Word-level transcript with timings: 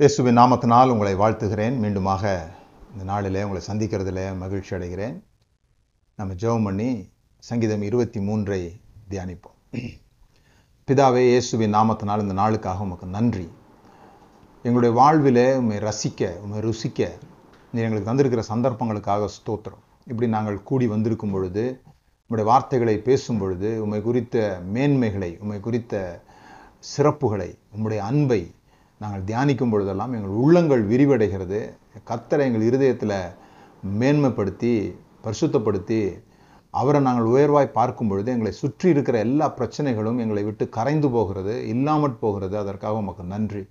இயேசுவின் 0.00 0.36
நாமத்தினால் 0.38 0.90
உங்களை 0.92 1.12
வாழ்த்துகிறேன். 1.14 1.76
மீண்டுமாக 1.82 2.24
இந்த 2.92 3.04
நாளிலே 3.04 3.40
உங்களை 3.46 3.62
சந்திக்கிறதுல 3.66 4.36
மகிழ்ச்சி 4.36 4.76
அடைகிறேன். 4.76 5.16
நம்ம 6.14 6.34
ஜெபம் 6.42 6.64
பண்ணி 6.64 7.10
சங்கீதம் 7.38 7.82
இருபத்தி 7.82 8.20
மூன்றை 8.20 8.80
தியானிப்போம். 9.10 9.56
பிதாவே 10.88 11.22
இயேசுவின் 11.30 11.74
நாமத்தினால் 11.74 12.22
இந்த 12.24 12.34
நாளுக்காக 12.42 12.84
உமக்கு 12.86 13.06
நன்றி. 13.06 13.48
எங்களுடைய 14.62 14.92
வாழ்வில் 15.00 15.56
உண்மை 15.56 15.78
ரசிக்க 15.78 16.30
உண்மை 16.42 16.60
ருசிக்க 16.68 17.10
நீ 17.72 17.80
எங்களுக்கு 17.80 18.10
தந்திருக்கிற 18.10 18.44
சந்தர்ப்பங்களுக்காக 18.52 19.28
ஸ்தோத்திரம். 19.38 19.82
இப்படி 20.06 20.28
நாங்கள் 20.28 20.62
கூடி 20.62 20.86
வந்திருக்கும் 20.86 21.30
பொழுது 21.30 21.82
உங்களுடைய 22.22 22.46
வார்த்தைகளை 22.52 22.98
பேசும் 22.98 23.38
பொழுது 23.38 23.82
உம்மை 23.86 24.02
குறித்த 24.02 24.60
மேன்மைகளை 24.74 25.38
உம்மை 25.38 25.60
குறித்த 25.60 26.22
சிறப்புகளை 26.92 27.50
உம்முடைய 27.74 27.98
அன்பை 28.10 28.40
நாங்கள் 29.02 29.26
தியானிக்கும் 29.26 29.72
பொழுதெல்லாம் 29.72 30.14
எங்கள் 30.16 30.38
உள்ளங்கள் 30.44 30.82
விரிவடைகிறது. 30.92 31.60
கத்தரை 32.10 32.44
எங்கள் 32.48 32.64
இருதயத்தில் 32.68 33.18
மேன்மைப்படுத்தி 34.00 34.72
பரிசுத்தப்படுத்தி 35.24 36.00
அவரை 36.74 37.00
நாங்கள் 37.06 37.30
உயர்வாய் 37.34 37.76
பார்க்கும் 37.76 38.10
பொழுது 38.10 38.28
எங்களை 38.34 38.52
சுற்றி 38.62 38.86
இருக்கிற 38.94 39.18
எல்லா 39.26 39.46
பிரச்சனைகளும் 39.58 40.18
எங்களை 40.24 40.42
விட்டு 40.48 40.64
கரைந்து 40.76 41.08
போகிறது 41.16 41.54
இல்லாமற் 41.74 42.22
போகிறது. 42.24 42.54
அதற்காக 42.62 43.02
உமக்கு 43.02 43.24
நன்றி. 43.34 43.62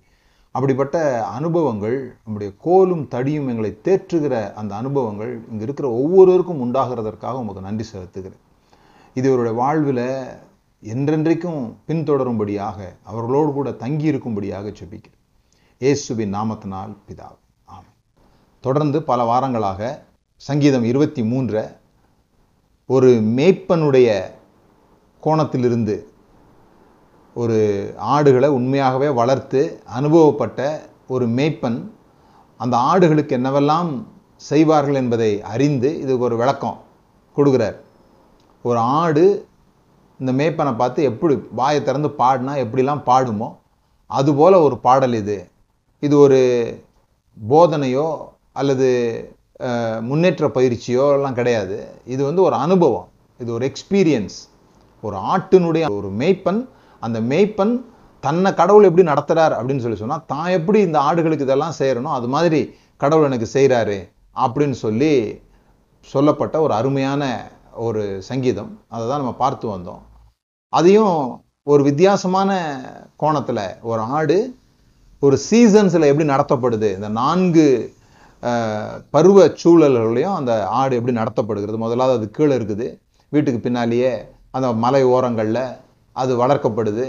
அப்படிப்பட்ட 0.54 0.96
அனுபவங்கள் 1.38 1.96
நம்முடைய 2.24 2.50
கோலும் 2.66 3.04
தடியும் 3.14 3.50
எங்களை 3.52 3.70
தேற்றுகிற 3.86 4.34
அந்த 4.60 4.72
அனுபவங்கள் 4.80 5.32
இங்கே 5.50 5.64
இருக்கிற 5.68 5.88
ஒவ்வொருவருக்கும் 6.00 6.62
உண்டாகிறதற்காக 6.66 7.42
உமக்கு 7.44 7.66
நன்றி 7.68 7.86
செலுத்துகிறேன். 7.92 8.42
இது 9.16 9.26
இவருடைய 9.30 9.54
வாழ்வில் 9.62 10.06
என்றென்றைக்கும் 10.82 11.60
பின்தொடரும்படியாக 11.88 12.78
அவர்களோடு 13.10 13.52
கூட 13.52 13.70
தங்கி 13.84 14.06
இருக்கும்படியாக 14.12 14.72
செபிக்கிறேன் 14.80 15.17
இயேசுவின் 15.80 16.32
நாமத்தினால் 16.34 16.92
பிதா 17.08 17.26
ஆமாம் 17.66 17.90
தொடர்ந்து 18.60 19.02
பல 19.02 19.24
வாரங்களாக 19.24 19.80
சங்கீதம் 20.36 20.84
இருபத்தி 20.84 21.22
மூன்றை 21.22 21.62
ஒரு 22.86 23.10
மேய்ப்பனுடைய 23.36 24.08
கோணத்திலிருந்து 25.22 25.96
ஒரு 27.36 27.58
ஆடுகளை 28.14 28.48
உண்மையாகவே 28.48 29.08
வளர்த்து 29.10 29.60
அனுபவப்பட்ட 29.98 30.66
ஒரு 31.06 31.26
மேய்ப்பன் 31.28 31.78
அந்த 32.56 32.76
ஆடுகளுக்கு 32.76 33.36
என்னவெல்லாம் 33.38 33.92
செய்வார்கள் 34.36 34.94
என்பதை 34.94 35.30
அறிந்து 35.42 35.92
இதுக்கு 35.98 36.18
ஒரு 36.18 36.36
விளக்கம் 36.36 36.80
கொடுக்குறார். 37.36 37.78
ஒரு 38.64 38.78
ஆடு 38.78 39.24
இந்த 40.20 40.32
மேய்ப்பனை 40.32 40.76
பார்த்து 40.76 41.02
எப்படி 41.02 41.36
வாயை 41.60 41.82
திறந்து 41.82 42.08
பாடினா 42.08 42.56
எப்படிலாம் 42.64 43.04
பாடுமோ 43.10 43.50
அதுபோல் 44.06 44.64
ஒரு 44.66 44.78
பாடல் 44.78 45.14
இது. 45.14 45.38
இது 46.06 46.14
ஒரு 46.24 46.40
போதனையோ 47.36 48.08
அல்லது 48.60 48.88
முன்னேற்ற 50.08 50.46
பயிற்சியோ 50.56 51.04
எல்லாம் 51.16 51.38
கிடையாது. 51.38 51.76
இது 52.14 52.22
வந்து 52.28 52.42
ஒரு 52.48 52.56
அனுபவம். 52.64 53.08
இது 53.40 53.50
ஒரு 53.56 53.64
எக்ஸ்பீரியன்ஸ் 53.70 54.36
ஒரு 55.02 55.16
ஆட்டினுடைய 55.32 55.84
ஒரு 55.98 56.08
மேய்ப்பன் 56.20 56.60
அந்த 57.02 57.18
மேய்ப்பன் 57.30 57.74
தன்னை 58.24 58.50
கடவுள் 58.60 58.86
எப்படி 58.88 59.04
நடத்துகிறார் 59.10 59.54
அப்படின்னு 59.56 59.84
சொல்லி 59.84 59.98
சொன்னால் 60.00 60.24
தான் 60.32 60.48
எப்படி 60.58 60.78
இந்த 60.86 60.98
ஆடுகளுக்கு 61.08 61.46
இதெல்லாம் 61.46 61.76
செய்கிறனோ 61.80 62.12
அது 62.18 62.28
மாதிரி 62.34 62.60
கடவுள் 63.02 63.28
எனக்கு 63.28 63.48
செய்கிறாரு 63.56 63.98
அப்படின்னு 64.44 64.76
சொல்லி 64.84 65.12
சொல்லப்பட்ட 66.12 66.56
ஒரு 66.64 66.72
அருமையான 66.78 67.22
ஒரு 67.86 68.02
சங்கீதம். 68.28 68.70
அதை 68.94 69.02
தான் 69.08 69.20
நம்ம 69.22 69.34
பார்த்து 69.42 69.66
வந்தோம். 69.74 70.02
அதையும் 70.72 71.16
ஒரு 71.72 71.82
வித்தியாசமான 71.88 72.50
கோணத்தில் 73.22 73.64
ஒரு 73.90 74.02
ஆடு 74.18 74.38
ஒரு 75.26 75.36
சீசன்ஸில் 75.48 76.08
எப்படி 76.10 76.26
நடத்தப்படுது? 76.32 76.88
இந்த 76.98 77.08
நான்கு 77.20 77.66
பருவ 79.14 79.46
சூழல்களையும் 79.62 80.36
அந்த 80.40 80.52
ஆடு 80.80 80.96
எப்படி 80.98 81.14
நடத்தப்படுகிறது? 81.20 81.78
முதலாவது 81.84 82.18
அது 82.18 82.26
கீழே 82.36 82.54
இருக்குது. 82.58 82.86
வீட்டுக்கு 83.32 83.60
பின்னாலேயே 83.64 84.12
அந்த 84.56 84.68
மலை 84.84 85.02
ஓரங்களில் 85.14 85.64
அது 86.16 86.32
வளர்க்கப்படுது. 86.42 87.06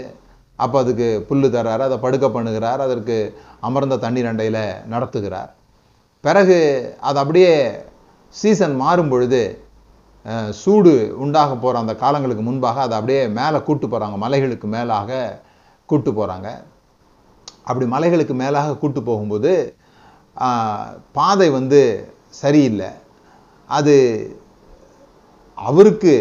அப்போ 0.58 0.76
அதுக்கு 0.82 1.06
புல்லு 1.28 1.48
தர்றாரு 1.54 1.82
அதை 1.88 1.98
படுக்க 2.04 2.26
பண்ணுகிறார் 2.36 2.80
அதற்கு 2.86 3.16
அமர்ந்த 3.68 4.00
தண்ணீர் 4.04 4.28
அண்டையில் 4.30 4.62
நடத்துகிறார். 4.94 5.50
பிறகு 6.24 6.58
அது 7.08 7.18
அப்படியே 7.22 7.54
சீசன் 8.34 8.76
மாறும் 8.82 9.10
பொழுது 9.12 9.42
சூடு 10.62 10.92
உண்டாக 11.24 11.52
போகிற 11.62 11.78
அந்த 11.82 11.94
காலங்களுக்கு 12.02 12.42
முன்பாக 12.48 12.80
அதை 12.86 12.94
அப்படியே 12.98 13.22
மேலே 13.38 13.58
கூட்டு 13.68 13.86
போகிறாங்க 13.86 14.16
மலைகளுக்கு 14.24 14.66
மேலாக 14.74 15.20
கூட்டு 15.90 16.10
போகிறாங்க 16.18 16.48
அப்படி 17.70 17.86
மலைகளுக்கு 17.94 18.34
மேலாக 18.42 18.76
கூட்டு 18.82 19.00
போகும்போது 19.08 19.52
பாதை 21.18 21.48
வந்து 21.58 21.80
சரியில்லை. 22.42 22.90
அது 23.78 23.96
அவருக்கு 25.68 26.14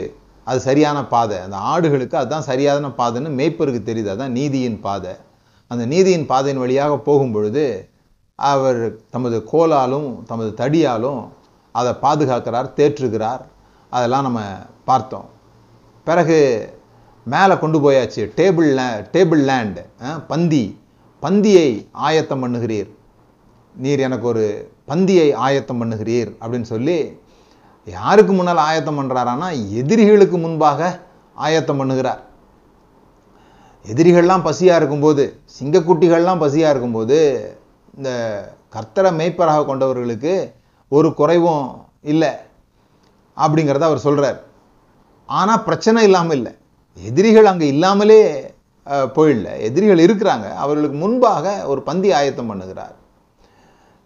அது 0.50 0.60
சரியான 0.68 1.00
பாதை. 1.14 1.38
அந்த 1.46 1.58
ஆடுகளுக்கு 1.72 2.16
அதுதான் 2.22 2.48
சரியான 2.50 2.92
பாதைன்னு 3.00 3.32
மேய்ப்பருக்கு 3.40 3.82
தெரியுது. 3.90 4.12
அதுதான் 4.14 4.38
நீதியின் 4.40 4.80
பாதை. 4.88 5.14
அந்த 5.72 5.84
நீதியின் 5.94 6.26
பாதையின் 6.32 6.62
வழியாக 6.64 6.94
போகும் 7.10 7.34
பொழுது 7.36 7.66
அவர் 8.36 8.82
தமது 9.16 9.38
கோலாலும் 9.52 10.10
தமது 10.32 10.52
தடியாலும் 10.62 11.22
அதை 11.80 11.92
பாதுகாக்கிறார் 12.06 12.74
தேற்றுகிறார். 12.80 13.44
அதெல்லாம் 13.96 14.26
நம்ம 14.28 14.42
பார்த்தோம். 14.90 15.28
பிறகு 16.10 16.40
மேலே 17.34 17.56
கொண்டு 17.64 17.80
போயாச்சு. 17.84 18.22
டேபிள் 18.40 18.70
லே 18.80 18.88
டேபிள் 19.16 19.42
லேண்டு 19.50 19.82
பந்தி. 20.32 20.64
பந்தியை 21.24 21.70
ஆயத்தம் 22.08 22.44
பண்ணுகிறீர். 22.44 22.90
நீர் 23.76 24.06
எனக்கு 24.08 24.26
ஒரு 24.32 24.46
பந்தியை 24.90 25.28
ஆயத்தம் 25.46 25.80
பண்ணுகிறீர் 25.82 26.30
அப்படின்னு 26.42 26.68
சொல்லி 26.74 26.98
யாருக்கு 27.88 28.34
முன்னால் 28.38 28.62
ஆயத்தம் 28.70 29.00
பண்ணுறாரானா 29.00 29.48
எதிரிகளுக்கு 29.82 30.38
முன்பாக 30.46 30.90
ஆயத்தம் 31.48 31.80
பண்ணுகிறார். 31.82 32.22
எதிரிகள்லாம் 33.86 34.46
பசியாக 34.48 34.80
இருக்கும்போது 34.82 35.24
சிங்கக்குட்டிகள்லாம் 35.58 36.42
பசியாக 36.44 36.74
இருக்கும்போது 36.74 37.18
இந்த 37.98 38.10
கர்த்தரை 38.76 39.12
மேய்ப்பராக 39.20 39.66
கொண்டவர்களுக்கு 39.70 40.34
ஒரு 40.96 41.10
குறைவும் 41.20 41.66
இல்லை 42.12 42.32
அப்படிங்கிறத 43.38 43.86
அவர் 43.90 44.06
சொல்கிறார் 44.08 44.40
ஆனால் 45.30 45.64
பிரச்சனை 45.68 46.04
இல்லாமல் 46.08 46.38
இல்லை. 46.40 46.54
எதிரிகள் 46.98 47.50
அங்கே 47.52 47.68
இல்லாமலே 47.74 48.22
போயிடல. 48.90 49.50
எதிரிகள் 49.68 50.06
இருக்கிறாங்க. 50.06 50.48
அவர்களுக்கு 50.64 50.98
முன்பாக 50.98 51.68
ஒரு 51.72 51.82
பந்தி 51.82 52.12
ஆயத்தம் 52.12 52.52
பண்ணுகிறார். 52.52 52.96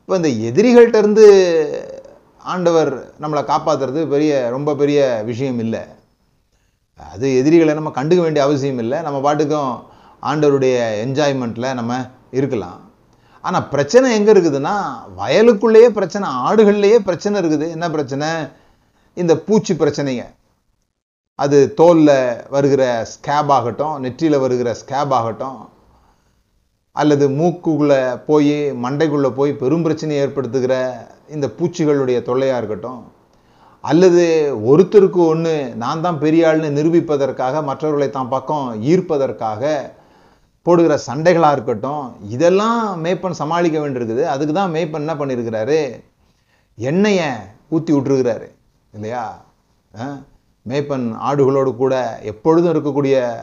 இப்போ 0.02 0.16
இந்த 0.22 0.30
எதிரிகள்கிட்டருந்து 0.50 1.26
ஆண்டவர் 2.54 2.92
நம்மளை 3.22 3.42
காப்பாற்றுறது 3.52 4.02
பெரிய 4.14 4.50
ரொம்ப 4.50 4.76
பெரிய 4.76 5.00
விஷயம் 5.26 5.60
இல்லை. 5.60 5.84
அது 7.14 7.28
எதிரிகளை 7.38 7.74
நம்ம 7.74 7.92
கண்டுக்க 7.96 8.22
வேண்டிய 8.22 8.46
அவசியம் 8.46 8.78
இல்லை. 8.78 9.02
நம்ம 9.02 9.20
பாட்டுக்கும் 9.22 9.72
ஆண்டவருடைய 10.32 10.76
என்ஜாய்மெண்ட்டில் 11.06 11.78
நம்ம 11.80 11.94
இருக்கலாம். 12.40 12.80
ஆனால் 13.42 13.68
பிரச்சனை 13.68 14.08
எங்கே 14.18 14.32
இருக்குதுன்னா 14.34 14.76
வயலுக்குள்ளேயே 15.22 15.90
பிரச்சனை 15.90 16.28
ஆடுகள்லேயே 16.48 17.00
பிரச்சனை 17.08 17.42
இருக்குது. 17.42 17.66
என்ன 17.70 17.90
பிரச்சனை? 17.90 18.28
இந்த 19.14 19.34
பூச்சி 19.38 19.74
பிரச்சனைங்க. 19.74 20.26
அது 21.44 21.58
தோலில் 21.74 22.18
வருகிற 22.50 22.84
ஸ்கேப் 23.14 23.52
ஆகட்டும் 23.58 23.96
நெற்றியில் 24.00 24.44
வருகிற 24.44 24.70
ஸ்கேப் 24.82 25.14
ஆகட்டும் 25.20 25.60
அல்லது 26.96 27.26
மூக்குக்குள்ளே 27.30 28.02
போய் 28.26 28.56
மண்டைக்குள்ளே 28.84 29.30
போய் 29.30 29.52
பெரும் 29.54 29.84
பிரச்சனையை 29.84 30.22
ஏற்படுத்துகிற 30.26 30.74
இந்த 31.28 31.48
பூச்சிகளுடைய 31.58 32.18
தொல்லையாக 32.22 32.58
இருக்கட்டும் 32.58 33.02
அல்லது 33.84 34.24
ஒருத்தருக்கு 34.72 35.22
ஒன்று 35.28 35.54
நான் 35.76 36.02
தான் 36.02 36.20
பெரிய 36.20 36.48
ஆள்னு 36.50 36.70
நிரூபிப்பதற்காக 36.80 37.64
மற்றவர்களை 37.64 38.10
தான் 38.10 38.30
பக்கம் 38.30 38.68
ஈர்ப்பதற்காக 38.84 39.72
போடுகிற 40.66 40.94
சண்டைகளாக 41.08 41.52
இருக்கட்டும் 41.52 42.04
இதெல்லாம் 42.30 43.04
மேய்ப்பன் 43.04 43.42
சமாளிக்க 43.42 43.78
வேண்டியிருக்குது. 43.80 44.24
அதுக்கு 44.24 44.54
தான் 44.54 44.74
மேய்ப்பன் 44.74 45.04
என்ன 45.06 45.14
பண்ணியிருக்கிறாரு? 45.14 45.80
எண்ணெயை 46.78 47.28
ஊற்றி 47.70 47.92
விட்டுருக்கிறாரு. 47.94 48.48
இல்லையா? 48.94 49.24
ஆ? 49.92 50.06
மேய்ப்பன் 50.70 51.16
ஆடுகளோடு 51.16 51.76
கூட 51.76 52.20
எப்பொழுதும் 52.24 52.74
இருக்கக்கூடிய 52.74 53.36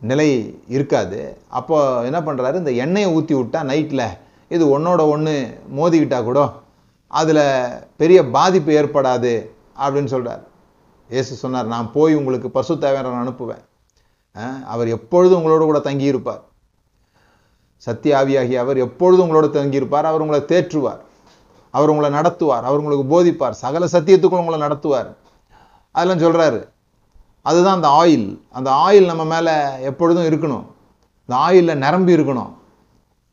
நிலை 0.00 0.60
இருக்காது. 0.68 1.38
அப்போ 1.48 2.02
என்ன 2.02 2.20
பண்ணுறாரு 2.20 2.54
இந்த 2.54 2.70
எண்ணெயை 2.70 3.10
ஊற்றி 3.10 3.34
விட்டால் 3.34 3.66
நைட்டில் 3.66 4.18
இது 4.48 4.78
ஒன்றோட 4.78 5.00
ஒன்று 5.08 5.60
மோதிக்கிட்டால் 5.76 6.22
கூட 6.22 6.52
அதில் 7.06 7.68
பெரிய 7.96 8.24
பாதிப்பு 8.24 8.72
ஏற்படாது 8.72 9.50
அப்படின்னு 9.80 10.04
சொல்கிறார் 10.04 10.46
இயேசு 11.08 11.34
சொன்னார் 11.34 11.66
நான் 11.66 11.92
போய் 11.92 12.14
உங்களுக்கு 12.14 12.50
பசு 12.50 12.78
தேவையான 12.78 13.22
அனுப்புவேன். 13.22 13.64
ஆ? 14.36 14.50
அவர் 14.66 14.88
எப்பொழுதும் 14.88 15.46
உங்களோட 15.46 15.58
கூட 15.58 15.78
தங்கியிருப்பார். 15.78 16.40
சத்தியாவியாகி 17.86 18.54
அவர் 18.54 18.76
எப்பொழுதும் 18.76 19.30
உங்களோட 19.30 19.46
தங்கியிருப்பார். 19.46 20.02
அவர் 20.02 20.20
உங்களை 20.20 20.40
தேற்றுவார். 20.40 20.98
அவர் 21.70 21.88
உங்களை 21.88 22.20
நடத்துவார். 22.20 22.66
அவர் 22.68 22.78
உங்களுக்கு 22.78 23.24
போதிப்பார். 23.24 23.50
சகல 23.50 23.86
சத்தியத்துக்குள்ள 23.92 24.44
உங்களை 24.44 24.60
நடத்துவார். 24.60 25.14
அதெல்லாம் 25.90 26.32
சொல்கிறாரு 26.32 26.68
அதுதான் 27.42 27.74
அந்த 27.74 27.88
ஆயில் 27.88 28.40
அந்த 28.50 28.70
ஆயில் 28.70 29.04
நம்ம 29.04 29.24
மேலே 29.24 29.82
எப்பொழுதும் 29.82 30.24
இருக்கணும். 30.24 30.64
இந்த 31.20 31.40
ஆயிலில் 31.40 31.76
நிரம்பி 31.76 32.16
இருக்கணும். 32.16 32.52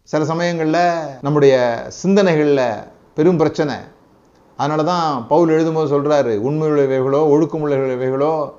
சில 0.03 0.25
சமயங்களில் 0.25 1.17
நம்முடைய 1.21 1.83
சிந்தனைகளில் 1.87 2.83
பெரும் 3.15 3.37
பிரச்சனை. 3.37 3.75
அதனால 4.57 4.83
தான் 4.83 5.27
பவுல் 5.27 5.49
எழுதும்போது 5.49 5.79
சொல்கிறாரு 5.79 6.37
உண்மை 6.37 6.67
உள்ளவைகளோ 6.67 7.21
ஒழுக்கமுள்ளவைகளோ 7.33 8.51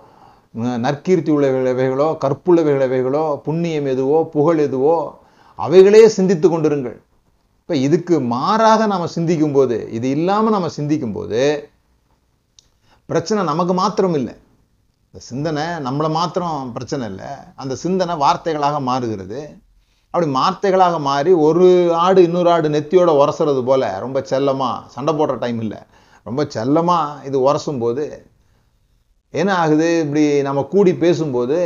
ந- 0.59 0.79
நற்கீர்த்தி 0.79 1.33
உள்ளவைகளோ 1.33 2.17
கற்புள்ளவைகளவைகளோ 2.21 3.37
புண்ணியம் 3.37 3.87
எதுவோ 3.87 4.25
புகழ் 4.25 4.59
எதுவோ 4.59 5.19
அவைகளே 5.57 6.09
சிந்தித்து 6.09 6.49
கொண்டிருங்கள். 6.49 7.01
இப்போ 7.61 7.77
இதுக்கு 7.77 8.21
மாறாக 8.21 8.87
நாம் 8.87 9.07
சிந்திக்கும் 9.07 9.53
போது 9.53 9.89
இது 9.91 10.11
இல்லாமல் 10.11 10.53
நம்ம 10.53 10.69
சிந்திக்கும் 10.69 11.13
போது 11.13 11.69
பிரச்சனை 13.09 13.41
நமக்கு 13.51 13.75
மாத்திரம் 13.81 14.17
இல்லை 14.21 14.35
இந்த 15.09 15.21
சிந்தனை 15.29 15.65
நம்மளை 15.87 16.09
மாத்திரம் 16.17 16.71
பிரச்சனை 16.77 17.05
இல்லை. 17.11 17.29
அந்த 17.63 17.75
சிந்தனை 17.83 18.15
வார்த்தைகளாக 18.23 18.77
மாறுகிறது. 18.89 19.41
அப்படி 20.15 20.27
வார்த்தைகளாக 20.39 20.97
மாறி 21.07 21.33
ஒரு 21.47 21.67
ஆடு 22.05 22.21
இன்னொரு 22.23 22.51
ஆடு 22.55 22.69
நெத்தியோட 22.69 23.11
உரசுறது 23.21 23.63
போல 23.65 23.83
ரொம்ப 24.05 24.19
செல்லமாக 24.31 24.83
சண்டை 24.95 25.13
போடுற 25.19 25.35
டைம் 25.45 25.61
இல்லை. 25.65 25.81
ரொம்ப 26.27 26.45
செல்லமாக 26.55 27.27
இது 27.29 27.39
உரசும் 27.49 27.81
போது 27.85 28.05
என்ன 29.35 29.51
ஆகுது? 29.63 29.89
இப்படி 30.05 30.25
நம்ம 30.49 30.65
கூடி 30.75 30.95
பேசும்போது 31.05 31.59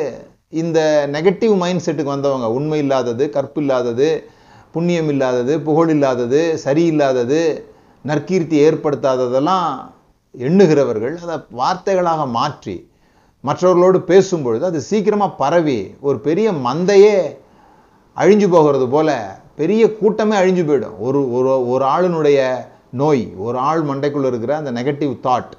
இந்த 0.63 0.79
நெகட்டிவ் 1.17 1.55
மைண்ட் 1.63 1.85
செட்டுக்கு 1.87 2.15
வந்தவங்க 2.17 2.47
உண்மை 2.59 2.79
இல்லாதது 2.85 3.25
கற்பு 3.37 3.61
இல்லாதது 3.65 4.09
புண்ணியம் 4.75 5.11
இல்லாதது 5.15 5.55
புகழ் 5.69 5.93
இல்லாதது 5.95 6.41
சரியில்லாதது 6.65 7.41
நற்கீர்த்தி 8.05 8.59
ஏற்படுத்தாததெல்லாம் 8.67 9.71
எண்ணுகிறவர்கள் 10.35 11.17
அதை 11.25 11.37
வார்த்தைகளாக 11.61 12.27
மாற்றி 12.39 12.77
மற்றவர்களோடு 13.45 13.99
பேசும்பொழுது 14.11 14.61
அது 14.61 14.81
சீக்கிரமாக 14.81 15.39
பரவி 15.43 15.79
ஒரு 16.01 16.19
பெரிய 16.19 16.53
மந்தையே 16.67 17.17
அழிஞ்சு 18.17 18.47
போகிறது 18.49 18.89
போல 18.89 19.11
பெரிய 19.61 19.83
கூட்டமே 19.97 20.37
அழிஞ்சு 20.37 20.63
போயிடும். 20.69 20.97
ஒரு 20.99 21.21
ஒரு 21.37 21.51
ஒரு 21.73 21.85
ஆளுனுடைய 21.85 22.39
நோய் 23.01 23.25
ஒரு 23.47 23.59
ஆள் 23.59 23.83
மண்டைக்குள்ளே 23.83 24.31
இருக்கிற 24.33 24.57
அந்த 24.57 24.71
நெகட்டிவ் 24.73 25.13
தாட் 25.27 25.53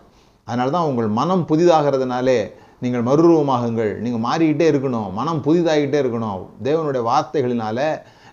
அதனால 0.45 0.71
தான் 0.75 0.87
உங்கள் 0.89 1.09
மனம் 1.19 1.43
புதிதாகிறதுனாலே 1.49 2.39
நீங்கள் 2.83 3.03
மறுரூபமாகுங்கள். 3.07 3.91
நீங்கள் 4.03 4.23
மாறிக்கிட்டே 4.27 4.67
இருக்கணும். 4.71 5.09
மனம் 5.19 5.41
புதிதாகிட்டே 5.47 5.99
இருக்கணும். 6.03 6.41
தேவனுடைய 6.67 7.03
வார்த்தைகளினால 7.11 7.79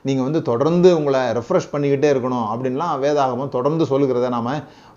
நீங்கள் 0.02 0.26
வந்து 0.26 0.42
தொடர்ந்து 0.42 0.96
உங்களை 0.96 1.20
ரெஃப்ரெஷ் 1.38 1.72
பண்ணிக்கிட்டே 1.72 2.08
இருக்கணும் 2.14 2.46
அப்படின்லாம் 2.52 2.94
வேதாகமம் 3.04 3.54
தொடர்ந்து 3.56 3.84
சொல்லுகிறத 3.84 4.28
நாம் 4.36 4.50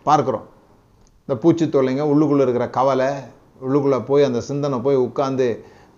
பார்க்குறோம். 0.10 0.46
இந்த 1.32 1.42
பூச்சி 1.42 1.66
தொல்லைங்க 1.68 2.06
உள்ளுக்குள்ளே 2.10 2.44
இருக்கிற 2.44 2.66
கவலை 2.74 3.08
உள்ளுக்குள்ளே 3.62 4.00
போய் 4.08 4.26
அந்த 4.26 4.40
சிந்தனை 4.48 4.78
போய் 4.82 4.98
உட்காந்து 5.04 5.46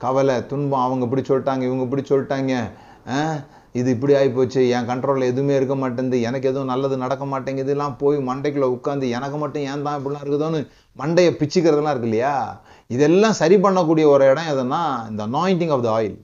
கவலை 0.01 0.35
துன்பம் 0.50 0.83
அவங்க 0.83 1.03
இப்படி 1.07 1.24
சொல்லிட்டாங்க 1.24 1.63
இவங்க 1.63 1.83
இப்படி 1.85 2.03
சொல்லிட்டாங்க 2.06 2.51
ஆ, 3.09 3.15
இது 3.75 3.88
இப்படி 3.95 4.13
ஆகிப்போச்சு 4.18 4.62
என் 4.71 4.89
கண்ட்ரோலில் 4.89 5.30
எதுவுமே 5.30 5.53
இருக்க 5.56 5.75
மாட்டேங்குது 5.75 6.19
எனக்கு 6.27 6.50
எதுவும் 6.51 6.69
நல்லது 6.71 6.97
நடக்க 7.03 7.25
மாட்டேங்குதுலாம் 7.25 7.95
போய் 8.01 8.19
மண்டைக்குள்ளே 8.27 8.69
உட்காந்து 8.75 9.09
எனக்கு 9.15 9.39
மட்டும் 9.44 9.65
ஏன் 9.69 9.85
தான் 9.88 9.97
இப்படிலாம் 10.00 10.24
இருக்குதோன்னு 10.25 10.59
மண்டையை 10.97 11.31
பிச்சுக்கிறதுலாம் 11.39 11.94
இருக்கு 11.94 12.09
இல்லையா? 12.09 12.35
இதெல்லாம் 12.89 13.35
சரி 13.39 13.57
பண்ணக்கூடிய 13.65 14.07
ஒரு 14.12 14.27
இடம் 14.31 14.51
எதுனா 14.53 14.81
இந்த 15.09 15.24
அனாயிண்டிங் 15.27 15.74
ஆஃப் 15.75 15.85
த 15.85 15.91
ஆயில் 15.95 16.18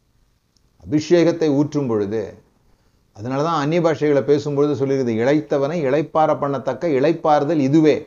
அபிஷேகத்தை 0.83 1.49
ஊற்றும் 1.57 1.89
பொழுது. 1.89 2.23
அதனால 3.17 3.41
தான் 3.43 3.59
அந்நிய 3.61 3.81
பாஷைகளை 3.83 4.23
பேசும்பொழுது 4.25 4.79
சொல்லியிருக்குது 4.79 5.19
இளைத்தவனை 5.21 5.79
இளைப்பார 5.87 6.29
பண்ணத்தக்க 6.39 6.95
இளைப்பாறுதல் 6.97 7.65
இதுவே. 7.67 7.97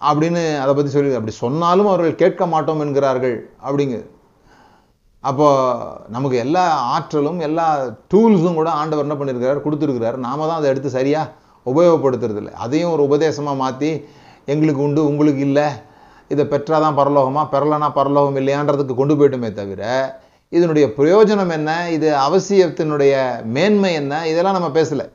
அப்படின்னு 0.00 0.42
அதை 0.62 0.72
பற்றி 0.74 0.90
சொல்லி 0.92 1.18
அப்படி 1.18 1.34
சொன்னாலும் 1.44 1.90
அவர்கள் 1.92 2.20
கேட்க 2.22 2.46
மாட்டோம் 2.46 2.80
என்கிறார்கள் 2.84 3.36
அப்படிங்க 3.66 3.96
அப்போ 5.20 5.46
நமக்கு 6.08 6.36
எல்லா 6.42 6.64
ஆற்றலும் 6.94 7.40
எல்லா 7.46 7.64
டூல்ஸும் 8.12 8.58
கூட 8.58 8.68
ஆண்டவர் 8.80 9.06
என்ன 9.06 9.16
பண்ணியிருக்கிறார் 9.18 9.64
கொடுத்துருக்கிறார். 9.64 10.16
நாம 10.26 10.46
தான் 10.46 10.58
அதை 10.60 10.70
எடுத்து 10.70 10.90
சரியாக 10.90 11.32
உபயோகப்படுத்துறது 11.66 12.40
இல்லை. 12.42 12.52
அதையும் 12.64 12.92
ஒரு 12.92 13.02
உபதேசமாக 13.08 13.60
மாற்றி 13.62 13.90
எங்களுக்கு 14.44 14.82
உண்டு 14.82 15.00
உங்களுக்கு 15.10 15.42
இல்லை 15.48 15.66
இதை 16.28 16.44
பெற்றாதான் 16.44 16.98
பரலோகமா 17.00 17.42
பெறலனா 17.54 17.88
பரலோகம் 17.98 18.36
இல்லையான்றதுக்கு 18.36 18.94
கொண்டு 18.94 19.14
போயிட்டுமே 19.18 19.50
தவிர 19.52 19.82
இதனுடைய 20.48 20.86
பிரயோஜனம் 20.98 21.52
என்ன? 21.58 21.70
இது 21.90 22.08
அவசியத்தினுடைய 22.26 23.14
மேன்மை 23.56 23.92
என்ன? 23.94 24.14
இதெல்லாம் 24.28 24.56
நம்ம 24.58 24.70
பேசலை. 24.80 25.06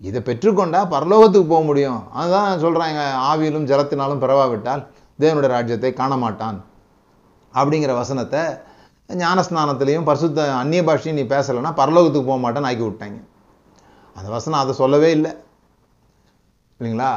இதை 0.00 0.20
பெற்றுக்கொண்டா 0.28 0.80
பரலோகத்துக்கு 0.94 1.48
போக 1.52 1.62
முடியும். 1.68 2.00
அதுதான் 2.20 2.62
சொல்கிறாங்க 2.64 3.00
ஆவியிலும் 3.30 3.68
ஜலத்தினாலும் 3.70 4.22
பிறவாவிட்டால் 4.24 4.82
தேவனுடைய 5.22 5.50
ராஜ்யத்தை 5.56 5.92
காண 6.00 6.16
மாட்டான் 6.24 6.58
அப்படிங்கிற 7.54 7.92
வசனத்தை 8.02 8.42
ஞானஸ்நானத்திலையும் 9.10 10.06
பரிசுத்த 10.08 10.46
அந்நிய 10.60 10.82
பாஷையும் 10.88 11.18
நீ 11.20 11.24
பேசலைன்னா 11.34 11.72
பரலோகத்துக்கு 11.80 12.30
போக 12.30 12.38
மாட்டேன்னு 12.44 12.68
ஆக்கி 12.70 12.84
விட்டாங்க. 12.86 13.18
அந்த 14.16 14.28
வசனம் 14.36 14.60
அதை 14.62 14.72
சொல்லவே 14.82 15.10
இல்லை. 15.16 15.32
இல்லைங்களா? 16.80 17.10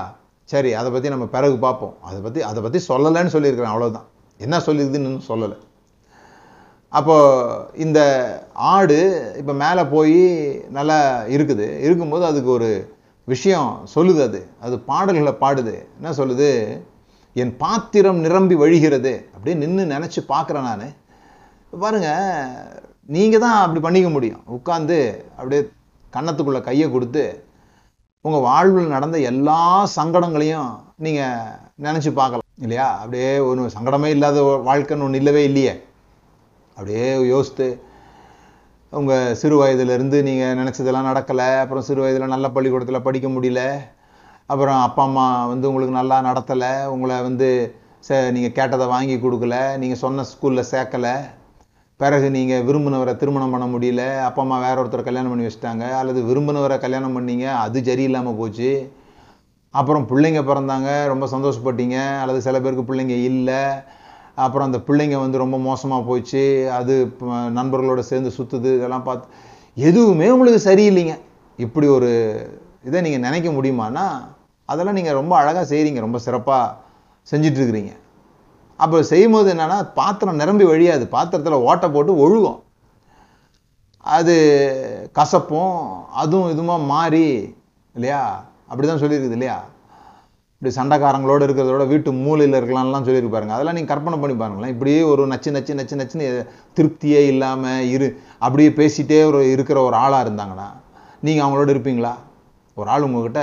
சரி 0.49 0.71
அதை 0.79 0.89
பற்றி 0.91 1.09
நம்ம 1.13 1.25
பிறகு 1.35 1.55
பார்ப்போம். 1.65 1.95
அதை 2.09 2.19
பற்றி 2.25 2.41
அதை 2.49 2.59
பற்றி 2.65 2.79
சொல்லலைன்னு 2.91 3.33
சொல்லியிருக்கிறேன் 3.35 3.73
அவ்வளோதான் 3.73 4.07
என்ன 4.39 4.57
சொல்லியிருக்குதுன்னு 4.67 5.27
சொல்லலை. 5.31 5.57
அப்போது 6.89 7.65
இந்த 7.75 8.00
ஆடு 8.53 9.00
இப்போ 9.38 9.53
மேலே 9.53 9.83
போய் 9.83 10.21
நல்லா 10.69 11.21
இருக்குது. 11.21 11.80
இருக்கும்போது 11.80 12.25
அதுக்கு 12.25 12.50
ஒரு 12.51 12.69
விஷயம் 13.25 13.88
சொல்லுது 13.95 14.21
அது. 14.24 14.50
அது 14.59 14.80
பாடல்களை 14.80 15.33
பாடுது. 15.41 15.74
என்ன 15.97 16.12
சொல்லுது? 16.12 16.80
என் 17.33 17.57
பாத்திரம் 17.57 18.19
நிரம்பி 18.19 18.56
வழிகிறது 18.56 19.13
அப்படியே 19.33 19.65
நின்று 19.65 19.83
நினச்சி 19.95 20.21
பார்க்குறேன் 20.27 20.68
நான். 20.69 20.88
பாருங்க 21.80 22.09
நீங்கள் 23.06 23.39
தான் 23.39 23.62
அப்படி 23.62 23.80
பண்ணிக்க 23.80 24.09
முடியும். 24.09 24.41
உட்காந்து 24.47 24.97
அப்படியே 25.38 25.62
கன்னத்துக்குள்ளே 26.13 26.62
கையை 26.62 26.91
கொடுத்து 26.91 27.44
உங்கள் 28.21 28.41
வாழ்வில் 28.41 28.88
நடந்த 28.88 29.19
எல்லா 29.19 29.59
சங்கடங்களையும் 29.95 30.71
நீங்கள் 30.95 31.53
நினச்சி 31.81 32.12
பார்க்கலாம். 32.13 32.47
இல்லையா? 32.62 32.97
அப்படியே 32.97 33.38
ஒரு 33.38 33.69
சங்கடமே 33.80 34.06
இல்லாத 34.06 34.41
வாழ்க்கைன்னு 34.65 35.06
ஒன்று 35.07 35.18
இல்லவே 35.18 35.44
இல்லையே. 35.44 35.88
அப்படியே 36.79 37.07
யோசித்து 37.27 37.65
உங்கள் 38.93 39.33
சிறு 39.35 39.55
வயதுலேருந்து 39.57 40.17
நீங்கள் 40.23 40.55
நினச்சதெல்லாம் 40.55 41.07
நடக்கலை 41.07 41.47
அப்புறம் 41.59 41.83
சிறு 41.83 42.01
வயதில் 42.01 42.31
நல்ல 42.31 42.47
பள்ளிக்கூடத்தில் 42.49 43.05
படிக்க 43.07 43.27
முடியல 43.29 43.63
அப்புறம் 44.49 44.79
அப்பா 44.81 45.03
அம்மா 45.03 45.25
வந்து 45.45 45.67
உங்களுக்கு 45.67 45.95
நல்லா 45.97 46.17
நடத்தலை 46.27 46.71
உங்களை 46.85 47.17
வந்து 47.21 47.49
ச 48.03 48.21
நீங்கள் 48.31 48.55
கேட்டதை 48.57 48.85
வாங்கி 48.87 49.17
கொடுக்கல 49.17 49.57
நீங்கள் 49.77 50.01
சொன்ன 50.01 50.25
ஸ்கூலில் 50.25 50.69
சேர்க்கலை 50.71 51.13
பிறகு 52.00 52.27
நீங்கள் 52.29 52.65
விரும்பினவரை 52.67 53.15
திருமணம் 53.17 53.53
பண்ண 53.53 53.67
முடியல 53.67 54.03
அப்பா 54.21 54.41
அம்மா 54.41 54.57
வேற 54.59 54.75
ஒருத்தரை 54.81 55.05
கல்யாணம் 55.05 55.31
பண்ணி 55.31 55.48
வச்சுட்டாங்க 55.48 55.86
அல்லது 55.98 56.21
விரும்பினவரை 56.24 56.79
கல்யாணம் 56.79 57.17
பண்ணீங்க 57.17 57.48
அது 57.57 57.79
சரியில்லாமல் 57.83 58.38
போச்சு 58.38 58.71
அப்புறம் 59.74 60.07
பிள்ளைங்க 60.07 60.43
பிறந்தாங்க 60.43 60.91
ரொம்ப 61.07 61.25
சந்தோஷப்பட்டீங்க 61.27 61.98
அல்லது 62.21 62.41
சில 62.41 62.59
பேருக்கு 62.59 62.89
பிள்ளைங்க 62.89 63.17
இல்லை 63.25 63.62
அப்புறம் 64.43 64.67
அந்த 64.69 64.79
பிள்ளைங்க 64.88 65.17
வந்து 65.24 65.43
ரொம்ப 65.43 65.58
மோசமாக 65.67 66.01
போயிடுச்சு. 66.08 66.43
அது 66.79 66.93
நண்பர்களோட 67.60 68.01
சேர்ந்து 68.10 68.31
சுற்றுது 68.38 68.69
இதெல்லாம் 68.79 69.08
பார்த்து 69.08 69.27
எதுவுமே 69.88 70.27
உங்களுக்கு 70.36 70.62
சரியில்லைங்க. 70.69 71.15
இப்படி 71.65 71.88
ஒரு 71.98 72.12
இதை 72.88 73.00
நீங்கள் 73.05 73.25
நினைக்க 73.27 73.50
முடியுமானா 73.58 74.05
அதெல்லாம் 74.69 74.98
நீங்கள் 75.00 75.19
ரொம்ப 75.19 75.34
அழகாக 75.41 75.65
செய்கிறீங்க 75.72 76.00
ரொம்ப 76.05 76.19
சிறப்பாக 76.25 76.75
செஞ்சிட்ருக்கிறீங்க. 77.31 77.93
அப்போ 78.84 78.98
செய்யும்போது 79.12 79.48
என்னென்னா 79.53 79.77
பாத்திரம் 80.00 80.41
நிரம்பி 80.41 80.65
வழியாது. 80.72 81.05
பாத்திரத்தில் 81.15 81.63
ஓட்டை 81.69 81.88
போட்டு 81.96 82.12
ஒழுகும். 82.25 82.60
அது 84.17 84.36
கசப்பும் 85.17 85.75
அதுவும் 86.22 86.51
இதுமாக 86.53 86.86
மாறி 86.93 87.25
இல்லையா? 87.98 88.22
அப்படிதான் 88.69 89.01
சொல்லியிருக்குது 89.01 89.38
இல்லையா? 89.38 89.58
இப்படி 90.62 90.75
சண்டைக்காரங்களோட 90.78 91.42
இருக்கிறதோட 91.48 91.84
வீட்டு 91.89 92.10
மூலையில் 92.24 92.56
இருக்கலாம்லாம் 92.58 93.06
சொல்லியிருப்பாருங்க 93.08 93.54
அதெல்லாம் 93.58 93.78
நீங்கள் 93.78 93.92
கற்பனை 93.92 94.18
பண்ணி 94.22 94.34
பாருங்களேன். 94.39 94.72
இப்படியே 94.74 94.98
ஒரு 95.12 95.22
நச்சு 95.32 95.50
நச்சு 95.56 95.74
நச்சு 95.80 95.96
நச்சுன்னு 96.00 96.25
திருப்தியே 96.78 97.22
இல்லாமல் 97.34 97.86
இரு. 97.92 98.08
அப்படியே 98.46 98.70
பேசிகிட்டே 98.80 99.20
ஒரு 99.30 99.42
இருக்கிற 99.54 99.78
ஒரு 99.89 99.96
ஆளாக 100.01 100.25
இருந்தாங்கன்னா 100.25 100.66
நீங்கள் 101.28 101.44
அவங்களோட 101.46 101.70
இருப்பீங்களா? 101.75 102.12
ஒரு 102.80 102.89
ஆள் 102.94 103.06
உங்ககிட்ட 103.08 103.42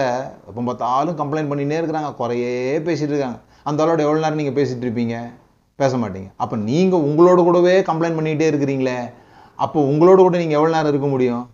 எப்போ 0.49 0.65
பார்த்தாலும் 0.69 1.17
கம்ப்ளைண்ட் 1.21 1.51
பண்ணினே 1.53 1.79
இருக்கிறாங்க. 1.81 2.11
குறையே 2.21 2.53
பேசிகிட்டு 2.89 3.15
இருக்காங்க. 3.15 3.39
அந்த 3.71 3.85
ஆளோட 3.85 4.05
எவ்வளோ 4.07 4.21
நேரம் 4.25 4.41
நீங்கள் 4.43 4.59
பேசிகிட்டு 4.59 4.87
இருப்பீங்க? 4.89 5.17
பேச 5.79 5.93
மாட்டீங்க. 6.03 6.29
அப்போ 6.43 6.59
நீங்கள் 6.69 7.07
உங்களோட 7.09 7.41
கூடவே 7.49 7.75
கம்ப்ளைண்ட் 7.89 8.19
பண்ணிகிட்டே 8.19 8.49
இருக்கிறீங்களே. 8.53 8.99
அப்போ 9.59 9.79
உங்களோட 9.93 10.19
கூட 10.27 10.37
நீங்கள் 10.43 10.59
எவ்வளோ 10.61 10.75
நேரம் 10.77 10.93
இருக்க 10.95 11.11
முடியும்? 11.15 11.45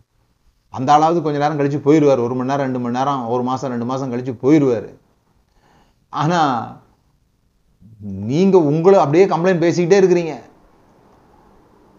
அந்த 0.75 0.91
ஆளாவது 0.97 1.25
கொஞ்ச 1.29 1.39
நேரம் 1.45 1.61
கழித்து 1.63 1.81
போயிடுவார். 1.87 2.25
ஒரு 2.27 2.35
மணி 2.41 2.53
நேரம் 2.53 2.67
ரெண்டு 2.69 2.83
மணி 2.85 2.99
நேரம் 2.99 3.23
ஒரு 3.37 3.45
மாதம் 3.51 3.75
ரெண்டு 3.77 3.89
மாதம் 3.93 4.13
கழிச்சு 4.15 4.37
போயிடுவார். 4.45 4.91
ஆனால் 6.21 6.55
நீங்கள் 8.31 8.67
உங்களை 8.71 8.97
அப்படியே 9.03 9.25
கம்ப்ளைண்ட் 9.33 9.65
பேசிக்கிட்டே 9.65 10.01
இருக்கிறீங்க. 10.01 10.35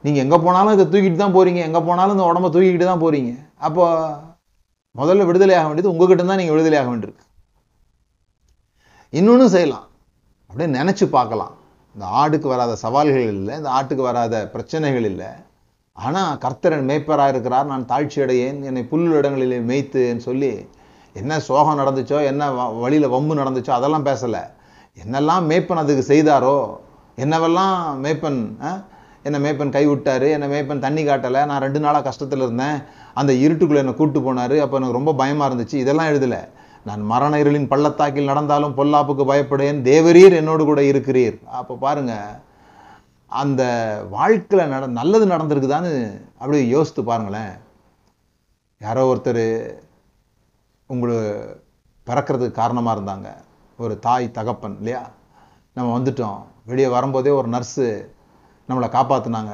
நீங்கள் 0.06 0.24
எங்கே 0.26 0.38
போனாலும் 0.46 0.76
இதை 0.76 0.86
தூக்கிட்டு 0.94 1.20
தான் 1.24 1.36
போகிறீங்க 1.36 1.62
எங்கே 1.68 1.82
போனாலும் 1.90 2.16
இந்த 2.16 2.26
உடம்ப 2.32 2.50
தூக்கிக்கிட்டு 2.56 2.90
தான் 2.90 3.04
போகிறீங்க 3.04 3.32
அப்போ 3.68 3.86
முதல்ல 5.00 5.26
விடுதலை 5.28 5.54
ஆக 5.60 5.68
வேண்டியது 5.68 5.92
உங்ககிட்ட 5.94 6.24
தான் 6.30 6.40
நீங்கள் 6.42 6.56
விடுதலை 6.56 6.78
ஆக 6.80 6.90
வேண்டியிருக்கு. 6.92 7.26
இன்னொன்று 9.20 9.48
செய்யலாம். 9.56 9.88
அப்படியே 10.50 10.70
நினச்சி 10.80 11.06
பார்க்கலாம். 11.16 11.54
இந்த 11.96 12.06
ஆடுக்கு 12.22 12.48
வராத 12.54 12.76
சவால்கள் 12.84 13.28
இல்லை 13.34 13.54
இந்த 13.60 13.70
ஆட்டுக்கு 13.78 14.04
வராத 14.10 14.36
பிரச்சனைகள் 14.54 15.08
இல்லை. 15.12 15.32
ஆனால் 15.98 16.38
கர்த்தரன் 16.44 16.88
மேய்ப்பராக 16.90 17.34
இருக்கிறார் 17.34 17.72
நான் 17.72 17.90
தாழ்ச்சி 17.92 18.20
அடையேன் 18.26 18.60
என்னை 18.70 18.84
புல் 18.92 19.10
இடங்களிலே 19.20 19.60
மேய்த்துன்னு 19.70 20.26
சொல்லி 20.30 20.52
என்ன 21.14 21.40
சோகம் 21.40 21.80
நடந்துச்சோ 21.80 22.26
என்ன 22.26 22.52
வ- 22.52 23.08
வம்பு 23.10 23.36
நடந்துச்சோ 23.36 23.70
அதெல்லாம் 23.70 24.06
பேசலை. 24.06 24.42
என்னெல்லாம் 25.04 25.44
மேய்ப்பன் 25.50 25.76
அதுக்கு 25.76 26.14
செய்தாரோ 26.14 26.78
என்னவெல்லாம் 27.18 27.76
மேய்ப்பன் 28.04 28.64
ஆ? 28.64 28.82
என்னை 29.24 29.40
மேய்ப்பன் 29.42 29.70
கை 29.70 29.88
விட்டாரு 29.88 30.32
என்னை 30.32 30.50
மேய்ப்பன் 30.50 30.80
தண்ணி 30.80 31.06
காட்டலை 31.06 31.46
நான் 31.46 31.62
ரெண்டு 31.62 31.80
நாளாக 31.80 32.10
கஷ்டத்தில் 32.10 32.42
இருந்தேன் 32.42 32.78
அந்த 33.14 33.34
இருட்டுக்குள்ளே 33.34 33.76
என்னை 33.76 33.94
கூட்டு 33.94 34.20
போனார் 34.20 34.60
அப்போ 34.60 34.78
எனக்கு 34.78 34.92
ரொம்ப 34.92 35.14
பயமாக 35.14 35.56
இருந்துச்சு 35.56 35.74
இதெல்லாம் 35.74 36.08
எழுதலை. 36.08 36.40
நான் 36.86 37.02
மரண 37.02 37.38
இருளின் 37.38 37.68
பள்ளத்தாக்கில் 37.68 38.24
நடந்தாலும் 38.24 38.78
பொல்லாப்புக்கு 38.78 39.26
பயப்படேன் 39.26 39.82
தேவரீர் 39.82 40.36
என்னோடு 40.36 40.66
கூட 40.66 40.82
இருக்கிறீர். 40.82 41.46
அப்போ 41.46 41.76
பாருங்கள் 41.76 42.42
அந்த 43.26 43.64
வாழ்க்கையில் 44.10 44.68
நட 44.68 44.88
நல்லது 44.88 45.28
நடந்திருக்குதான்னு 45.28 45.94
அப்படியே 46.38 46.68
யோசித்து 46.68 47.04
பாருங்களேன். 47.04 47.54
யாரோ 48.80 49.16
ஒருத்தர் 49.16 49.46
உங்களை 50.94 51.18
பறக்கிறதுக்கு 52.08 52.60
காரணமாக 52.62 52.96
இருந்தாங்க. 52.98 53.30
ஒரு 53.80 53.94
தாய் 54.00 54.26
தகப்பன் 54.38 54.76
இல்லையா? 54.78 55.04
நம்ம 55.76 55.90
வந்துட்டோம். 55.98 56.42
வெளியே 56.66 56.90
வரும்போதே 56.96 57.32
ஒரு 57.40 57.48
நர்ஸு 57.50 57.86
நம்மளை 58.70 58.88
காப்பாற்றினாங்க 58.98 59.54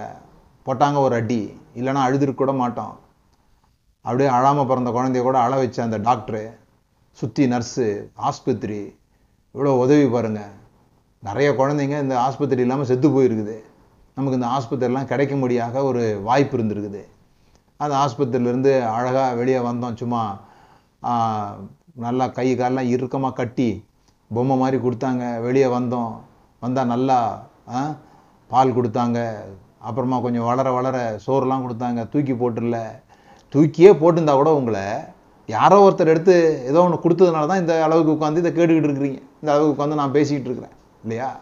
போட்டாங்க 0.65 0.97
ஒரு 1.05 1.15
அடி. 1.21 1.41
இல்லைன்னா 1.75 2.01
அழுதுருக்க 2.07 2.41
கூட 2.41 2.53
மாட்டோம். 2.61 2.95
அப்படியே 4.05 4.29
அழாமல் 4.29 4.69
பிறந்த 4.69 4.89
குழந்தைய 4.91 5.21
கூட 5.21 5.37
அழ 5.39 5.53
வச்ச 5.57 5.77
அந்த 5.83 5.97
டாக்டரு 6.07 6.43
சுற்றி 7.17 7.45
நர்ஸு 7.53 7.85
ஆஸ்பத்திரி 8.27 8.81
இவ்வளோ 9.55 9.71
உதவி 9.83 10.05
பாருங்க. 10.15 10.41
நிறைய 11.23 11.49
குழந்தைங்க 11.51 11.95
இந்த 12.05 12.15
ஆஸ்பத்திரி 12.25 12.61
இல்லாமல் 12.61 12.89
செத்து 12.91 13.07
போயிருக்குது. 13.09 13.55
நமக்கு 14.17 14.37
இந்த 14.39 14.49
ஆஸ்பத்திரிலாம் 14.55 15.11
கிடைக்க 15.11 15.33
முடியாத 15.35 15.83
ஒரு 15.83 16.03
வாய்ப்பு 16.23 16.55
இருந்திருக்குது. 16.57 17.01
அந்த 17.79 17.95
ஆஸ்பத்திரியிலேருந்து 18.03 18.73
அழகாக 18.97 19.35
வெளியே 19.39 19.59
வந்தோம். 19.69 19.97
சும்மா 20.01 20.21
நல்லா 22.05 22.27
கை 22.27 22.55
காலெலாம் 22.55 22.91
இறுக்கமாக 22.95 23.33
கட்டி 23.33 23.87
பொம்மை 24.35 24.57
மாதிரி 24.57 24.77
கொடுத்தாங்க. 24.83 25.41
வெளியே 25.41 25.65
வந்தோம். 25.65 26.11
வந்தால் 26.59 26.91
நல்லா 26.93 27.47
பால் 28.47 28.75
கொடுத்தாங்க. 28.77 29.19
அப்புறமா 29.87 30.19
கொஞ்சம் 30.19 30.47
வளர 30.49 30.71
வளர 30.71 30.97
சோறுலாம் 31.25 31.63
கொடுத்தாங்க. 31.65 32.09
தூக்கி 32.09 32.33
போட்டுடல. 32.33 32.79
தூக்கியே 33.49 33.91
போட்டிருந்தா 33.91 34.33
கூட 34.35 34.53
உங்களை 34.53 34.85
யாரோ 35.45 35.89
ஒருத்தர் 35.89 36.11
எடுத்து 36.13 36.65
ஏதோ 36.65 36.81
ஒன்று 36.81 37.03
கொடுத்ததுனால 37.03 37.47
தான் 37.47 37.59
இந்த 37.59 37.83
அளவுக்கு 37.83 38.15
உட்காந்து 38.15 38.41
இதை 38.41 38.51
கேட்டுக்கிட்டு 38.51 38.89
இருக்கிறீங்க. 38.89 39.21
இந்த 39.41 39.49
அளவுக்கு 39.53 39.75
உட்காந்து 39.75 39.99
நான் 40.01 40.11
பேசிக்கிட்டு 40.11 40.49
இருக்கிறேன். 40.49 40.75
இல்லையா? 41.01 41.39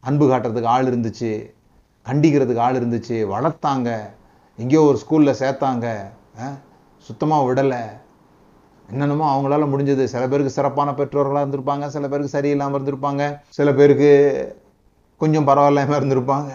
அன்பு 0.00 0.26
காட்டுறதுக்கு 0.30 0.72
ஆள் 0.74 0.90
இருந்துச்சு. 0.90 1.50
கண்டிக்கிறதுக்கு 2.06 2.58
ஆள் 2.58 2.78
இருந்துச்சு. 2.80 3.16
வளர்த்தாங்க. 3.34 4.00
எங்கேயோ 4.56 4.82
ஒரு 4.82 4.98
ஸ்கூலில் 5.02 5.38
சேர்த்தாங்க. 5.42 5.86
சுத்தமாக 6.98 7.46
விடலை. 7.48 7.82
என்னென்னமோ 8.92 9.26
அவங்களால 9.32 9.66
முடிஞ்சது. 9.72 10.04
சில 10.12 10.22
பேருக்கு 10.30 10.56
சிறப்பான 10.56 10.92
பெற்றோர்களாக 11.00 11.44
இருந்திருப்பாங்க 11.44 11.86
சில 11.94 12.04
பேருக்கு 12.12 12.36
சரியில்லாமல் 12.36 12.76
இருந்திருப்பாங்க 12.78 13.22
சில 13.58 13.68
பேருக்கு 13.78 14.10
கொஞ்சம் 15.22 15.48
பரவாயில்லாமல் 15.50 15.98
இருந்திருப்பாங்க. 16.00 16.50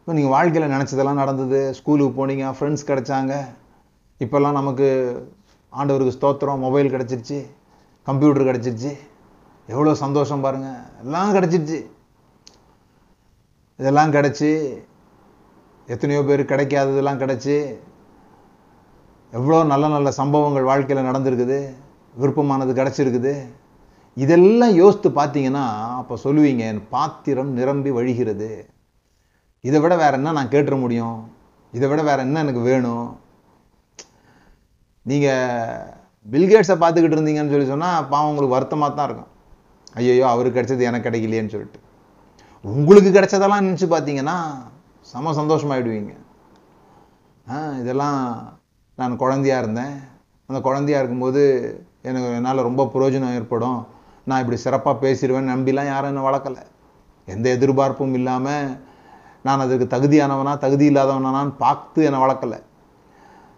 இப்போ 0.00 0.12
நீங்கள் 0.18 0.34
வாழ்க்கையில் 0.36 0.72
நினச்சதெல்லாம் 0.74 1.20
நடந்தது. 1.22 1.60
ஸ்கூலுக்கு 1.78 2.12
போனீங்க 2.18 2.52
ஃப்ரெண்ட்ஸ் 2.58 2.88
கிடைச்சாங்க. 2.90 3.34
இப்போல்லாம் 4.24 4.58
நமக்கு 4.60 4.88
ஆண்டவருக்கு 5.72 6.16
ஸ்தோத்திரம் 6.18 6.64
மொபைல் 6.66 6.92
கிடச்சிருச்சு 6.94 7.38
கம்ப்யூட்டர் 8.08 8.48
கிடச்சிருச்சு. 8.50 8.92
எவ்வளோ 9.72 9.94
சந்தோஷம் 10.04 10.44
பாருங்கள் 10.44 10.78
எல்லாம் 11.04 11.34
கிடச்சிருச்சு. 11.36 11.80
இதெல்லாம் 13.80 14.14
கிடச்சி 14.14 14.50
எத்தனையோ 15.94 16.22
பேர் 16.28 16.50
கிடைக்காததெல்லாம் 16.52 17.20
கிடச்சி 17.20 17.56
எவ்வளோ 19.36 19.56
நல்ல 19.70 19.86
நல்ல 19.94 20.08
சம்பவங்கள் 20.18 20.68
வாழ்க்கையில் 20.68 21.08
நடந்திருக்குது 21.08 21.58
விருப்பமானது 22.20 22.72
கிடச்சிருக்குது. 22.78 23.32
இதெல்லாம் 24.16 24.74
யோசித்து 24.82 25.08
பார்த்தீங்கன்னா 25.18 25.64
அப்போ 25.98 26.14
சொல்லுவீங்க 26.24 26.62
என் 26.72 26.84
பாத்திரம் 26.94 27.50
நிரம்பி 27.58 27.90
வழிகிறது. 27.98 28.50
இதை 29.64 29.78
விட 29.82 29.94
வேற 30.02 30.12
என்ன 30.20 30.32
நான் 30.38 30.52
கேட்டுற 30.54 30.74
முடியும்? 30.84 31.18
இதை 31.72 31.86
விட 31.90 32.00
வேற 32.08 32.18
என்ன 32.26 32.42
எனக்கு 32.44 32.62
வேணும்? 32.70 33.08
நீங்கள் 35.06 35.84
பில்கேட்ஸை 36.32 36.76
பார்த்துக்கிட்டு 36.80 37.16
இருந்தீங்கன்னு 37.18 37.54
சொல்லி 37.54 37.72
சொன்னால் 37.72 38.06
பாவம் 38.12 38.30
உங்களுக்கு 38.30 38.56
வருத்தமாக 38.56 38.90
தான் 38.96 39.08
இருக்கும். 39.08 39.32
ஐயோ 39.98 40.26
அவருக்கு 40.32 40.58
கிடைச்சது 40.58 40.88
எனக்கு 40.90 41.08
கிடைக்கலையேன்னு 41.08 41.54
சொல்லிட்டு. 41.54 41.80
உங்களுக்கு 42.64 43.10
கிடைச்சதெல்லாம் 43.16 43.66
நினச்சி 43.66 43.88
பார்த்தீங்கன்னா 43.94 44.36
செம 45.10 45.32
சந்தோஷமாயிடுவீங்க. 45.40 46.14
ஆ 47.46 47.58
இதெல்லாம் 47.82 48.20
நான் 48.98 49.16
குழந்தையா 49.16 49.58
இருந்தேன். 49.58 49.94
அந்த 50.46 50.58
குழந்தையா 50.60 50.98
இருக்கும்போது 51.00 51.42
எனக்கு 52.02 52.34
என்னால் 52.34 52.66
ரொம்ப 52.68 52.82
பிரயோஜனம் 52.94 53.34
ஏற்படும். 53.34 53.86
நான் 54.24 54.40
இப்படி 54.40 54.58
சிறப்பாக 54.58 54.96
பேசிடுவேன் 55.06 55.50
நம்பிலாம் 55.52 55.90
யாரும் 55.92 56.16
என்னை 56.16 56.30
வளர்க்கலை. 56.30 56.62
எந்த 57.26 57.46
எதிர்பார்ப்பும் 57.50 58.14
இல்லாமல் 58.14 58.78
நான் 59.42 59.60
அதுக்கு 59.60 59.86
தகுதியானவனா 59.96 60.58
தகுதி 60.58 60.86
இல்லாதவனான்னு 60.88 61.52
பார்த்து 61.58 62.04
என்னை 62.04 62.20
வளர்க்கலை. 62.20 62.58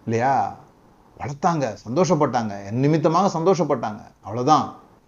இல்லையா? 0.03 0.55
வளர்த்தாங்க 1.19 1.65
சந்தோஷப்பட்டாங்க. 1.87 2.53
என் 2.65 2.79
நிமித்தமாக 2.79 3.39
சந்தோஷப்பட்டாங்க. 3.39 4.01
அவ்வளோதான் 4.25 4.65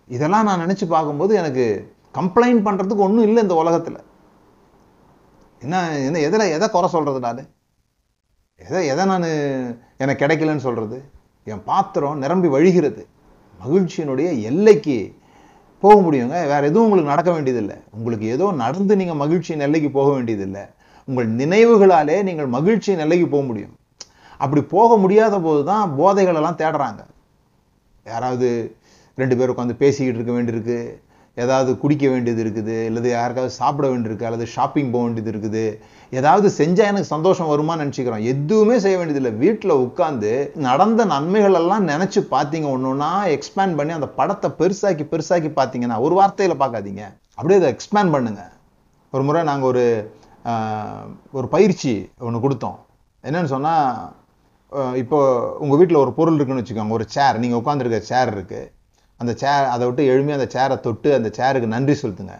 இதெல்லாம் 0.07 0.43
நான் 0.43 0.59
நினச்சி 0.59 0.87
பார்க்கும்போது 0.87 1.35
எனக்கு 1.35 1.65
கம்ப்ளைண்ட் 2.13 2.65
பண்ணுறதுக்கு 2.67 3.05
ஒன்றும் 3.07 3.27
இல்லை 3.27 3.41
இந்த 3.41 3.55
உலகத்தில். 3.55 3.99
என்ன 5.61 5.75
என்ன 5.97 6.19
எதில் 6.19 6.53
எதை 6.57 6.69
குறை 6.69 6.89
சொல்கிறது 6.89 7.19
நான்? 7.19 7.43
எதை 8.67 8.81
எதை 8.91 9.03
நான் 9.11 9.27
எனக்கு 10.03 10.21
கிடைக்கலன்னு 10.23 10.65
சொல்கிறது 10.67 10.97
என் 11.51 11.63
பாத்திரம் 11.69 12.21
நிரம்பி 12.23 12.49
வழிகிறது. 12.55 13.01
மகிழ்ச்சியினுடைய 13.63 14.27
எல்லைக்கு 14.49 14.97
போக 15.83 15.95
முடியுங்க. 16.05 16.35
வேறு 16.51 16.67
எதுவும் 16.69 16.85
உங்களுக்கு 16.85 17.11
நடக்க 17.13 17.31
வேண்டியதில்லை. 17.31 17.77
உங்களுக்கு 17.97 18.25
ஏதோ 18.35 18.45
நடந்து 18.63 18.93
நீங்கள் 19.01 19.21
மகிழ்ச்சியின் 19.23 19.65
எல்லைக்கு 19.67 19.89
போக 19.91 20.09
வேண்டியதில்லை. 20.11 20.63
உங்கள் 21.07 21.29
நினைவுகளாலே 21.41 22.17
நீங்கள் 22.29 22.49
மகிழ்ச்சியின் 22.57 23.03
எல்லைக்கு 23.05 23.27
போக 23.27 23.43
முடியும். 23.49 23.73
அப்படி 24.43 24.61
போக 24.75 24.97
முடியாத 24.97 25.35
போது 25.47 25.61
தான் 25.71 25.93
போதைகளெல்லாம் 25.99 26.59
தேடுறாங்க. 26.61 27.01
யாராவது 28.05 28.49
ரெண்டு 29.21 29.37
பேர் 29.37 29.53
உட்காந்து 29.53 29.75
பேசிக்கிட்டு 29.83 30.19
இருக்க 30.19 30.33
வேண்டியிருக்கு. 30.37 30.79
ஏதாவது 31.37 31.71
குடிக்க 31.81 32.05
வேண்டியது 32.13 32.41
இருக்குது 32.43 32.75
அல்லது 32.87 33.07
யாருக்காவது 33.17 33.53
சாப்பிட 33.61 33.85
வேண்டியிருக்கு 33.91 34.27
அல்லது 34.29 34.45
ஷாப்பிங் 34.55 34.91
போக 34.93 35.03
வேண்டியது 35.05 35.31
இருக்குது 35.33 35.63
ஏதாவது 36.19 36.47
செஞ்சால் 36.57 36.89
எனக்கு 36.91 37.09
சந்தோஷம் 37.13 37.49
வருமான்னு 37.51 37.83
நினச்சிக்கிறோம். 37.83 38.25
எதுவுமே 38.33 38.75
செய்ய 38.83 38.97
வேண்டியதில்லை. 38.99 39.31
வீட்டில் 39.43 39.73
உட்காந்து 39.85 40.31
நடந்த 40.67 41.05
நன்மைகள் 41.13 41.57
எல்லாம் 41.61 41.87
நினச்சி 41.93 42.21
பார்த்தீங்க 42.33 42.67
ஒன்று 42.73 42.91
ஒன்றா 42.91 43.11
எக்ஸ்பேண்ட் 43.35 43.77
பண்ணி 43.79 43.93
அந்த 43.99 44.09
படத்தை 44.19 44.49
பெருசாக்கி 44.59 45.05
பெருசாக்கி 45.13 45.51
பார்த்தீங்கன்னா 45.59 45.97
ஒரு 46.07 46.15
வார்த்தையில் 46.19 46.61
பார்க்காதீங்க 46.63 47.03
அப்படியே 47.37 47.59
அதை 47.61 47.71
எக்ஸ்பேண்ட் 47.75 48.13
பண்ணுங்கள் 48.15 48.51
ஒரு 49.13 49.25
முறை 49.29 49.41
நாங்கள் 49.51 49.69
ஒரு 49.71 49.85
ஒரு 51.37 51.47
பயிற்சி 51.55 51.93
ஒன்று 52.27 52.43
கொடுத்தோம். 52.45 52.77
என்னென்னு 53.23 53.53
சொன்னால் 53.55 54.95
இப்போ 55.01 55.17
உங்கள் 55.63 55.79
வீட்டில் 55.79 56.03
ஒரு 56.05 56.11
பொருள் 56.19 56.37
இருக்குன்னு 56.37 56.63
வச்சுக்கோங்க 56.63 56.97
ஒரு 56.99 57.05
சேர் 57.15 57.41
நீங்கள் 57.43 57.61
உட்காந்துருக்க 57.61 57.99
சேர் 58.11 58.31
இருக்குது 58.35 58.69
அந்த 59.23 59.33
சேர் 59.43 59.65
அதை 59.73 59.83
விட்டு 59.87 60.03
எழுமையாக 60.13 60.39
அந்த 60.39 60.49
சேரை 60.55 60.75
தொட்டு 60.87 61.09
அந்த 61.17 61.29
சேருக்கு 61.39 61.75
நன்றி 61.75 61.95
செலுத்துங்க 62.01 62.35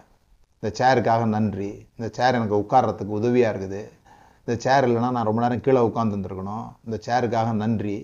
இந்த 0.63 0.70
சேருக்காக 0.80 1.24
நன்றி. 1.36 1.70
இந்த 1.98 2.08
சேர் 2.18 2.38
எனக்கு 2.40 2.56
உட்கார்றதுக்கு 2.62 3.18
உதவியாக 3.20 3.52
இருக்குது. 3.54 3.82
இந்த 4.48 4.56
சேர் 4.63 4.86
இல்லைன்னா 4.88 5.10
நான் 5.16 5.28
ரொம்ப 5.30 5.42
நேரம் 5.44 5.63
கீழே 5.66 5.82
உட்காந்துருந்துருக்கணும் 5.90 6.66
இந்த 6.86 6.98
சேருக்காக 7.08 7.52
நன்றி 7.63 7.98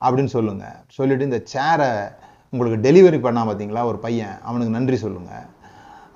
அப்படின்னு 0.00 0.30
சொல்லுங்கள் 0.36 0.78
சொல்லிவிட்டு 0.96 1.28
இந்த 1.30 1.40
சேரை 1.52 1.90
உங்களுக்கு 2.52 2.78
டெலிவரி 2.86 3.18
பண்ணால் 3.26 3.48
பார்த்தீங்களா 3.48 3.82
ஒரு 3.90 3.98
பையன் 4.06 4.34
அவனுக்கு 4.48 4.72
நன்றி 4.76 4.96
சொல்லுங்கள் 5.04 5.44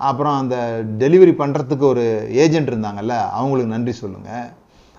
அப்புறம் 0.09 0.35
அந்த 0.41 0.55
டெலிவரி 1.03 1.33
பண்ணுறதுக்கு 1.41 1.85
ஒரு 1.93 2.05
ஏஜென்ட் 2.43 2.71
இருந்தாங்கல்ல 2.71 3.15
அவங்களுக்கு 3.39 3.73
நன்றி 3.75 3.93
சொல்லுங்கள் 4.01 4.47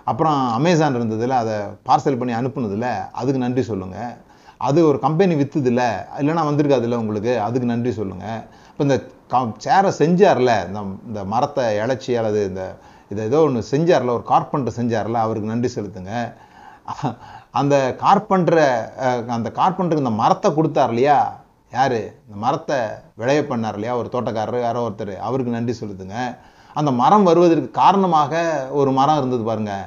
அப்புறம் 0.07 0.39
அமேசான் 0.59 0.99
இருந்ததுல 0.99 1.37
அதை 1.43 1.57
பார்சல் 1.89 2.21
பண்ணி 2.21 2.35
அனுப்புனதில் 2.39 2.89
அதுக்கு 3.21 3.45
நன்றி 3.45 3.65
சொல்லுங்கள் 3.71 4.13
அது 4.69 4.79
ஒரு 4.91 4.99
கம்பெனி 5.05 5.35
வித்துதுல 5.41 5.83
இல்லைன்னா 6.21 6.45
வந்திருக்காதுல்ல 6.49 7.01
உங்களுக்கு? 7.03 7.33
அதுக்கு 7.47 7.73
நன்றி 7.73 7.93
சொல்லுங்கள் 8.01 8.41
இப்போ 8.71 8.83
இந்த 8.87 8.97
சேரை 9.67 9.91
செஞ்சார்ல 10.03 10.53
இந்த 10.69 10.81
இந்த 11.09 11.21
மரத்தை 11.33 11.65
இழைச்சி 11.83 12.13
அல்லது 12.21 12.41
இந்த 12.51 12.63
இதை 13.13 13.23
ஏதோ 13.31 13.39
ஒன்று 13.47 13.61
செஞ்சார்ல 13.73 14.13
ஒரு 14.19 14.25
கார்பெண்டர் 14.33 14.79
செஞ்சார்ல 14.79 15.23
அவருக்கு 15.25 15.53
நன்றி 15.53 15.69
செலுத்துங்க. 15.77 16.13
அந்த 17.61 17.75
கார்பெண்டரை 18.03 18.69
அந்த 19.37 19.49
கார்பெண்டருக்கு 19.59 20.05
இந்த 20.07 20.15
மரத்தை 20.23 20.49
கொடுத்தார் 20.59 20.93
இல்லையா? 20.93 21.19
யார்? 21.73 21.99
இந்த 22.27 22.37
மரத்தை 22.45 22.79
விளைய 23.21 23.41
பண்ணார் 23.51 23.77
இல்லையா? 23.79 23.95
ஒரு 24.01 24.09
தோட்டக்காரர் 24.15 24.65
யாரோ 24.67 24.85
ஒருத்தர் 24.87 25.15
அவருக்கு 25.27 25.57
நன்றி 25.57 25.75
செலுத்துங்க. 25.81 26.17
அந்த 26.79 26.91
மரம் 27.03 27.27
வருவதற்கு 27.29 27.71
காரணமாக 27.83 28.33
ஒரு 28.81 28.91
மரம் 28.99 29.19
இருந்தது 29.21 29.45
பாருங்கள் 29.51 29.85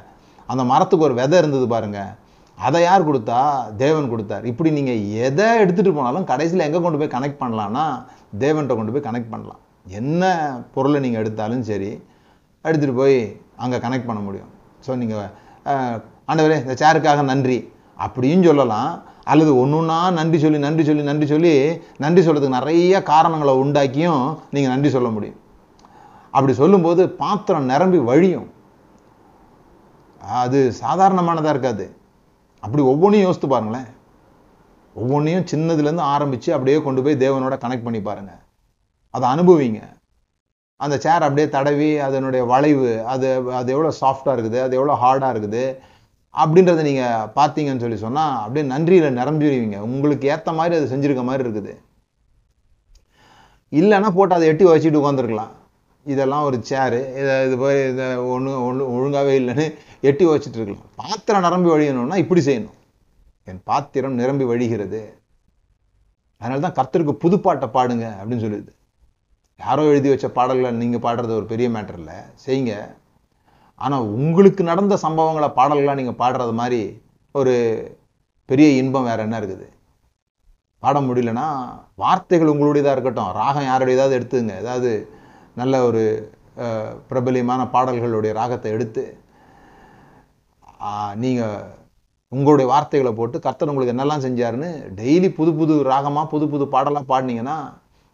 அந்த 0.50 0.64
மரத்துக்கு 0.72 1.08
ஒரு 1.08 1.16
விதை 1.20 1.38
இருந்தது 1.42 1.68
பாருங்கள் 1.74 2.12
அதை 2.58 2.80
யார் 2.88 3.08
கொடுத்தா? 3.10 3.40
தேவன் 3.84 4.12
கொடுத்தார். 4.12 4.44
இப்படி 4.52 4.70
நீங்கள் 4.78 5.02
எதை 5.28 5.48
எடுத்துட்டு 5.64 5.92
போனாலும் 5.98 6.28
கடைசியில் 6.32 6.66
எங்கே 6.68 6.80
கொண்டு 6.86 7.00
போய் 7.02 7.16
கனெக்ட் 7.16 7.42
பண்ணலான்னா 7.42 7.86
தேவன்கிட்ட 8.44 8.76
கொண்டு 8.80 8.94
போய் 8.96 9.08
கனெக்ட் 9.08 9.34
பண்ணலாம். 9.34 9.62
என்ன 10.00 10.24
பொருளை 10.76 11.00
நீங்கள் 11.06 11.22
எடுத்தாலும் 11.24 11.66
சரி 11.72 11.92
எடுத்துட்டு 12.66 12.96
போய் 13.02 13.18
அங்கே 13.64 13.78
கனெக்ட் 13.86 14.08
பண்ண 14.10 14.22
முடியும். 14.28 14.52
ஸோ 14.86 14.92
நீங்கள் 15.02 15.28
ஆண்டவரே 16.32 16.58
இந்த 16.64 16.76
சேருக்காக 16.84 17.24
நன்றி 17.32 17.58
அப்படின்னு 18.06 18.48
சொல்லலாம். 18.50 18.92
அல்லது 19.32 19.52
ஒன்று 19.60 19.78
ஒன்றா 19.82 19.98
நன்றி 20.18 20.38
சொல்லி 20.46 20.58
நன்றி 20.66 20.84
சொல்லி 20.88 21.04
நன்றி 21.10 21.28
சொல்லி 21.34 21.54
நன்றி 22.04 22.22
சொல்கிறதுக்கு 22.26 22.58
நிறைய 22.60 22.96
காரணங்களை 23.12 23.54
உண்டாக்கியும் 23.62 24.26
நீங்கள் 24.56 24.74
நன்றி 24.74 24.90
சொல்ல 24.96 25.10
முடியும். 25.16 25.40
அப்படி 26.36 26.54
சொல்லும்போது 26.62 27.04
பாத்திரம் 27.22 27.70
நிரம்பி 27.74 28.00
வழியும். 28.10 28.50
அது 30.42 30.60
சாதாரணமானதாக 30.84 31.54
இருக்காது. 31.56 31.86
அப்படி 32.66 32.84
ஒவ்வொன்றையும் 32.92 33.28
யோசித்து 33.28 33.50
பாருங்களேன். 33.54 33.90
ஒவ்வொன்றையும் 34.96 35.48
சின்னதுலேருந்து 35.52 36.06
ஆரம்பித்து 36.14 36.50
அப்படியே 36.58 36.78
கொண்டு 36.86 37.02
போய் 37.06 37.22
தேவனோட 37.26 37.56
கனெக்ட் 37.64 37.88
பண்ணி 37.88 38.02
பாருங்கள் 38.08 38.42
அதை 39.16 39.26
அனுபவிங்க. 39.34 39.82
அந்த 40.84 40.96
சேர் 41.04 41.26
அப்படியே 41.26 41.48
தடவி 41.58 41.90
அதனுடைய 42.06 42.44
வளைவு 42.52 42.90
அது 43.12 43.28
அது 43.60 43.70
எவ்வளோ 43.76 43.92
சாஃப்டாக 44.00 44.34
இருக்குது 44.36 44.60
அது 44.64 44.74
எவ்வளோ 44.80 44.96
ஹார்டாக 45.04 45.34
இருக்குது 45.34 45.64
அப்படின்றத 46.34 46.82
நீங்கள் 46.88 47.28
பார்த்தீங்கன்னு 47.38 47.84
சொல்லி 47.84 48.00
சொன்னால் 48.06 48.34
அப்படியே 48.44 48.64
நன்றியில் 48.72 49.18
நிரம்பிடுவீங்க. 49.20 49.78
உங்களுக்கு 49.90 50.26
ஏற்ற 50.34 50.50
மாதிரி 50.58 50.78
அது 50.80 50.92
செஞ்சுருக்க 50.94 51.24
மாதிரி 51.30 51.46
இருக்குது. 51.46 51.74
இல்லைன்னா 53.82 54.10
போட்டு 54.18 54.36
அதை 54.38 54.48
எட்டி 54.54 54.66
வச்சுட்டு 54.72 55.02
உட்காந்துருக்கலாம் 55.02 55.54
இதெல்லாம் 56.14 56.46
ஒரு 56.48 56.58
சேரு 56.70 57.00
இதை 57.20 57.34
இது 57.48 57.56
போய் 57.64 57.80
இதை 57.92 58.08
ஒன்று 58.34 58.52
ஒன்று 58.68 58.84
ஒழுங்காகவே 58.96 59.34
இல்லைன்னு 59.42 59.66
எட்டி 60.10 60.26
வச்சுட்டு 60.30 60.60
இருக்கலாம் 60.60 60.92
பாத்திரம் 61.02 61.46
நிரம்பி 61.48 61.70
வழியணும்னா 61.74 62.18
இப்படி 62.24 62.42
செய்யணும். 62.48 62.78
என் 63.50 63.62
பாத்திரம் 63.70 64.20
நிரம்பி 64.22 64.46
வழிகிறது. 64.52 65.02
அதனால 66.42 66.64
தான் 66.66 66.78
கர்த்தருக்கு 66.80 67.14
புதுப்பாட்டை 67.24 67.68
பாடுங்க 67.78 68.06
அப்படின்னு 68.20 68.46
சொல்லுது. 68.46 68.72
யாரோ 69.60 69.84
எழுதி 69.92 70.10
வச்ச 70.12 70.28
பாடல்களை 70.38 70.72
நீங்கள் 70.82 71.04
பாடுறது 71.06 71.34
ஒரு 71.40 71.46
பெரிய 71.52 71.68
மேட்டர் 71.76 72.00
இல்லை. 72.02 72.18
செய்யுங்க. 72.46 72.74
ஆனால் 73.86 74.08
உங்களுக்கு 74.18 74.62
நடந்த 74.72 74.96
சம்பவங்களை 75.06 75.50
பாடல்களாக 75.60 76.00
நீங்கள் 76.02 76.22
பாடுறது 76.24 76.54
மாதிரி 76.62 76.82
ஒரு 77.40 77.54
பெரிய 78.50 78.68
இன்பம் 78.82 79.08
வேறு 79.10 79.24
என்ன 79.26 79.36
இருக்குது? 79.42 79.68
பாட 80.84 80.98
முடியலன்னா 81.08 81.48
வார்த்தைகள் 82.04 82.52
உங்களுடையதாக 82.54 82.96
இருக்கட்டும். 82.96 83.32
ராகம் 83.42 83.70
யாருடையதாவது 83.70 84.18
எடுத்துங்க. 84.18 84.56
ஏதாவது 84.64 84.92
நல்ல 85.62 85.76
ஒரு 85.90 86.04
பிரபலியமான 87.10 87.62
பாடல்களுடைய 87.74 88.32
ராகத்தை 88.40 88.70
எடுத்து 88.76 89.04
நீங்கள் 91.24 91.66
உங்களுடைய 92.32 92.68
வார்த்தைகளை 92.72 93.12
போட்டு 93.20 93.38
கர்த்தர் 93.46 93.72
உங்களுக்கு 93.72 93.94
என்னெல்லாம் 93.96 94.24
செஞ்சாருன்னு 94.26 94.70
டெய்லி 95.00 95.30
புது 95.38 95.52
புது 95.60 95.76
ராகமாக 95.92 96.26
புது 96.34 96.46
புது 96.54 96.66
பாடலாக 96.76 97.10
பாடினீங்கன்னா 97.12 97.58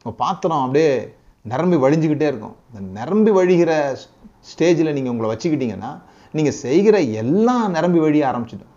உங்கள் 0.03 0.19
பாத்திரம் 0.23 0.63
அப்படியே 0.65 0.91
நிரம்பி 1.51 1.77
வழிஞ்சுக்கிட்டே 1.83 2.27
இருக்கும். 2.31 2.55
இந்த 2.69 2.81
நிரம்பி 2.99 3.31
வழிகிற 3.37 3.71
ஸ்டேஜில் 4.49 4.95
நீங்கள் 4.97 5.13
உங்களை 5.13 5.29
வச்சுக்கிட்டீங்கன்னா 5.33 5.91
நீங்கள் 6.37 6.57
செய்கிற 6.63 6.95
எல்லாம் 7.21 7.67
நிரம்பி 7.77 7.99
வழிய 8.05 8.23
ஆரம்பிச்சிடும். 8.31 8.71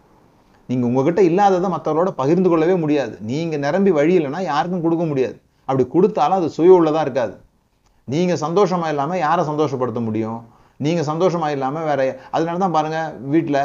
நீங்கள் 0.68 0.88
உங்ககிட்ட 0.90 1.21
இல்லாததை 1.30 1.68
மற்றவரோட 1.76 2.11
பகிர்ந்து 2.21 2.50
கொள்ளவே 2.52 2.76
முடியாது. 2.85 3.14
நீங்கள் 3.30 3.64
நிரம்பி 3.66 3.92
வழியிலைன்னா 3.99 4.40
யாருக்கும் 4.52 4.85
கொடுக்க 4.87 5.04
முடியாது. 5.11 5.37
அப்படி 5.68 5.85
கொடுத்தாலும் 5.94 6.38
அது 6.40 6.49
சுய 6.56 6.78
உள்ளதாக 6.78 7.04
இருக்காது. 7.06 7.35
நீங்கள் 8.08 8.37
சந்தோஷமாக 8.37 8.90
இல்லாமல் 8.90 9.18
யாரை 9.18 9.44
சந்தோஷப்படுத்த 9.44 10.00
முடியும்? 10.00 10.40
நீங்கள் 10.76 11.04
சந்தோஷமாக 11.04 11.52
இல்லாமல் 11.52 11.84
வேற 11.84 12.00
அதனால 12.30 12.58
தான் 12.58 12.73
பாருங்கள் 12.73 13.12
வீட்டில் 13.28 13.61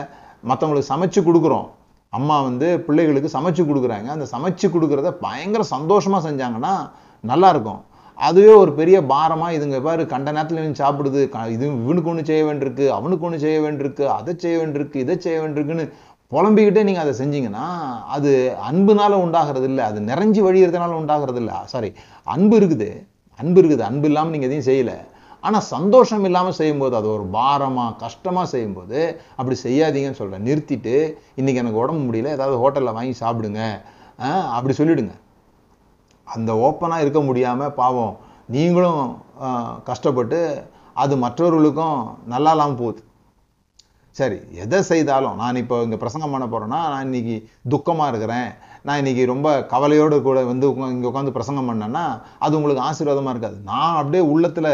மற்றவங்களுக்கு 0.48 0.92
சமைச்சு 0.94 1.20
கொடுக்குறோம். 1.20 1.68
அம்மா 2.10 2.42
வந்து 2.42 2.80
பிள்ளைகளுக்கு 2.80 3.40
சமைச்சு 3.40 3.64
கொடுக்குறாங்க. 3.64 4.06
அந்த 4.06 4.26
சமைச்சு 4.32 4.68
கொடுக்குறத 4.68 5.12
பயங்கர 5.12 5.64
சந்தோஷமாக 5.64 6.30
செஞ்சாங்கன்னா 6.30 6.74
நல்லாயிருக்கும் 7.28 7.82
அதுவே 8.18 8.54
ஒரு 8.54 8.74
பெரிய 8.74 9.06
பாரமாக 9.06 9.54
இதுங்க 9.54 9.82
பாரு 9.82 10.06
கண்ட 10.06 10.32
நேரத்தில் 10.32 10.58
இவன் 10.58 10.80
சாப்பிடுது. 10.80 11.30
க- 11.30 11.50
இது 11.50 11.66
இவனுக்கு 11.68 12.10
ஒன்று 12.10 12.26
செய்ய 12.26 12.44
வேண்டியிருக்கு 12.44 12.88
அவனுக்கு 12.88 13.26
ஒன்று 13.26 13.40
செய்ய 13.40 13.60
வேண்டியிருக்கு 13.60 14.06
அதை 14.06 14.34
செய்ய 14.38 14.58
வேண்டியிருக்கு 14.58 14.96
இதை 14.96 15.20
செய்ய 15.20 15.42
வேண்டியிருக்குன்னு 15.42 15.92
புலம்பிக்கிட்டே 16.32 16.84
நீங்கள் 16.84 17.08
அதை 17.08 17.14
செஞ்சீங்கன்னா 17.22 17.66
அது 18.08 18.56
அன்புனால 18.72 19.10
உண்டாகிறது 19.10 19.66
இல்லை 19.66 19.84
அது 19.86 20.00
நிறைஞ்சு 20.00 20.42
வழியிறதுனால 20.48 20.92
உண்டாகிறது 20.94 21.40
இல்லை 21.40 21.54
சாரி 21.66 21.94
அன்பு 22.24 22.60
இருக்குது. 22.60 22.90
அன்பு 23.42 23.60
இருக்குது. 23.62 23.84
அன்பு 23.90 24.08
இல்லாமல் 24.10 24.34
நீங்கள் 24.36 24.50
எதையும் 24.50 24.70
செய்யலை. 24.70 24.98
ஆனால் 25.48 25.66
சந்தோஷம் 25.74 26.26
இல்லாமல் 26.30 26.58
செய்யும்போது 26.60 26.96
அது 27.00 27.08
ஒரு 27.16 27.26
பாரமாக 27.36 27.98
கஷ்டமாக 28.04 28.48
செய்யும்போது 28.54 29.00
அப்படி 29.40 29.56
செய்யாதீங்கன்னு 29.66 30.20
சொல்கிறேன் 30.22 30.48
நிறுத்திட்டு 30.50 30.96
இன்றைக்கி 31.40 31.62
எனக்கு 31.64 31.82
உடம்பு 31.84 32.04
முடியல 32.08 32.34
ஏதாவது 32.38 32.58
ஹோட்டலில் 32.64 32.98
வாங்கி 32.98 33.16
சாப்பிடுங்க. 33.24 33.62
அப்படி 34.58 34.74
சொல்லிவிடுங்க 34.80 35.16
அந்த 36.28 36.52
ஓப்பனாக 36.68 37.04
இருக்க 37.04 37.20
முடியாமல் 37.30 37.76
பாவம் 37.82 38.16
நீங்களும் 38.56 39.04
கஷ்டப்பட்டு 39.90 40.40
அது 41.04 41.14
மற்றவர்களுக்கும் 41.24 42.00
நல்லா 42.34 42.52
இல்லாமல் 42.56 42.82
போகுது. 42.82 43.02
சரி 44.20 44.38
எதை 44.64 44.80
செய்தாலும் 44.90 45.38
நான் 45.42 45.60
இப்போ 45.62 45.76
இங்கே 45.86 45.98
பிரசங்கம் 46.02 46.34
பண்ண 46.34 46.46
போகிறேன்னா 46.54 46.80
நான் 46.94 47.06
இன்னைக்கு 47.08 47.36
துக்கமாக 47.74 48.12
இருக்கிறேன். 48.12 48.50
நான் 48.88 49.00
இன்னைக்கு 49.02 49.24
ரொம்ப 49.32 49.48
கவலையோடு 49.72 50.18
கூட 50.28 50.40
வந்து 50.52 50.68
இங்கே 50.94 51.08
உட்காந்து 51.10 51.36
பிரசங்கம் 51.38 51.70
பண்ணேன்னா 51.70 52.04
அது 52.46 52.58
உங்களுக்கு 52.60 52.86
ஆசீர்வாதமாக 52.90 53.34
இருக்காது. 53.36 53.58
நான் 53.72 53.98
அப்படியே 54.02 54.24
உள்ளத்தில் 54.34 54.72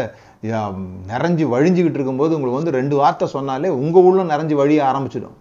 நிறைஞ்சு 1.12 1.44
வழிஞ்சுக்கிட்டு 1.54 1.98
இருக்கும்போது 1.98 2.34
உங்களுக்கு 2.36 2.60
வந்து 2.60 2.76
ரெண்டு 2.78 2.94
வார்த்தை 3.00 3.26
சொன்னாலே 3.36 3.70
உங்கள் 3.80 4.06
உள்ள 4.10 4.22
நிறைஞ்சு 4.32 4.56
வழிய 4.62 4.82
ஆரம்பிச்சிடும். 4.90 5.36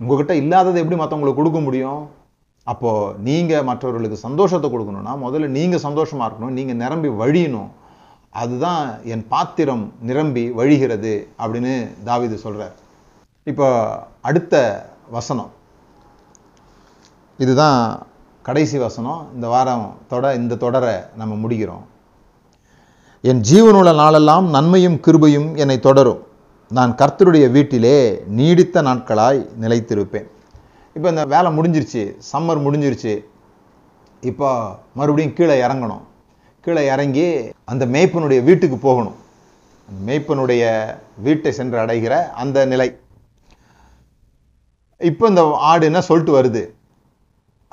உங்ககிட்ட 0.00 0.34
இல்லாததை 0.42 0.80
எப்படி 0.82 0.98
மற்றவங்களுக்கு 1.02 1.40
கொடுக்க 1.42 1.60
முடியும்? 1.68 2.02
அப்போது 2.72 3.14
நீங்கள் 3.28 3.66
மற்றவர்களுக்கு 3.68 4.18
சந்தோஷத்தை 4.26 4.68
கொடுக்கணும்னா 4.72 5.14
முதல்ல 5.24 5.54
நீங்கள் 5.58 5.84
சந்தோஷமாக 5.86 6.28
இருக்கணும் 6.28 6.56
நீங்கள் 6.58 6.80
நிரம்பி 6.82 7.10
வழியணும். 7.22 7.70
அதுதான் 8.42 8.84
என் 9.12 9.24
பாத்திரம் 9.32 9.82
நிரம்பி 10.10 10.44
வழிகிறது 10.58 11.14
அப்படின்னு 11.42 11.72
தாவிது 12.08 12.36
சொல்கிறார் 12.44 12.76
இப்போ 13.50 13.66
அடுத்த 14.28 14.54
வசனம். 15.16 15.50
இதுதான் 17.44 17.78
கடைசி 18.48 18.76
வசனம். 18.84 19.22
இந்த 19.34 19.46
வாரம் 19.54 19.86
தொட 20.10 20.34
இந்த 20.40 20.54
தொடரை 20.64 20.94
நம்ம 21.20 21.34
முடிக்கிறோம் 21.42 21.84
என் 23.30 23.42
ஜீவனுள்ள 23.48 23.90
நாளெல்லாம் 24.02 24.46
நன்மையும் 24.54 25.00
கிருபையும் 25.06 25.48
என்னை 25.62 25.76
தொடரும். 25.88 26.20
நான் 26.76 26.92
கர்த்தருடைய 27.00 27.46
வீட்டிலே 27.56 27.96
நீடித்த 28.38 28.82
நாட்களாய் 28.88 29.40
நிலைத்திருப்பேன். 29.62 30.26
இப்போ 30.96 31.08
இந்த 31.12 31.24
வேலை 31.34 31.48
முடிஞ்சிருச்சு 31.58 32.02
சம்மர் 32.32 32.64
முடிஞ்சிருச்சு. 32.66 33.14
இப்போ 34.30 34.48
மறுபடியும் 34.98 35.36
கீழே 35.38 35.56
இறங்கணும். 35.66 36.02
கீழே 36.64 36.82
இறங்கி 36.94 37.26
அந்த 37.70 37.84
மேய்ப்பனுடைய 37.94 38.40
வீட்டுக்கு 38.48 38.78
போகணும். 38.88 39.16
மேய்ப்பனுடைய 40.08 40.64
வீட்டை 41.26 41.52
சென்று 41.58 41.78
அடைகிற 41.84 42.14
அந்த 42.42 42.58
நிலை. 42.72 42.88
இப்போ 45.10 45.24
இந்த 45.32 45.42
ஆடு 45.70 45.84
என்ன 45.90 46.00
சொல்லிட்டு 46.08 46.34
வருது? 46.38 46.62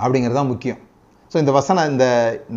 அப்படிங்கிறது 0.02 0.38
தான் 0.40 0.52
முக்கியம். 0.52 0.80
ஸோ 1.32 1.36
இந்த 1.44 1.52
வசனம் 1.58 1.90
இந்த 1.92 2.06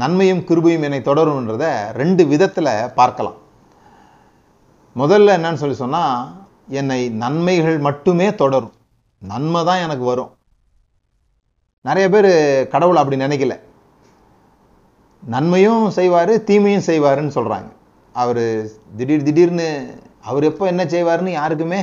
நன்மையும் 0.03 0.45
கிருபையும் 0.49 0.85
என்னை 0.89 1.01
தொடரும்ன்றத 1.09 1.65
ரெண்டு 2.01 2.23
விதத்தில் 2.33 2.71
பார்க்கலாம். 3.01 3.39
முதல்ல 5.01 5.35
என்னன்னு 5.39 5.61
சொல்லி 5.63 5.77
சொன்னால் 5.83 6.17
என்னை 6.81 7.01
நன்மைகள் 7.25 7.79
மட்டுமே 7.89 8.29
தொடரும். 8.43 8.75
நன்மை 9.23 9.61
தான் 9.69 9.83
எனக்கு 9.87 10.05
வரும். 10.13 10.31
நிறைய 11.89 12.07
பேர் 12.15 12.31
கடவுள் 12.73 13.01
அப்படி 13.01 13.17
நினைக்கல. 13.25 13.55
நன்மையும் 15.23 15.85
செய்வார் 15.99 16.33
தீமையும் 16.49 16.87
செய்வாருன்னு 16.91 17.37
சொல்கிறாங்க 17.39 17.71
அவர் 18.15 18.43
திடீர் 18.99 19.27
திடீர்னு 19.27 19.69
அவர் 20.31 20.45
எப்போ 20.49 20.65
என்ன 20.73 20.83
செய்வாருன்னு 20.95 21.39
யாருக்குமே 21.41 21.81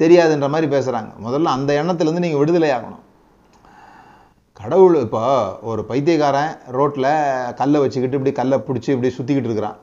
தெரியாதுன்ற 0.00 0.48
மாதிரி 0.54 0.68
பேசுகிறாங்க 0.74 1.10
முதல்ல 1.26 1.54
அந்த 1.56 1.70
எண்ணத்துலேருந்து 1.80 2.24
நீங்கள் 2.24 2.42
விடுதலை 2.42 2.70
ஆகணும். 2.76 3.04
கடவுள் 4.62 4.96
இப்போ 5.04 5.20
ஒரு 5.70 5.82
பைத்தியக்காரன் 5.90 6.50
ரோட்டில் 6.76 7.06
கல்லை 7.58 7.78
வச்சுக்கிட்டு 7.82 8.16
இப்படி 8.18 8.32
கல்லை 8.38 8.56
பிடிச்சி 8.66 8.90
இப்படி 8.94 9.10
சுற்றிக்கிட்டு 9.18 9.48
இருக்கிறான். 9.48 9.76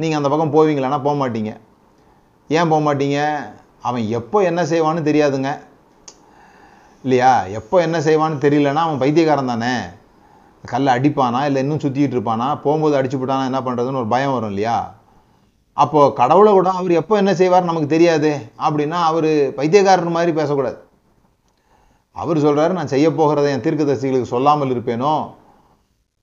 நீங்கள் 0.00 0.18
அந்த 0.18 0.28
பக்கம் 0.32 0.52
போவீங்களான்னா 0.56 0.98
போக 1.06 1.14
மாட்டீங்க. 1.22 1.52
ஏன் 2.56 2.70
போக 2.72 2.80
மாட்டீங்க? 2.86 3.18
அவன் 3.88 4.04
எப்போ 4.18 4.38
என்ன 4.50 4.60
செய்வான்னு 4.72 5.02
தெரியாதுங்க. 5.08 5.50
இல்லையா? 7.04 7.32
எப்போ 7.60 7.76
என்ன 7.86 7.98
செய்வான்னு 8.06 8.38
தெரியலன்னா 8.46 8.84
அவன் 8.86 9.02
பைத்தியக்காரன் 9.02 9.52
தானே. 9.54 9.72
கல்லை 10.64 10.90
அடிப்பானா 10.96 11.40
இல்லை 11.48 11.62
இன்னும் 11.64 11.82
சுற்றிக்கிட்டு 11.84 12.18
இருப்பானா? 12.18 12.48
போகும்போது 12.66 12.96
அடிச்சு 13.00 13.20
போட்டானா 13.20 13.50
என்ன 13.50 13.62
பண்ணுறதுன்னு 13.66 14.02
ஒரு 14.04 14.10
பயம் 14.14 14.36
வரும் 14.36 14.54
இல்லையா? 14.54 14.78
அப்போது 15.72 16.14
கடவுளை 16.22 16.52
கூட 16.52 16.70
அவர் 16.78 17.00
எப்போ 17.02 17.16
என்ன 17.22 17.34
செய்வார் 17.42 17.70
நமக்கு 17.72 17.94
தெரியாது. 17.96 18.32
அப்படின்னா 18.66 19.00
அவர் 19.10 19.30
பைத்தியக்காரர் 19.60 20.16
மாதிரி 20.18 20.32
பேசக்கூடாது. 20.40 20.78
அவர் 22.12 22.36
சொல்கிறாரு 22.36 22.72
நான் 22.72 22.86
செய்ய 22.86 23.10
போகிறத 23.10 23.48
என் 23.48 23.60
தீர்க்கதரிசிகளுக்கு 23.60 24.22
சொல்லாமல் 24.22 24.68
இருப்பேனோ? 24.68 25.30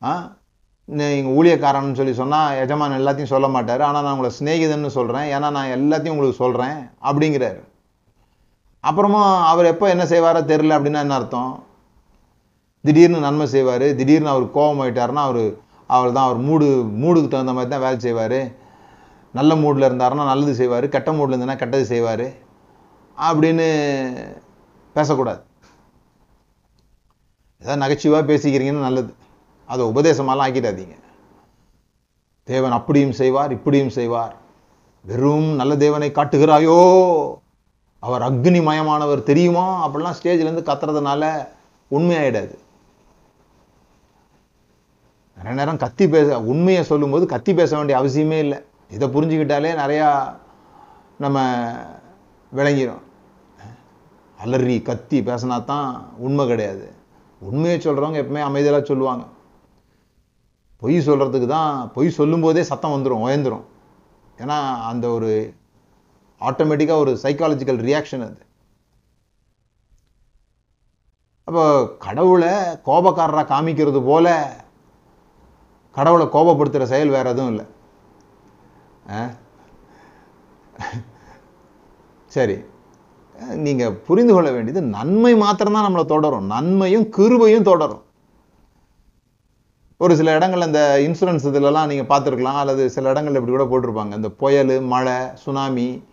ஆ? 0.04 0.38
நீங்கள் 0.86 1.34
ஊழியக்காரன்னு 1.34 1.94
சொல்லி 1.94 2.14
சொன்னால் 2.14 2.56
எஜமான் 2.56 2.92
எல்லாத்தையும் 2.92 3.34
சொல்ல 3.34 3.48
மாட்டார். 3.48 3.82
ஆனால் 3.82 4.04
நான் 4.04 4.18
உங்களை 4.18 4.36
சிநேகிதன்னு 4.40 4.88
சொல்கிறேன் 4.88 5.38
ஏன்னா 5.38 5.50
நான் 5.52 5.68
எல்லாத்தையும் 5.68 6.10
உங்களுக்கு 6.10 6.38
சொல்கிறேன் 6.38 6.90
அப்படிங்கிறாரு. 7.04 7.60
அப்புறமா 8.80 9.48
அவர் 9.48 9.66
எப்போ 9.66 9.90
என்ன 9.90 10.04
செய்வாரோ 10.04 10.46
தெரில 10.46 10.76
அப்படின்னா 10.78 11.00
என்ன 11.00 11.16
அர்த்தம்? 11.16 11.64
திடீர்னு 12.82 13.20
நன்மை 13.20 13.48
செய்வார். 13.48 13.96
திடீர்னு 13.96 14.30
அவர் 14.30 14.52
கோபம் 14.52 14.88
ஆயிட்டாருன்னா 14.88 15.24
அவர் 15.30 15.54
அவர் 15.88 16.12
தான் 16.12 16.24
அவர் 16.24 16.38
மூடு 16.38 16.66
மூடுக்கு 17.02 17.28
தகுந்த 17.28 17.54
மாதிரி 17.54 17.72
தான் 17.72 17.80
வேலை 17.80 18.00
செய்வார். 18.00 18.52
நல்ல 19.34 19.56
மூடில் 19.56 19.84
இருந்தாருன்னா 19.84 20.26
நல்லது 20.26 20.54
செய்வார். 20.54 20.90
கெட்ட 20.90 21.12
மூடில் 21.12 21.34
இருந்ததுன்னா 21.34 21.56
கெட்டது 21.56 21.86
செய்வார். 21.86 22.26
அப்படின்னு 23.18 23.68
பேசக்கூடாது. 24.94 25.44
ஏதாவது 27.62 27.82
நகைச்சுவாக 27.86 28.34
பேசிக்கிறீங்கன்னு 28.34 28.86
நல்லது. 28.88 29.14
அதை 29.66 29.86
உபதேசமாலாம் 29.86 30.46
ஆக்கிடாதீங்க. 30.46 30.96
தேவன் 32.44 32.72
அப்படியும் 32.72 33.12
செய்வார் 33.12 33.52
இப்படியும் 33.52 33.90
செய்வார். 33.90 34.36
வெறும் 35.06 35.50
நல்ல 35.56 35.78
தேவனை 35.78 36.12
காட்டுகிறாயோ? 36.12 36.78
அவர் 38.00 38.22
அக்னி 38.22 38.62
மயமானவர் 38.70 39.24
தெரியுமா? 39.24 39.88
அப்படிலாம் 39.88 40.16
ஸ்டேஜ்லேருந்து 40.22 40.68
கத்துறதுனால 40.70 41.48
உண்மையாயிடாது. 41.92 42.56
நிறைய 45.36 45.58
நேரம் 45.58 45.78
கத்தி 45.78 46.08
பேச 46.08 46.42
உண்மையை 46.42 46.84
சொல்லும்போது 46.84 47.26
கத்தி 47.26 47.54
பேச 47.54 47.76
வேண்டிய 47.76 48.00
அவசியமே 48.00 48.40
இல்லை. 48.40 48.58
இதை 48.92 49.08
புரிஞ்சுக்கிட்டாலே 49.08 49.72
நிறையா 49.84 50.36
நம்ம 51.18 51.72
விளங்கிடும் 52.56 53.02
அலறி 54.38 54.82
கத்தி 54.82 55.22
பேசினா 55.22 55.64
தான் 55.64 56.10
உண்மை 56.18 56.48
கிடையாது. 56.48 56.98
உண்மையை 57.48 57.78
சொல்கிறவங்க 57.80 58.18
எப்பவுமே 58.22 58.42
அமைதியாக 58.48 58.82
சொல்லுவாங்க. 58.90 59.24
பொய் 60.82 60.98
சொல்கிறதுக்கு 61.08 61.48
தான் 61.48 61.92
பொய் 61.96 62.18
சொல்லும்போதே 62.18 62.62
சத்தம் 62.70 62.94
வந்துடும் 62.96 63.26
உயர்ந்துடும் 63.26 63.66
ஏன்னா 64.44 64.58
அந்த 64.92 65.06
ஒரு 65.18 65.30
ஆட்டோமேட்டிக்காக 66.42 67.04
ஒரு 67.06 67.14
சைக்காலஜிக்கல் 67.24 67.80
ரியாக்ஷன் 67.88 68.26
அது. 68.28 68.40
அப்போ 71.48 71.64
கடவுளை 72.06 72.52
கோபக்காரராக 72.88 73.50
காமிக்கிறது 73.54 74.02
போல 74.10 74.28
கடவுளை 75.96 76.26
கோபப்படுத்துகிற 76.36 76.86
செயல் 76.92 77.14
வேறு 77.16 77.32
எதுவும் 77.34 77.52
இல்லை. 77.54 77.66
சரி. 82.36 82.58
நீங்கள் 83.46 83.96
புரிந்து 84.08 84.34
கொள்ள 84.34 84.52
வேண்டியது 84.52 84.82
நன்மை 84.88 85.36
மாத்திரம்தான் 85.36 85.88
நம்மளை 85.88 86.06
தொடரும். 86.06 86.46
நன்மையும் 86.46 87.08
கிருபையும் 87.18 87.68
தொடரும். 87.72 88.04
ஒரு 89.98 90.16
சில 90.16 90.38
இடங்கள்ல 90.38 90.66
இந்த 90.66 90.82
இன்சூரன்ஸ் 91.08 91.48
இதுலலாம் 91.50 91.90
நீங்கள் 91.92 92.12
பார்த்துருக்கலாம். 92.12 92.60
அல்லது 92.62 92.90
சில 92.90 93.12
இடங்கள்ல 93.14 93.42
இப்படி 93.42 93.56
கூட 93.56 93.66
போட்டிருப்பாங்க. 93.72 94.14
இந்த 94.16 94.30
புயல் 94.30 94.80
மழை 94.80 95.18
சுனாமி 95.34 96.04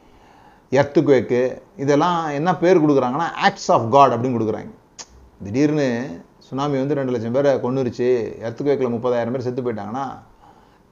எர்த்துக்குவேக்கு 0.70 1.62
இதெல்லாம் 1.76 2.28
என்ன 2.28 2.56
பேர் 2.56 2.82
கொடுக்குறாங்கன்னா 2.84 3.28
ஆக்ட்ஸ் 3.48 3.70
ஆஃப் 3.70 3.90
காட் 3.90 4.12
அப்படின்னு 4.12 4.38
கொடுக்குறாங்க. 4.38 4.72
திடீர்னு 5.42 5.88
சுனாமி 6.38 6.76
வந்து 6.78 6.94
ரெண்டு 6.94 7.12
லட்சம் 7.12 7.32
பேரை 7.32 7.52
கொண்டுருச்சு 7.54 8.08
எர்த்துக்குவேக்கில் 8.46 8.94
முப்பதாயிரம் 8.96 9.30
பேர் 9.30 9.46
செத்து 9.46 9.62
போயிட்டாங்கன்னா 9.62 10.06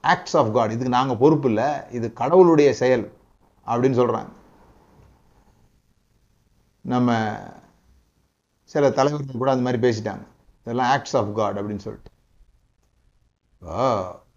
ஆக்ட்ஸ் 0.01 0.37
ஆஃப் 0.37 0.55
காட் 0.55 0.71
இதுக்கு 0.71 0.89
நாங்கள் 0.89 1.17
பொறுப்பு 1.17 1.49
இல்லை. 1.49 1.69
இது 1.91 2.13
கடவுளுடைய 2.13 2.73
செயல் 2.75 3.13
அப்படின்னு 3.67 3.99
சொல்கிறாங்க 4.01 4.33
நம்ம 6.93 7.11
சில 8.73 8.91
தலைவர்கள் 8.99 9.41
கூட 9.43 9.51
அந்த 9.53 9.65
மாதிரி 9.67 9.81
பேசிட்டாங்க. 9.85 10.25
இதெல்லாம் 10.65 10.91
ஆக்ட்ஸ் 10.95 11.17
ஆஃப் 11.21 11.33
காட் 11.39 11.59
அப்படின்னு 11.61 11.85
சொல்லிட்டு. 11.87 12.11
இப்போ 13.55 13.77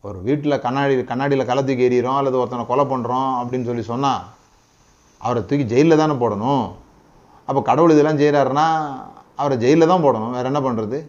ஒரு 0.07 0.19
வீட்டில் 0.27 0.61
கண்ணாடி 0.65 0.95
கண்ணாடியில் 1.11 1.49
களை 1.49 1.61
தூக்கி 1.67 1.87
எறிகிறோம் 1.87 2.17
அல்லது 2.19 2.39
ஒருத்தனை 2.41 2.65
கொலை 2.71 2.85
பண்ணுறோம் 2.91 3.31
அப்படின்னு 3.41 3.69
சொல்லி 3.69 3.83
சொன்னால் 3.91 4.23
அவரை 5.21 5.41
தூக்கி 5.49 5.65
ஜெயிலில் 5.73 6.01
தானே 6.01 6.15
போடணும்? 6.23 6.65
அப்போ 7.47 7.61
கடவுள் 7.69 7.93
இதெல்லாம் 7.95 8.21
செய்கிறாருன்னா 8.21 8.67
அவரை 9.41 9.55
ஜெயிலில் 9.63 9.91
தான் 9.93 10.05
போடணும். 10.05 10.35
வேறு 10.35 10.49
என்ன 10.51 10.61
பண்ணுறது 10.67 10.99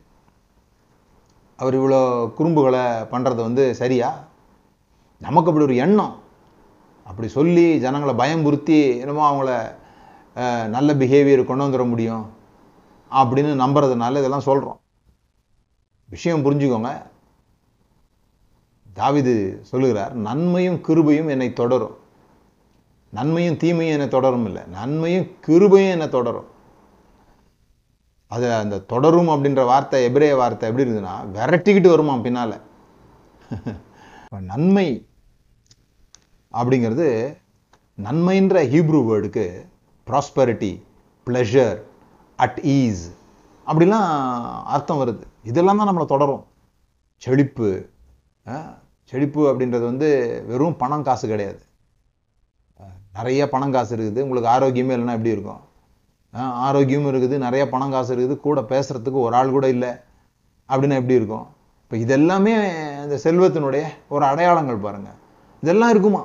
அவர் 1.59 1.77
இவ்வளோ 1.81 2.01
குறும்புகளை 2.38 2.85
பண்ணுறது 3.12 3.40
வந்து 3.48 3.64
சரியா? 3.83 4.11
நமக்கு 5.27 5.51
அப்படி 5.51 5.66
ஒரு 5.68 5.77
எண்ணம். 5.85 6.14
அப்படி 7.09 7.29
சொல்லி 7.38 7.66
ஜனங்களை 7.85 8.14
பயம்புறுத்தி 8.22 8.79
என்னமோ 9.03 9.22
அவங்கள 9.29 9.53
நல்ல 10.74 10.94
பிஹேவியர் 10.94 11.48
கொண்டு 11.48 11.64
வந்துட 11.64 11.85
முடியும் 11.88 12.24
அப்படின்னு 13.11 13.53
நம்புறதுனால 13.64 14.18
இதெல்லாம் 14.18 14.48
சொல்கிறோம் 14.48 14.81
விஷயம் 16.09 16.44
புரிஞ்சுக்கோங்க. 16.44 16.90
தாவிது 18.96 19.35
சொல்லுகிறார் 19.62 20.14
நன்மையும் 20.27 20.79
கிருபையும் 20.87 21.31
என்னை 21.35 21.53
தொடரும். 21.53 21.96
நன்மையும் 23.12 23.57
தீமையும் 23.57 23.96
என்னை 23.96 24.09
தொடரும் 24.09 24.46
இல்லை 24.46 24.62
நன்மையும் 24.66 25.27
கிருபையும் 25.46 25.90
என்னை 25.90 26.09
தொடரும். 26.09 26.48
அது 28.31 28.46
அந்த 28.55 28.79
தொடரும் 28.92 29.29
அப்படின்ற 29.29 29.64
வார்த்தை 29.64 30.05
எபிரேய 30.05 30.37
வார்த்தை 30.37 30.68
எப்படி 30.68 30.85
இருக்குதுன்னா 30.85 31.14
விரட்டிக்கிட்டு 31.37 31.88
வருமா 31.88 32.16
பின்னால். 32.16 32.57
நன்மை 34.51 34.87
அப்படிங்கிறது 36.55 37.07
நன்மைன்ற 37.98 38.57
ஹீப்ரூ 38.72 39.01
வேர்டுக்கு 39.09 39.46
ப்ராஸ்பரிட்டி 40.08 40.72
ப்ளஷர் 41.26 41.78
அட் 42.44 42.60
ஈஸ் 42.78 43.04
அப்படிலாம் 43.66 44.08
அர்த்தம் 44.74 45.00
வருது. 45.00 45.24
இதெல்லாம் 45.50 45.80
தான் 45.80 45.90
நம்மளை 45.90 46.06
தொடரும். 46.12 46.44
செழிப்பு 47.24 47.68
செழிப்பு 49.10 49.42
அப்படின்றது 49.50 49.84
வந்து 49.90 50.08
வெறும் 50.50 50.78
பணம் 50.82 51.04
காசு 51.08 51.24
கிடையாது. 51.32 51.60
நிறைய 53.18 53.42
பணம் 53.52 53.74
காசு 53.74 53.92
இருக்குது. 53.96 54.24
உங்களுக்கு 54.26 54.50
ஆரோக்கியமே 54.54 54.94
இல்லைன்னா 54.94 55.16
எப்படி 55.18 55.34
இருக்கும்? 55.36 55.62
ஆரோக்கியமும் 56.66 57.10
இருக்குது. 57.12 57.36
நிறைய 57.44 57.62
பணம் 57.74 57.94
காசு 57.94 58.10
இருக்குது. 58.14 58.34
கூட 58.46 58.60
பேசுகிறதுக்கு 58.72 59.20
ஒரு 59.26 59.36
ஆள் 59.38 59.54
கூட 59.56 59.66
இல்லை. 59.74 59.92
அப்படின்னா 60.70 60.98
எப்படி 61.00 61.18
இருக்கும்? 61.20 61.46
இப்போ 61.84 61.96
இதெல்லாமே 62.04 62.54
இந்த 63.04 63.16
செல்வத்தினுடைய 63.24 63.84
ஒரு 64.14 64.24
அடையாளங்கள் 64.30 64.84
பாருங்கள் 64.86 65.18
இதெல்லாம் 65.64 65.92
இருக்குமா? 65.94 66.22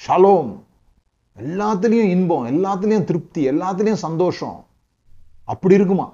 ஷலோம். 0.00 0.52
எல்லாத்துலேயும் 1.36 2.10
இன்பம் 2.14 2.48
எல்லாத்துலேயும் 2.52 3.08
திருப்தி 3.10 3.42
எல்லாத்துலேயும் 3.50 4.04
சந்தோஷம். 4.06 4.58
அப்படி 5.52 5.74
இருக்குமா? 5.78 6.06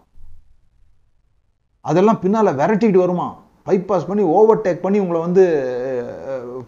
அதெல்லாம் 1.84 2.20
பின்னால் 2.22 2.56
விரட்டிக்கிட்டு 2.60 3.04
வருமா? 3.04 3.28
பைபாஸ் 3.66 4.08
பண்ணி 4.08 4.24
ஓவர்டேக் 4.36 4.84
பண்ணி 4.84 4.98
உங்களை 5.04 5.20
வந்து 5.26 5.44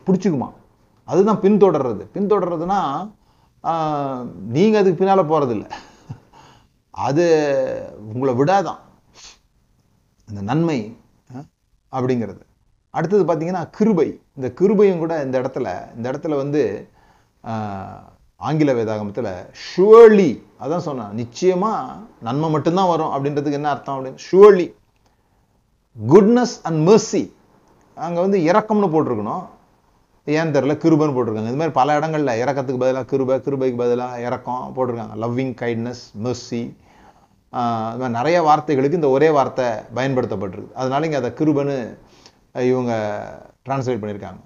பிடிச்சிக்குமா? 0.07 0.49
அதுதான் 1.09 1.43
பின்தொடர்றது. 1.45 2.03
பின்தொடர்றதுனா 2.15 2.81
நீங்கள் 4.57 4.81
அதுக்கு 4.81 5.01
பின்னால் 5.01 5.31
போகிறதில்ல 5.31 5.67
அது 7.07 7.25
உங்களை 8.13 8.33
விடாதான். 8.41 8.81
இந்த 10.29 10.41
நன்மை 10.51 10.79
அப்படிங்கிறது. 11.93 12.43
அடுத்தது 12.95 13.23
பார்த்தீங்கன்னா 13.29 13.63
கிருபை. 13.77 14.09
இந்த 14.37 14.49
கிருபையும் 14.59 15.03
கூட 15.03 15.15
இந்த 15.27 15.37
இடத்துல 15.43 15.69
இந்த 15.97 16.07
இடத்துல 16.13 16.37
வந்து 16.43 16.63
ஆங்கில 18.47 18.73
வேதாகமத்தில் 18.79 19.33
ஷுவர்லி 19.69 20.31
அதான் 20.65 20.87
சொன்னான் 20.89 21.17
நிச்சயமாக 21.21 21.97
நன்மை 22.27 22.49
மட்டும்தான் 22.55 22.91
வரும் 22.93 23.13
அப்படின்றதுக்கு 23.15 23.59
என்ன 23.61 23.73
அர்த்தம் 23.75 23.97
அப்படின்னு 23.97 24.23
ஷுவர்லி 24.27 24.67
குட்னஸ் 25.97 26.57
அண்ட் 26.69 26.81
மெர்சி 26.89 27.23
அங்கே 28.05 28.21
வந்து 28.25 28.39
இறக்கம்னு 28.51 28.89
போட்டிருக்கணும். 28.93 29.45
ஏன் 30.27 30.53
தெரில 30.57 30.75
கிருபன்னு 30.83 31.15
போட்டிருக்காங்க. 31.17 31.51
இது 31.53 31.61
மாதிரி 31.61 31.75
பல 31.79 31.97
இடங்களில் 31.99 32.39
இறக்கத்துக்கு 32.43 32.83
பதிலாக 32.83 33.09
கிருபை 33.13 33.37
கிருபைக்கு 33.47 33.79
பதிலாக 33.83 34.23
இறக்கம் 34.27 34.65
போட்டிருக்காங்க. 34.77 35.15
லவ்விங் 35.25 35.55
கைண்ட்னஸ் 35.63 36.05
மெர்சி 36.27 36.63
இது 37.53 38.01
மாதிரி 38.03 38.17
நிறைய 38.19 38.39
வார்த்தைகளுக்கு 38.49 38.99
இந்த 38.99 39.11
ஒரே 39.17 39.29
வார்த்தை 39.37 39.69
பயன்படுத்தப்பட்டிருக்கு. 39.97 40.75
அதனால 40.81 41.07
இங்கே 41.09 41.21
அதை 41.23 41.31
கிருபன்னு 41.39 41.77
இவங்க 42.73 42.93
டிரான்ஸ்லேட் 43.67 44.03
பண்ணியிருக்காங்க. 44.03 44.41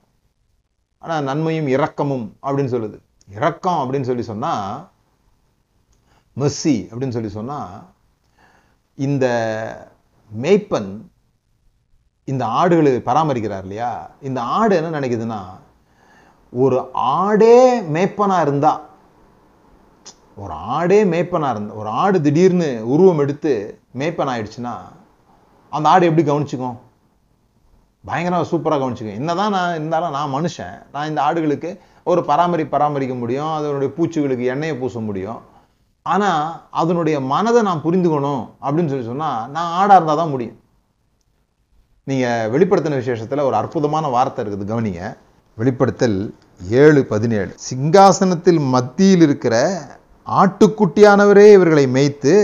ஆனால் 1.03 1.27
நன்மையும் 1.31 1.69
இரக்கமும் 1.77 2.27
அப்படின்னு 2.47 2.75
சொல்லுது. 2.77 2.99
இரக்கம் 3.29 3.75
அப்படின்னு 3.75 4.03
சொல்லி 4.03 4.23
சொன்னால் 4.23 4.91
மெர்சி 6.39 6.75
அப்படின்னு 6.75 7.09
சொல்லி 7.09 7.29
சொன்னால் 7.29 7.83
இந்த 8.95 9.27
மேய்ப்பன் 10.43 11.01
இந்த 12.25 12.47
ஆடுகளை 12.47 12.93
பராமரிக்கிறார் 12.97 13.61
இல்லையா? 13.61 14.11
இந்த 14.21 14.41
ஆடு 14.41 14.77
என்ன 14.77 15.01
நினைக்குதுன்னா 15.01 15.41
ஒரு 16.51 16.91
ஆடே 16.93 17.81
மேய்ப்பனாக 17.81 18.41
இருந்தால் 18.41 18.89
ஒரு 20.37 20.53
ஆடே 20.53 21.05
மேய்ப்பனாக 21.05 21.51
இருந்தால் 21.51 21.77
ஒரு 21.77 21.89
ஆடு 21.89 22.21
திடீர்னு 22.21 22.89
உருவம் 22.89 23.19
எடுத்து 23.19 23.81
மேய்ப்பன் 23.99 24.31
ஆயிடுச்சுன்னா 24.35 24.75
அந்த 25.71 25.89
ஆடு 25.89 26.07
எப்படி 26.07 26.31
கவனிச்சுக்கும்? 26.31 26.77
பயங்கரமாக 28.05 28.57
சூப்பராக 28.57 28.79
கவனிச்சுக்கும். 28.83 29.15
என்னதான் 29.15 29.51
நான் 29.51 29.75
இருந்தாலும் 29.75 30.11
நான் 30.11 30.33
மனுஷன் 30.33 30.87
நான் 30.93 31.09
இந்த 31.09 31.23
ஆடுகளுக்கு 31.23 31.81
ஒரு 32.11 32.21
பராமரி 32.31 32.65
பராமரிக்க 32.75 33.15
முடியும் 33.23 33.53
அதனுடைய 33.57 33.91
பூச்சிகளுக்கு 33.97 34.45
எண்ணெயை 34.55 34.75
பூச 34.81 35.01
முடியும். 35.09 35.41
ஆனால் 36.03 36.43
அதனுடைய 36.81 37.17
மனதை 37.33 37.61
நான் 37.69 37.85
புரிந்துக்கணும் 37.85 38.43
அப்படின்னு 38.65 38.93
சொல்லி 38.93 39.11
சொன்னால் 39.11 39.51
நான் 39.55 39.75
ஆடாக 39.81 39.97
இருந்தால் 39.99 40.21
தான் 40.23 40.33
முடியும். 40.35 40.59
நீங்கள் 42.11 42.51
வெளிப்படுத்தின 42.55 42.99
விசேஷத்தில் 43.03 43.47
ஒரு 43.49 43.57
அற்புதமான 43.61 44.09
வார்த்தை 44.17 44.41
இருக்குது 44.45 44.67
கவனிங்க. 44.73 45.03
வெளிப்படுத்தல் 45.59 46.19
ஏழு 46.83 47.01
பதினேழு. 47.13 47.51
சிங்காசனத்தில் 47.69 48.61
மத்தியில் 48.75 49.25
இருக்கிற 49.27 49.55
ஆட்டுக்குட்டியானவரே 50.27 51.47
இவர்களை 51.57 51.87
மேய்த்து 51.97 52.35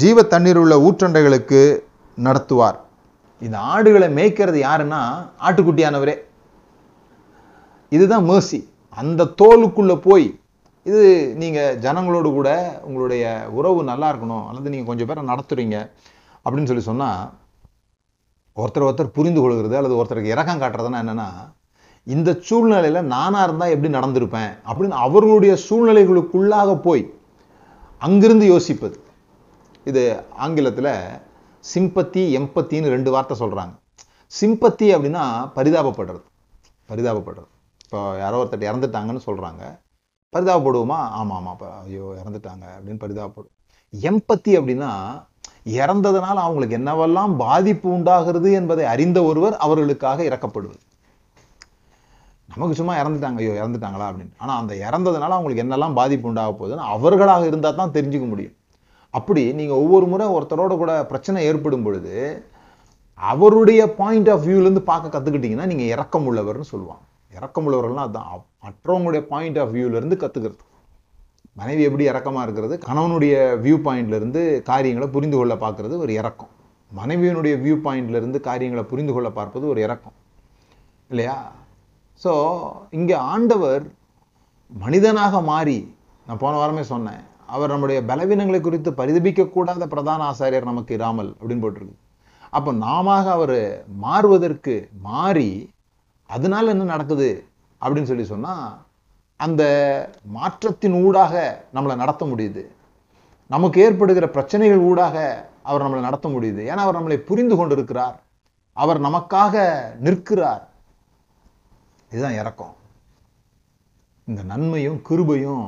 ஜீவ 0.00 0.22
தண்ணீர் 0.32 0.60
உள்ள 0.62 0.76
ஊற்றண்டைகளுக்கு 0.86 1.60
நடத்துவார். 2.18 2.78
இந்த 3.46 3.56
ஆடுகளை 3.74 4.08
மேய்க்கிறது 4.18 4.58
யாருன்னா 4.68 5.00
ஆட்டுக்குட்டியானவரே. 5.46 6.14
இதுதான் 7.96 8.26
மேர்சி 8.30 8.60
அந்த 9.00 9.30
தோலுக்குள்ளே 9.42 9.96
போய் 10.08 10.26
இது 10.86 11.02
நீங்கள் 11.42 11.78
ஜனங்களோடு 11.84 12.30
கூட 12.32 12.50
உங்களுடைய 12.86 13.24
உறவு 13.58 13.84
நல்லா 13.84 14.08
இருக்கணும் 14.12 14.46
அல்லது 14.48 14.72
நீங்கள் 14.72 14.90
கொஞ்சம் 14.90 15.08
பேரை 15.10 15.22
நடத்துகிறீங்க 15.30 15.76
அப்படின்னு 16.44 16.70
சொல்லி 16.70 16.84
சொன்னால் 16.90 17.22
ஒருத்தர் 18.56 18.86
ஒருத்தர் 18.88 19.16
புரிந்து 19.18 19.40
கொள்கிறது 19.40 19.76
அல்லது 19.76 19.98
ஒருத்தருக்கு 20.00 20.34
இறக்கம் 20.34 20.60
காட்டுறதுன்னா 20.62 21.00
என்னென்னா 21.04 21.28
இந்த 22.06 22.30
சூழ்நிலையில் 22.48 23.08
நானாக 23.14 23.44
இருந்தால் 23.46 23.72
எப்படி 23.74 23.90
நடந்திருப்பேன் 23.98 24.52
அப்படின்னு 24.68 24.96
அவர்களுடைய 25.06 25.52
சூழ்நிலைகளுக்குள்ளாக 25.68 26.74
போய் 26.86 27.04
அங்கிருந்து 28.06 28.46
யோசிப்பது. 28.52 28.96
இது 29.90 30.02
ஆங்கிலத்தில் 30.44 30.92
சிம்பத்தி 31.64 32.22
எம்பத்தின்னு 32.40 32.94
ரெண்டு 32.96 33.10
வார்த்தை 33.10 33.36
சொல்கிறாங்க 33.40 33.74
சிம்பத்தி 34.40 34.86
அப்படின்னா 34.94 35.24
பரிதாபப்படுறது. 35.56 36.22
பரிதாபப்படுறது. 36.90 37.50
இப்போ 37.94 38.06
யாரோ 38.20 38.36
ஒருத்தர் 38.42 38.64
இறந்துட்டாங்கன்னு 38.68 39.20
சொல்றாங்க. 39.26 39.64
பரிதாபப்படுவோமா? 40.34 40.96
ஆமா 41.18 41.34
ஆமா. 41.40 41.50
இப்போ 41.56 41.68
ஐயோ 41.82 42.06
இறந்துட்டாங்க 42.20 42.64
அப்படின்னு 42.76 43.00
பரிதாபப்படும். 43.02 43.52
எம்பத்தி 43.92 44.52
அப்படின்னா 44.60 44.88
இறந்ததுனால் 45.82 46.40
அவங்களுக்கு 46.44 46.78
என்னவெல்லாம் 46.78 47.34
பாதிப்பு 47.42 47.86
உண்டாகிறது 47.98 48.48
என்பதை 48.60 48.84
அறிந்த 48.94 49.22
ஒருவர் 49.28 49.56
அவர்களுக்காக 49.66 50.26
இறக்கப்படுவது. 50.30 50.80
நமக்கு 52.54 52.78
சும்மா 52.80 52.96
இறந்துட்டாங்க 53.02 53.40
ஐயோ 53.44 53.54
இறந்துட்டாங்களா 53.60 54.08
அப்படின்னு. 54.10 54.34
ஆனா 54.42 54.56
அந்த 54.64 54.74
இறந்ததுனால 54.88 55.38
அவங்களுக்கு 55.38 55.64
என்னெல்லாம் 55.66 55.96
பாதிப்பு 56.00 56.28
உண்டாக 56.32 56.56
போகுதுன்னு 56.58 56.90
அவர்களாக 56.96 57.46
இருந்தால் 57.52 57.80
தான் 57.84 57.96
தெரிஞ்சுக்க 58.00 58.28
முடியும். 58.34 58.58
அப்படி 59.20 59.44
நீங்க 59.62 59.74
ஒவ்வொரு 59.84 60.08
முறை 60.14 60.28
ஒருத்தரோட 60.38 60.74
கூட 60.84 60.92
பிரச்சனை 61.14 61.46
ஏற்படும் 61.52 61.88
பொழுது 61.88 62.16
அவருடைய 63.32 63.82
பாயிண்ட் 64.02 64.32
ஆஃப் 64.36 64.46
வியூல 64.50 64.68
இருந்து 64.68 64.88
பார்க்க 64.92 65.16
கத்துக்கிட்டீங்கன்னா 65.16 65.72
நீங்க 65.72 65.84
இறக்கம் 65.96 66.28
உள்ளவர்னு 66.30 66.72
சொல்லுவாங்க. 66.74 67.04
இறக்கம் 67.38 67.66
உள்ளவர்கள்னா 67.68 68.04
அதுதான் 68.06 68.44
மற்றவங்களுடைய 68.66 69.22
பாயிண்ட் 69.32 69.58
ஆஃப் 69.58 69.74
வியூவிலேருந்து 69.76 70.16
கற்றுக்கிறது 70.22 70.64
மனைவி 71.60 71.82
எப்படி 71.82 72.04
இறக்கமாக 72.04 72.44
இருக்கிறது? 72.46 72.74
கணவனுடைய 72.86 73.34
வியூ 73.64 73.76
பாயிண்ட்லேருந்து 73.86 74.62
காரியங்களை 74.62 75.08
புரிந்து 75.08 75.36
கொள்ள 75.36 75.54
பார்க்குறது 75.54 75.96
ஒரு 75.96 76.12
இறக்கம். 76.12 76.52
மனைவியினுடைய 76.90 77.54
வியூ 77.64 77.76
பாயிண்ட்லேருந்து 77.84 78.40
காரியங்களை 78.40 78.84
புரிந்து 78.84 79.12
கொள்ள 79.12 79.30
பார்ப்பது 79.30 79.68
ஒரு 79.68 79.80
இறக்கம். 79.80 80.16
இல்லையா? 81.08 81.52
ஸோ 82.24 82.32
இங்கே 82.90 83.14
ஆண்டவர் 83.14 83.84
மனிதனாக 84.68 85.40
மாறி 85.40 85.94
நான் 86.26 86.38
போன 86.38 86.56
வாரமே 86.56 86.82
சொன்னேன் 86.82 87.22
அவர் 87.46 87.70
நம்முடைய 87.70 88.02
பலவீனங்களை 88.02 88.60
குறித்து 88.60 88.90
பரிதபிக்கக்கூடாத 88.90 89.86
பிரதான 89.86 90.20
ஆசாரியர் 90.30 90.70
நமக்கு 90.70 90.94
இராமல் 90.94 91.30
அப்படின்னு 91.40 91.64
போட்டிருக்கு. 91.64 91.96
அப்போ 92.50 92.72
நாம 92.72 93.16
அவர் 93.36 93.58
மாறுவதற்கு 94.04 94.74
மாறி 95.08 95.50
அதனால 96.34 96.70
என்ன 96.70 96.84
நடக்குது 96.84 97.28
அப்படின்னு 97.80 98.10
சொல்லி 98.10 98.24
சொன்னால் 98.24 98.84
அந்த 99.36 99.62
மாற்றத்தின் 100.24 100.96
ஊடாக 101.04 101.32
நம்மளை 101.74 101.96
நடத்த 101.96 102.26
முடியுது. 102.26 102.62
நமக்கு 103.48 103.80
ஏற்படுகிற 103.80 104.28
பிரச்சனைகள் 104.28 104.82
ஊடாக 104.90 105.14
அவர் 105.62 105.82
நம்மளை 105.82 106.00
நடத்த 106.00 106.28
முடியுது. 106.28 106.60
ஏன்னா 106.64 106.82
அவர் 106.84 106.98
நம்மளை 106.98 107.16
புரிந்து 107.16 107.56
கொண்டிருக்கிறார். 107.56 108.16
அவர் 108.72 109.00
நமக்காக 109.00 109.64
நிற்கிறார். 109.98 110.68
இதுதான் 112.10 112.38
இறக்கம். 112.42 112.74
இந்த 114.24 114.42
நன்மையும் 114.42 115.00
கிருபையும் 115.08 115.66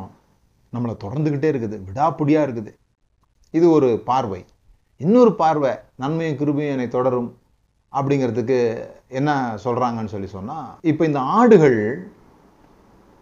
நம்மளை 0.73 0.95
தொடர்ந்துகிட்டே 1.07 1.51
இருக்குது. 1.55 1.77
விடாப்பிடியாக 1.91 2.47
இருக்குது. 2.49 2.73
இது 3.51 3.67
ஒரு 3.71 4.03
பார்வை. 4.05 4.45
இன்னொரு 4.97 5.33
பார்வை 5.35 5.73
நன்மையும் 5.97 6.39
கிருபையும் 6.39 6.71
என்னை 6.71 6.89
தொடரும். 6.89 7.31
அப்படிங்கிறதுக்கு 7.99 8.59
என்ன 9.19 9.31
சொல்கிறாங்கன்னு 9.65 10.13
சொல்லி 10.15 10.31
சொன்னால் 10.37 10.69
இப்போ 10.91 11.03
இந்த 11.11 11.21
ஆடுகள் 11.39 11.79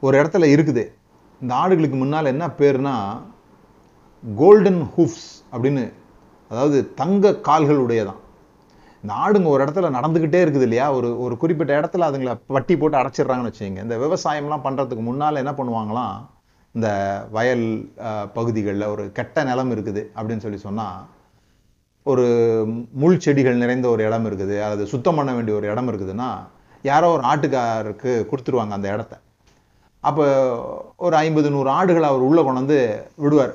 ஒரு 0.02 0.14
இடத்துல 0.20 0.44
இருக்குது. 0.54 0.84
இந்த 1.40 1.52
ஆடுகளுக்கு 1.62 1.96
முன்னால் 2.02 2.32
என்ன 2.32 2.44
பேர்னா 2.60 2.96
கோல்டன் 4.24 4.82
ஹூஃப்ஸ் 4.96 5.30
அப்படின்னு 5.52 5.82
அதாவது 6.50 6.78
தங்க 7.00 7.32
கால்கள் 7.48 7.82
உடையதான் 7.84 8.20
இந்த 9.04 9.14
ஆடுங்க 9.24 9.48
ஒரு 9.54 9.62
இடத்துல 9.64 9.88
நடந்துக்கிட்டே 9.96 10.40
இருக்குது 10.44 10.66
இல்லையா? 10.66 10.86
ஒரு 10.96 11.08
ஒரு 11.24 11.34
குறிப்பிட்ட 11.36 11.72
இடத்துல 11.80 12.06
அதுங்களை 12.10 12.34
வட்டி 12.56 12.74
போட்டு 12.76 12.96
அடைச்சிடுறாங்கன்னு 13.00 13.50
வச்சுங்க 13.52 13.82
இந்த 13.86 13.96
விவசாயம்லாம் 14.04 14.64
பண்ணுறதுக்கு 14.66 15.04
முன்னால் 15.08 15.40
என்ன 15.42 15.52
பண்ணுவாங்களாம்? 15.58 16.14
இந்த 16.74 16.88
வயல் 17.36 17.66
பகுதிகளில் 18.36 18.90
ஒரு 18.92 19.04
கெட்ட 19.18 19.44
நிலம் 19.50 19.72
இருக்குது 19.74 20.02
அப்படின்னு 20.16 20.44
சொல்லி 20.46 20.60
சொன்னால் 20.66 20.96
ஒரு 22.12 22.24
முள் 23.02 23.22
செடிகள் 23.24 23.60
நிறைந்த 23.62 23.86
ஒரு 23.88 24.02
இடம் 24.08 24.26
இருக்குது 24.28 24.56
அல்லது 24.64 24.84
சுத்தம் 24.92 25.18
பண்ண 25.18 25.30
வேண்டிய 25.34 25.56
ஒரு 25.58 25.66
இடம் 25.72 25.88
இருக்குதுன்னா 25.90 26.30
யாரோ 26.84 27.06
ஒரு 27.16 27.22
ஆட்டுக்காரருக்கு 27.30 28.12
கொடுத்துருவாங்க 28.30 28.76
அந்த 28.78 28.88
இடத்த. 28.94 29.14
அப்போ 30.08 30.24
ஒரு 31.04 31.14
ஐம்பது 31.16 31.50
நூறு 31.54 31.70
ஆடுகளை 31.76 32.08
அவர் 32.08 32.26
உள்ளே 32.28 32.42
கொண்டு 32.42 32.62
வந்து 32.62 32.78
விடுவார். 33.24 33.54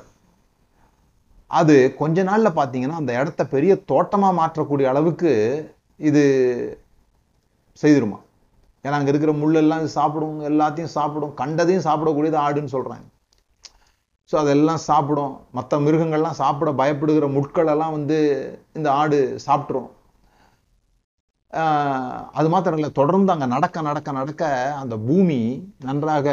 அது 1.50 1.76
கொஞ்ச 2.00 2.22
நாளில் 2.30 2.56
பார்த்தீங்கன்னா 2.58 2.98
அந்த 3.02 3.12
இடத்த 3.20 3.42
பெரிய 3.54 3.72
தோட்டமாக 3.92 4.38
மாற்றக்கூடிய 4.40 4.88
அளவுக்கு 4.92 5.32
இது 6.08 6.24
செய்திருமா? 7.82 8.18
ஏன்னா 8.84 8.98
அங்கே 8.98 9.12
இருக்கிற 9.12 9.32
முள்ளெல்லாம் 9.40 9.86
சாப்பிடும் 9.98 10.38
எல்லாத்தையும் 10.50 10.94
சாப்பிடும் 10.98 11.34
கண்டதையும் 11.40 11.86
சாப்பிடக்கூடியது 11.88 12.38
ஆடுன்னு 12.44 12.74
சொல்கிறாங்க 12.76 13.06
ஸோ 14.30 14.34
அதெல்லாம் 14.42 14.82
சாப்பிடும். 14.88 15.32
மற்ற 15.56 15.78
மிருகங்கள்லாம் 15.84 16.40
சாப்பிட 16.42 16.70
பயப்படுகிற 16.80 17.26
முட்களெல்லாம் 17.36 17.96
வந்து 17.96 18.18
இந்த 18.78 18.88
ஆடு 19.00 19.18
சாப்பிட்ரும் 19.46 19.90
அது 22.38 22.48
மாத்திரம் 22.52 22.78
இல்லை 22.78 22.90
தொடர்ந்து 22.98 23.32
அங்கே 23.34 23.46
நடக்க 23.54 23.82
நடக்க 23.86 24.10
நடக்க 24.18 24.42
அந்த 24.80 24.94
பூமி 25.08 25.38
நன்றாக 25.86 26.26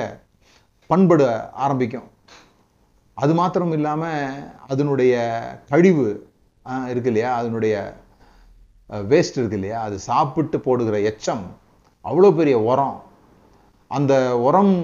பண்பட 0.90 1.22
ஆரம்பிக்கும். 1.66 2.10
அது 3.18 3.34
மாத்திரம் 3.40 3.74
இல்லாமல் 3.78 4.36
அதனுடைய 4.74 5.14
கழிவு 5.72 6.06
இருக்கு 6.92 7.10
இல்லையா? 7.12 7.32
அதனுடைய 7.40 7.76
வேஸ்ட் 9.12 9.40
இருக்கு 9.40 9.58
இல்லையா? 9.60 9.80
அது 9.88 9.98
சாப்பிட்டு 10.10 10.60
போடுகிற 10.68 11.00
எச்சம் 11.12 11.46
அவ்வளோ 12.06 12.32
பெரிய 12.40 12.58
உரம். 12.72 12.98
அந்த 13.92 14.14
உரம் 14.48 14.76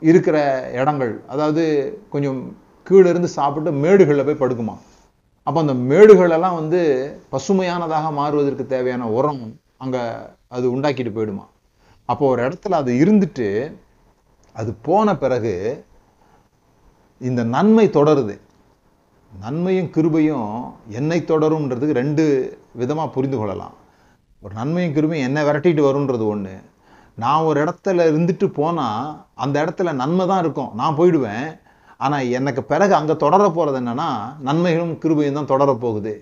இருக்கிற 0.00 0.36
இடங்கள் 0.72 1.24
அதாவது 1.26 1.62
கொஞ்சம் 2.10 2.56
கீழே 2.86 3.08
இருந்து 3.08 3.28
சாப்பிட்டு 3.28 3.70
மேடுகளில் 3.70 4.26
போய் 4.28 4.42
படுக்குமா? 4.42 4.74
அப்போ 5.42 5.58
அந்த 5.60 5.74
மேடுகளெல்லாம் 5.74 6.58
வந்து 6.60 6.80
பசுமையானதாக 7.32 8.12
மாறுவதற்கு 8.12 8.66
தேவையான 8.66 9.08
உரம் 9.08 9.42
அங்கே 9.76 10.02
அது 10.48 10.66
உண்டாக்கிட்டு 10.76 11.12
போயிடுமா? 11.16 11.44
அப்போ 12.04 12.24
ஒரு 12.28 12.40
இடத்துல 12.48 12.78
அது 12.82 12.92
இருந்துட்டு 12.92 13.48
அது 14.52 14.74
போன 14.74 15.16
பிறகு 15.16 15.84
இந்த 17.18 17.44
நன்மை 17.44 17.86
தொடருது. 17.88 18.34
நன்மையும் 19.32 19.90
கிருபையும் 19.96 20.52
என்னை 20.88 21.20
தொடரும்ன்றதுக்கு 21.20 22.00
ரெண்டு 22.02 22.24
விதமாக 22.72 23.10
புரிந்து 23.10 23.38
கொள்ளலாம். 23.38 23.74
ஒரு 24.42 24.54
நன்மையும் 24.54 24.94
கிருபையும் 24.94 25.26
என்னை 25.28 25.42
விரட்டிட்டு 25.42 25.82
வரும்ன்றது 25.88 26.26
ஒன்று 26.26 26.54
நான் 27.22 27.46
ஒரு 27.48 27.58
இடத்துல 27.64 28.06
இருந்துட்டு 28.10 28.46
போனால் 28.58 29.08
அந்த 29.44 29.56
இடத்துல 29.64 29.92
நன்மை 30.00 30.24
தான் 30.30 30.42
இருக்கும். 30.44 30.70
நான் 30.80 30.98
போயிடுவேன். 30.98 31.46
ஆனால் 32.04 32.28
எனக்கு 32.38 32.62
பிறகு 32.72 32.92
அங்கே 32.98 33.14
தொடர 33.22 33.42
போகிறது 33.56 33.78
என்னென்னா 33.80 34.08
நன்மைகளும் 34.48 34.94
கிருபையும் 35.02 35.38
தான் 35.38 35.50
தொடர 35.52 35.70
போகுது. 35.84 36.12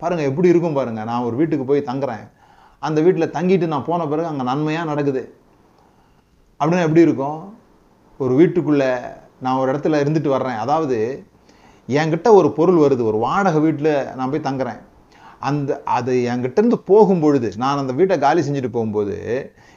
பாருங்கள் 0.00 0.28
எப்படி 0.30 0.50
இருக்கும் 0.52 0.78
பாருங்கள் 0.78 1.08
நான் 1.10 1.26
ஒரு 1.28 1.36
வீட்டுக்கு 1.40 1.64
போய் 1.70 1.88
தங்குறேன். 1.90 2.24
அந்த 2.82 2.98
வீட்டில் 3.06 3.32
தங்கிட்டு 3.36 3.66
நான் 3.72 3.88
போன 3.88 4.06
பிறகு 4.12 4.30
அங்கே 4.30 4.44
நன்மையாக 4.50 4.90
நடக்குது. 4.90 5.22
அப்படின்னா 6.60 6.86
எப்படி 6.86 7.06
இருக்கும்? 7.08 7.40
ஒரு 8.24 8.34
வீட்டுக்குள்ளே 8.40 8.92
நான் 9.44 9.58
ஒரு 9.60 9.68
இடத்துல 9.72 10.00
இருந்துட்டு 10.04 10.30
வர்றேன். 10.36 10.60
அதாவது 10.64 10.98
என்கிட்ட 11.88 12.28
ஒரு 12.38 12.48
பொருள் 12.58 12.82
வருது. 12.84 13.02
ஒரு 13.10 13.18
வாடகை 13.26 13.60
வீட்டில் 13.66 13.92
நான் 14.18 14.32
போய் 14.32 14.48
தங்குறேன். 14.48 14.80
அந்த 15.48 15.70
அது 15.98 16.12
என்கிட்டேருந்து 16.30 16.78
போகும்பொழுது 16.88 16.88
போகும் 16.90 17.22
பொழுது 17.22 17.48
நான் 17.62 17.82
அந்த 17.82 17.92
வீட்டை 17.98 18.16
காலி 18.24 18.40
செஞ்சுட்டு 18.46 18.70
போகும்போது 18.74 19.16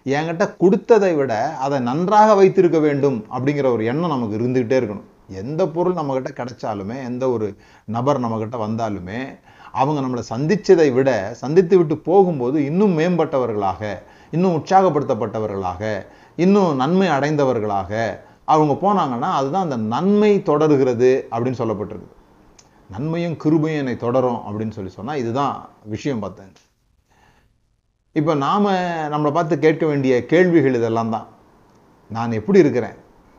என்கிட்ட 0.05 0.45
கொடுத்ததை 0.57 1.13
விட 1.15 1.33
அதை 1.65 1.79
நன்றாக 1.79 2.35
வைத்திருக்க 2.35 2.79
வேண்டும் 2.79 3.25
அப்படிங்கிற 3.35 3.67
ஒரு 3.71 3.83
எண்ணம் 3.85 4.13
நமக்கு 4.13 4.37
இருந்துக்கிட்டே 4.37 4.77
இருக்கணும். 4.81 5.07
எந்த 5.41 5.67
பொருள் 5.67 5.93
நம்மக்கிட்ட 5.93 6.31
கிடைச்சாலுமே 6.39 6.97
எந்த 7.03 7.29
ஒரு 7.29 7.47
நபர் 7.85 8.19
நம்மக்கிட்ட 8.23 8.57
வந்தாலுமே 8.65 9.19
அவங்க 9.71 9.99
நம்மளை 10.01 10.23
சந்தித்ததை 10.29 10.93
விட 10.93 11.09
சந்தித்து 11.33 11.77
விட்டு 11.77 11.97
போகும்போது 11.97 12.65
இன்னும் 12.65 12.97
மேம்பட்டவர்களாக 12.99 13.81
இன்னும் 14.31 14.57
உற்சாகப்படுத்தப்பட்டவர்களாக 14.59 16.05
இன்னும் 16.35 16.75
நன்மை 16.75 17.07
அடைந்தவர்களாக 17.07 17.91
அவங்க 18.45 18.73
போனாங்கன்னா 18.85 19.29
அதுதான் 19.39 19.65
அந்த 19.69 19.77
நன்மை 19.77 20.31
தொடருகிறது 20.49 21.11
அப்படின்னு 21.31 21.61
சொல்லப்பட்டிருக்கு 21.61 22.11
நன்மையும் 22.89 23.37
கிருபையும் 23.43 23.81
என்னை 23.83 23.95
தொடரும் 23.97 24.39
அப்படின்னு 24.47 24.69
சொல்லி 24.69 24.91
சொன்னால் 24.91 25.17
இதுதான் 25.17 25.69
விஷயம் 25.83 26.19
பார்த்தேன். 26.19 26.51
இப்போ 28.15 28.33
நாம் 28.35 28.67
நம்மளை 29.09 29.31
பார்த்து 29.31 29.55
கேட்க 29.59 29.83
வேண்டிய 29.85 30.13
கேள்விகள் 30.25 30.75
இதெல்லாம் 30.75 31.09
தான். 31.09 31.27
நான் 32.09 32.31
எப்படி 32.31 32.59
இருக்கிறேன்? 32.59 32.97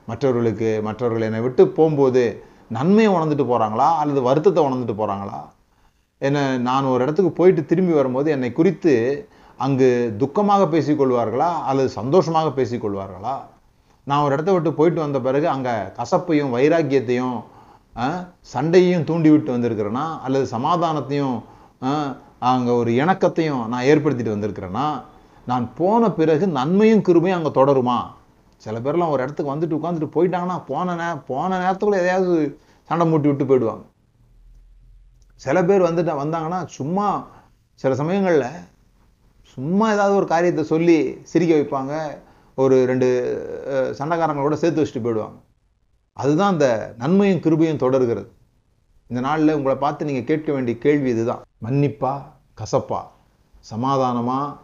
மற்றவர்களுக்கு 0.09 0.71
மற்றவர்கள் 0.83 1.27
என்னை 1.29 1.41
விட்டு 1.41 1.63
போகும்போது 1.69 2.23
நன்மையை 2.69 3.11
உணர்ந்துட்டு 3.13 3.45
போகிறாங்களா 3.45 3.89
அல்லது 4.01 4.21
வருத்தத்தை 4.23 4.63
உணர்ந்துட்டு 4.65 4.97
போகிறாங்களா 4.99 5.39
என்ன 6.23 6.39
நான் 6.59 6.85
ஒரு 6.85 7.03
இடத்துக்கு 7.05 7.33
போயிட்டு 7.33 7.63
திரும்பி 7.65 7.93
வரும்போது 7.93 8.29
என்னை 8.31 8.53
குறித்து 8.53 8.93
அங்கு 9.61 9.89
துக்கமாக 10.19 10.63
பேசிக்கொள்வார்களா 10.73 11.51
அல்லது 11.63 11.89
சந்தோஷமாக 11.91 12.51
பேசிக்கொள்வார்களா 12.57 13.35
நான் 14.07 14.23
ஒரு 14.23 14.35
இடத்த 14.35 14.53
விட்டு 14.53 14.71
போயிட்டு 14.75 15.01
வந்த 15.01 15.21
பிறகு 15.21 15.47
அங்கே 15.49 15.75
கசப்பையும் 15.99 16.55
வைராக்கியத்தையும் 16.55 17.37
சண்டையும் 17.95 18.23
சண்டையையும் 18.53 19.05
தூண்டி 19.05 19.31
விட்டு 19.31 19.51
வந்திருக்கிறேன்னா 19.55 20.07
அல்லது 20.23 20.47
சமாதானத்தையும் 20.53 21.37
அங்கே 22.39 22.73
ஒரு 22.81 22.91
இணக்கத்தையும் 22.95 23.63
நான் 23.73 23.89
ஏற்படுத்திட்டு 23.93 24.35
வந்திருக்கிறேன்னா 24.35 24.87
நான் 25.47 25.65
போன 25.75 26.11
பிறகு 26.11 26.47
நன்மையும் 26.59 27.03
கிருபையும் 27.09 27.39
அங்கே 27.39 27.53
தொடருமா? 27.61 27.99
சில 28.57 28.79
பேர்லாம் 28.85 29.13
ஒரு 29.15 29.23
இடத்துக்கு 29.23 29.55
வந்துட்டு 29.55 29.79
உட்காந்துட்டு 29.79 30.15
போயிட்டாங்கன்னா 30.17 30.57
போன 30.67 30.95
நே 30.95 31.09
போன 31.27 31.59
நேரத்துக்குள்ள 31.63 32.03
எதையாவது 32.03 32.59
சண்டை 32.89 33.05
மூட்டி 33.11 33.29
விட்டு 33.31 33.45
போயிடுவாங்க. 33.51 33.85
சில 35.45 35.65
பேர் 35.65 35.89
வந்துட்டு 35.89 36.13
வந்தாங்கன்னா 36.23 36.61
சும்மா 36.79 37.07
சில 37.75 37.95
சமயங்களில் 37.95 38.49
சும்மா 39.55 39.87
ஏதாவது 39.93 40.15
ஒரு 40.17 40.27
காரியத்தை 40.27 40.65
சொல்லி 40.65 40.99
சிரிக்க 41.23 41.55
வைப்பாங்க. 41.55 41.95
ஒரு 42.55 42.77
ரெண்டு 42.91 43.09
சண்டைக்காரங்களோட 43.99 44.53
சேர்த்து 44.53 44.83
வச்சுட்டு 44.83 45.05
போயிடுவாங்க. 45.07 45.37
அதுதான் 46.13 46.53
அந்த 46.55 46.95
நன்மையும் 46.99 47.43
கிருபையும் 47.47 47.83
தொடர்கிறது. 47.85 48.29
இந்த 49.11 49.21
நாளில் 49.27 49.57
உங்களை 49.57 49.77
பார்த்து 49.77 50.09
நீங்கள் 50.09 50.29
கேட்க 50.31 50.53
வேண்டிய 50.53 50.79
கேள்வி 50.79 51.11
இதுதான். 51.11 51.43
மன்னிப்பா 51.65 52.13
கசப்பா 52.61 53.01
சமாதானமா 53.73 54.57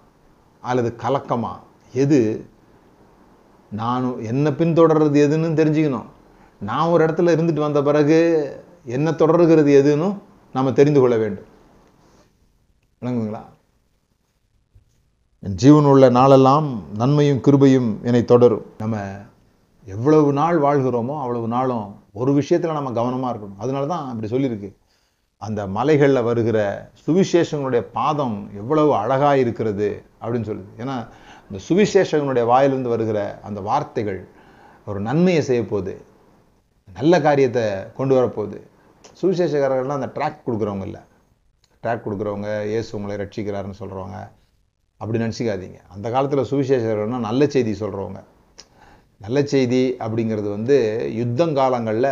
அல்லது 0.60 0.96
கலக்கமா? 1.02 1.52
எது? 1.92 2.46
நான் 3.70 4.22
என்ன 4.22 4.50
பின்தொடர்றது 4.50 5.18
எதுன்னு 5.24 5.58
தெரிஞ்சுக்கணும். 5.60 6.08
நான் 6.60 6.88
ஒரு 6.88 7.06
இடத்துல 7.06 7.34
இருந்துட்டு 7.34 7.64
வந்த 7.66 7.82
பிறகு 7.82 8.18
என்ன 8.84 9.12
தொடர்கிறது 9.12 9.70
எதுன்னு 9.82 10.08
நாம் 10.52 10.72
தெரிந்து 10.72 11.00
கொள்ள 11.00 11.16
வேண்டும். 11.16 11.48
விளங்குங்களா 13.00 13.42
என் 15.38 15.56
ஜீவனுள்ள 15.62 16.10
நாளெல்லாம் 16.10 16.68
நன்மையும் 16.96 17.38
கிருபையும் 17.38 17.90
என்னை 18.02 18.24
தொடரும். 18.24 18.66
நம்ம 18.78 18.96
எவ்வளவு 19.84 20.32
நாள் 20.32 20.58
வாழ்கிறோமோ 20.60 21.14
அவ்வளவு 21.24 21.48
நாளும் 21.48 21.94
ஒரு 22.12 22.32
விஷயத்தில் 22.32 22.78
நம்ம 22.78 22.92
கவனமாக 22.92 23.32
இருக்கணும். 23.36 23.58
அதனால 23.58 23.86
தான் 23.86 24.08
அப்படி 24.08 24.28
சொல்லியிருக்கு. 24.34 24.70
அந்த 25.46 25.60
மலைகளில் 25.76 26.26
வருகிற 26.28 26.58
சுவிசேஷங்களுடைய 27.04 27.82
பாதம் 27.98 28.36
எவ்வளவு 28.60 28.90
அழகாக 29.02 29.36
இருக்கிறது 29.42 29.88
அப்படின்னு 30.22 30.48
சொல்லுது. 30.50 30.72
ஏன்னா 30.82 30.96
இந்த 31.48 31.58
சுவிசேஷங்களுடைய 31.68 32.44
வாயிலிருந்து 32.52 32.92
வருகிற 32.94 33.20
அந்த 33.48 33.60
வார்த்தைகள் 33.68 34.20
ஒரு 34.88 35.00
நன்மையை 35.06 35.42
செய்ய 35.48 35.62
போகுது. 35.64 35.94
நல்ல 36.98 37.20
காரியத்தை 37.26 37.64
கொண்டு 37.98 38.14
வரப்போகுது 38.18 38.58
சுவிசேஷக்காரர்கள்லாம் 39.20 40.00
அந்த 40.00 40.10
ட்ராக் 40.16 40.44
கொடுக்குறவங்க 40.46 40.86
இல்லை. 40.90 41.02
ட்ராக் 41.82 42.04
கொடுக்குறவங்க 42.04 42.50
இயேசு 42.72 42.90
உங்களை 42.96 43.16
ரட்சிக்கிறாருன்னு 43.22 43.80
சொல்கிறவங்க 43.82 44.18
அப்படி 45.00 45.18
நினச்சிக்காதீங்க. 45.24 45.78
அந்த 45.94 46.06
காலத்தில் 46.10 46.48
சுவிசேஷகர்கள்னா 46.52 47.20
நல்ல 47.28 47.46
செய்தி 47.46 47.72
சொல்கிறவங்க 47.82 48.22
நல்ல 49.24 49.38
செய்தி 49.54 49.82
அப்படிங்கிறது 50.04 50.48
வந்து 50.56 50.76
யுத்தங்காலங்கள்ல 51.20 52.08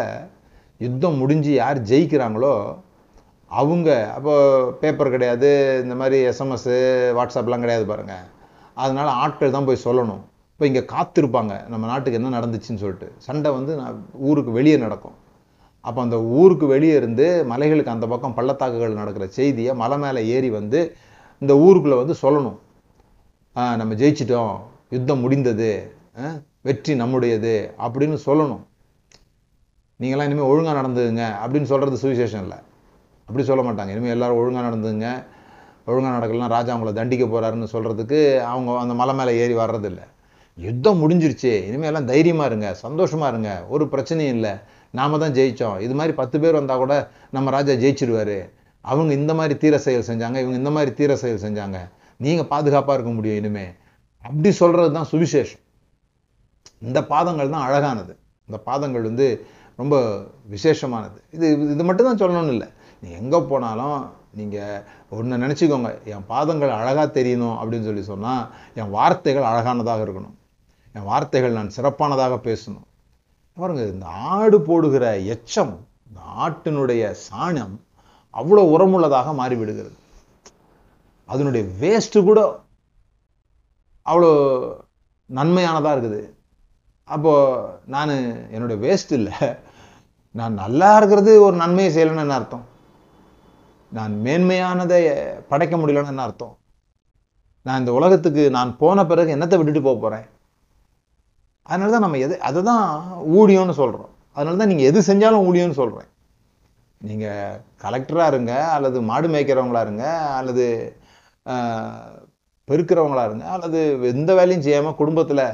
யுத்தம் 0.85 1.21
முடிஞ்சு 1.23 1.53
யார் 1.55 1.79
ஜெயிக்கிறாங்களோ 1.91 2.55
அவங்க 3.51 3.91
அப்போ 4.17 4.35
பேப்பர் 4.81 5.15
கிடையாது 5.15 5.51
இந்த 5.85 5.95
மாதிரி 6.01 6.19
எஸ்எம்எஸ்ஸு 6.31 6.77
வாட்ஸ்அப்லாம் 7.19 7.65
கிடையாது 7.65 7.85
பாருங்கள் 7.91 8.27
அதனால 8.83 9.09
ஆட்கள் 9.23 9.55
தான் 9.57 9.69
போய் 9.69 9.85
சொல்லணும். 9.87 10.23
இப்போ 10.55 10.65
இங்கே 10.71 10.83
காத்திருப்பாங்க 10.93 11.55
நம்ம 11.73 11.85
நாட்டுக்கு 11.91 12.19
என்ன 12.21 12.33
நடந்துச்சுன்னு 12.37 12.83
சொல்லிட்டு. 12.83 13.09
சண்டை 13.27 13.51
வந்து 13.57 13.73
நான் 13.81 13.99
ஊருக்கு 14.29 14.53
வெளியே 14.59 14.77
நடக்கும். 14.85 15.17
அப்போ 15.89 16.01
அந்த 16.07 16.17
ஊருக்கு 16.41 16.67
வெளியே 16.75 16.95
இருந்து 17.01 17.27
மலைகளுக்கு 17.53 17.95
அந்த 17.97 18.07
பக்கம் 18.13 18.37
பள்ளத்தாக்குகள் 18.39 18.99
நடக்கிற 19.01 19.27
செய்தியை 19.39 19.75
மலை 19.83 19.99
மேலே 20.05 20.23
ஏறி 20.37 20.51
வந்து 20.59 20.81
இந்த 21.43 21.53
ஊருக்குள்ளே 21.67 21.99
வந்து 22.03 22.17
சொல்லணும். 22.25 22.59
நம்ம 23.81 23.95
ஜெயிச்சிட்டோம் 24.03 24.55
யுத்தம் 24.97 25.23
முடிந்தது 25.25 25.71
வெற்றி 26.69 26.93
நம்முடையது 27.03 27.55
அப்படின்னு 27.85 28.17
சொல்லணும். 28.29 28.63
நீங்களாம் 30.01 30.29
இனிமேல் 30.29 30.51
ஒழுங்காக 30.53 30.75
நடந்ததுங்க 30.81 31.25
அப்படின்னு 31.43 31.71
சொல்கிறது 31.73 31.97
சுவிசேஷம் 32.03 32.45
இல்லை. 32.47 32.59
அப்படி 33.29 33.45
சொல்ல 33.49 33.63
மாட்டாங்க. 33.67 33.91
இனிமேல் 33.95 34.15
எல்லோரும் 34.17 34.39
ஒழுங்காக 34.41 34.65
நடந்துங்க. 34.69 35.09
ஒழுங்காக 35.89 36.15
நடக்கலாம் 36.17 36.53
ராஜா 36.57 36.71
அவங்கள 36.75 36.93
தண்டிக்க 36.99 37.25
போகிறாருன்னு 37.27 37.69
சொல்கிறதுக்கு 37.75 38.19
அவங்க 38.53 38.79
அந்த 38.85 38.95
மலை 39.01 39.15
மேலே 39.19 39.33
ஏறி 39.43 39.55
வர்றதில்ல. 39.55 40.01
யுத்தம் 40.59 41.01
முடிஞ்சிருச்சு. 41.03 41.51
இனிமேல் 41.69 41.91
எல்லாம் 41.91 42.09
தைரியமாக 42.13 42.49
இருங்க. 42.51 42.69
சந்தோஷமாக 42.85 43.31
இருங்க. 43.33 43.51
ஒரு 43.75 43.85
பிரச்சனையும் 43.93 44.35
இல்லை. 44.37 44.53
நாம 44.99 45.19
தான் 45.19 45.35
ஜெயித்தோம் 45.39 45.77
இது 45.87 45.95
மாதிரி 45.95 46.13
பத்து 46.21 46.37
பேர் 46.43 46.59
வந்தால் 46.61 46.83
கூட 46.83 46.95
நம்ம 47.37 47.51
ராஜா 47.57 47.73
ஜெயிச்சிருவார். 47.83 48.39
அவங்க 48.85 49.13
இந்த 49.21 49.33
மாதிரி 49.39 49.55
தீர 49.65 49.79
செயல் 49.87 50.09
செஞ்சாங்க. 50.11 50.37
இவங்க 50.45 50.57
இந்த 50.63 50.71
மாதிரி 50.77 50.93
தீர 51.01 51.17
செயல் 51.23 51.45
செஞ்சாங்க. 51.47 51.79
நீங்கள் 52.17 52.49
பாதுகாப்பாக 52.53 52.97
இருக்க 52.99 53.13
முடியும் 53.19 53.39
இனிமே. 53.41 53.67
அப்படி 54.29 54.51
சொல்கிறது 54.63 54.93
தான் 54.93 55.09
சுவிசேஷம். 55.13 55.63
இந்த 56.89 56.99
பாதங்கள் 57.13 57.55
தான் 57.55 57.67
அழகானது. 57.69 58.13
இந்த 58.49 58.59
பாதங்கள் 58.69 59.03
வந்து 59.03 59.29
ரொம்ப 59.77 59.97
விசேஷமானது. 60.55 61.19
இது 61.37 61.47
இது 61.75 61.83
மட்டும் 61.89 62.09
தான் 62.09 62.21
சொல்லணும்னு 62.23 62.55
இல்லை. 62.57 62.69
நீ 63.03 63.09
எங்கே 63.21 63.41
போனாலும் 63.51 63.99
நீங்கள் 64.39 64.83
ஒன்று 65.17 65.43
நினச்சிக்கோங்க. 65.45 65.91
என் 66.13 66.27
பாதங்கள் 66.33 66.73
அழகாக 66.79 67.07
தெரியணும் 67.19 67.57
அப்படின்னு 67.61 67.89
சொல்லி 67.89 68.05
சொன்னால் 68.13 68.45
என் 68.81 68.95
வார்த்தைகள் 68.97 69.49
அழகானதாக 69.51 70.05
இருக்கணும். 70.07 70.37
என் 70.97 71.09
வார்த்தைகள் 71.11 71.57
நான் 71.59 71.75
சிறப்பானதாக 71.77 72.37
பேசணும். 72.49 72.87
பாருங்க 73.59 73.85
இந்த 73.95 74.07
ஆடு 74.35 74.57
போடுகிற 74.69 75.05
எச்சம் 75.35 75.75
இந்த 76.09 76.21
ஆட்டினுடைய 76.45 77.03
சாணம் 77.27 77.77
அவ்வளோ 78.41 78.65
உரமுள்ளதாக 78.75 79.29
மாறிவிடுகிறது. 79.41 79.97
அதனுடைய 81.33 81.65
வேஸ்ட்டு 81.81 82.25
கூட 82.29 82.41
அவ்வளோ 84.11 84.31
நன்மையானதாக 85.39 85.95
இருக்குது. 85.97 86.21
அப்போது 87.15 87.67
நான் 87.95 88.13
என்னுடைய 88.55 88.77
வேஸ்ட் 88.85 89.13
இல்லை. 89.19 89.37
நான் 90.39 90.61
நல்லா 90.63 90.91
இருக்கிறது 90.99 91.33
ஒரு 91.47 91.57
நன்மையை 91.63 91.91
செய்யலைன்னு 91.95 92.25
என்ன 92.25 92.39
அர்த்தம்? 92.39 92.65
நான் 93.97 94.15
மேன்மையானதை 94.25 95.01
படைக்க 95.51 95.75
முடியலன்னு 95.81 96.13
என்ன 96.13 96.25
அர்த்தம்? 96.29 96.55
நான் 97.67 97.81
இந்த 97.83 97.93
உலகத்துக்கு 97.99 98.43
நான் 98.57 98.71
போன 98.83 99.05
பிறகு 99.11 99.35
என்னத்தை 99.37 99.57
விட்டுட்டு 99.59 99.83
போக 99.87 99.97
போகிறேன் 100.05 100.27
அதனால 101.71 101.93
தான் 101.95 102.05
நம்ம 102.07 102.19
எது 102.27 102.35
அதை 102.49 102.61
தான் 102.71 102.85
ஊழியம்னு 103.39 103.75
சொல்கிறோம் 103.81 104.13
அதனால 104.37 104.59
தான் 104.61 104.71
நீங்கள் 104.73 104.89
எது 104.91 105.01
செஞ்சாலும் 105.09 105.47
ஊழியம்னு 105.49 105.79
சொல்கிறேன் 105.81 106.09
நீங்கள் 107.01 107.59
கலெக்டராக 107.85 108.31
இருங்க 108.33 108.53
அல்லது 108.77 108.99
மாடு 109.11 109.29
மேய்க்கிறவங்களா 109.35 109.83
இருங்க 109.87 110.05
அல்லது 110.39 110.65
பெருக்கிறவங்களா 112.69 113.25
இருங்க 113.29 113.45
அல்லது 113.57 113.81
எந்த 114.15 114.31
வேலையும் 114.39 114.65
செய்யாமல் 114.67 114.99
குடும்பத்தில் 115.01 115.45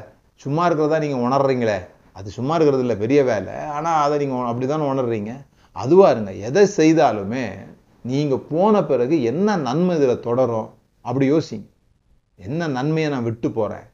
சும்மா 0.40 0.62
இருக்கிறதா 0.68 0.98
நீங்கள் 1.04 1.24
உணர்றீங்களே? 1.26 1.76
அது 2.18 2.28
சும்மா 2.38 2.54
இருக்கிறது 2.56 2.84
இல்லை 2.84 2.96
பெரிய 3.02 3.20
வேலை. 3.28 3.54
ஆனால் 3.76 4.00
அதை 4.04 4.16
நீங்க 4.22 4.36
அப்படிதான் 4.50 4.90
உணர்றீங்க? 4.92 5.32
அதுவா 5.76 6.06
இருங்க. 6.14 6.32
எதை 6.48 6.62
செய்தாலுமே 6.78 7.44
நீங்கள் 8.04 8.44
போன 8.52 8.84
பிறகு 8.84 9.22
என்ன 9.22 9.56
நன்மை 9.56 9.96
இதில் 9.96 10.24
தொடரும்? 10.28 10.70
அப்படி 11.00 11.26
யோசிங்க 11.32 11.68
என்ன 12.36 12.66
நன்மையை 12.66 13.08
நான் 13.12 13.22
விட்டு 13.22 13.50
போகிறேன் 13.50 13.86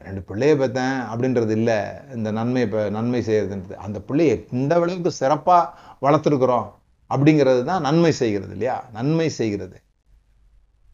ரெண்டு 0.00 0.20
பிள்ளைய 0.28 0.54
பார்த்தேன் 0.58 0.96
அப்படின்றது 1.12 1.50
இல்லை. 1.50 1.78
இந்த 2.14 2.30
நன்மை 2.30 2.62
இப்போ 2.62 2.80
நன்மை 2.88 3.20
செய்கிறதுன்றது 3.26 3.76
அந்த 3.86 4.00
பிள்ளையை 4.00 4.46
இந்த 4.50 4.74
அளவுக்கு 4.74 5.10
சிறப்பாக 5.10 5.70
வளர்த்துருக்குறோம் 6.04 6.66
அப்படிங்கிறது 7.10 7.64
தான் 7.64 7.80
நன்மை 7.80 8.12
செய்கிறது 8.12 8.52
இல்லையா? 8.52 8.76
நன்மை 8.92 9.28
செய்கிறது. 9.28 9.76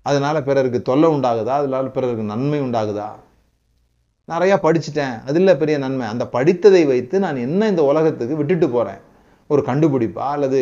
அதனால் 0.03 0.45
பிறருக்கு 0.45 0.83
தொல்லை 0.83 1.09
உண்டாகுதா? 1.11 1.55
அதனால 1.63 1.89
பிறருக்கு 1.89 2.23
நன்மை 2.23 2.61
உண்டாகுதா? 2.61 3.09
நிறையா 4.29 4.57
படிச்சுட்டேன். 4.67 5.25
அது 5.25 5.39
இல்லை 5.39 5.57
பெரிய 5.57 5.79
நன்மை. 5.79 6.07
அந்த 6.07 6.25
படித்ததை 6.33 6.87
வைத்து 6.87 7.19
நான் 7.19 7.37
என்ன 7.37 7.69
இந்த 7.69 7.83
உலகத்துக்கு 7.85 8.37
விட்டுட்டு 8.37 8.69
போகிறேன் 8.71 9.01
ஒரு 9.47 9.63
கண்டுபிடிப்பா? 9.67 10.27
அல்லது 10.37 10.61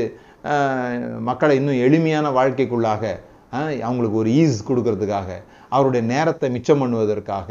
மக்களை 1.29 1.55
இன்னும் 1.61 1.83
எளிமையான 1.87 2.27
வாழ்க்கைக்குள்ளாக 2.39 3.03
அவங்களுக்கு 3.89 4.21
ஒரு 4.23 4.31
ஈஸ் 4.43 4.59
கொடுக்கறதுக்காக 4.69 5.31
அவருடைய 5.75 6.03
நேரத்தை 6.13 6.49
மிச்சம் 6.57 6.83
பண்ணுவதற்காக 6.83 7.51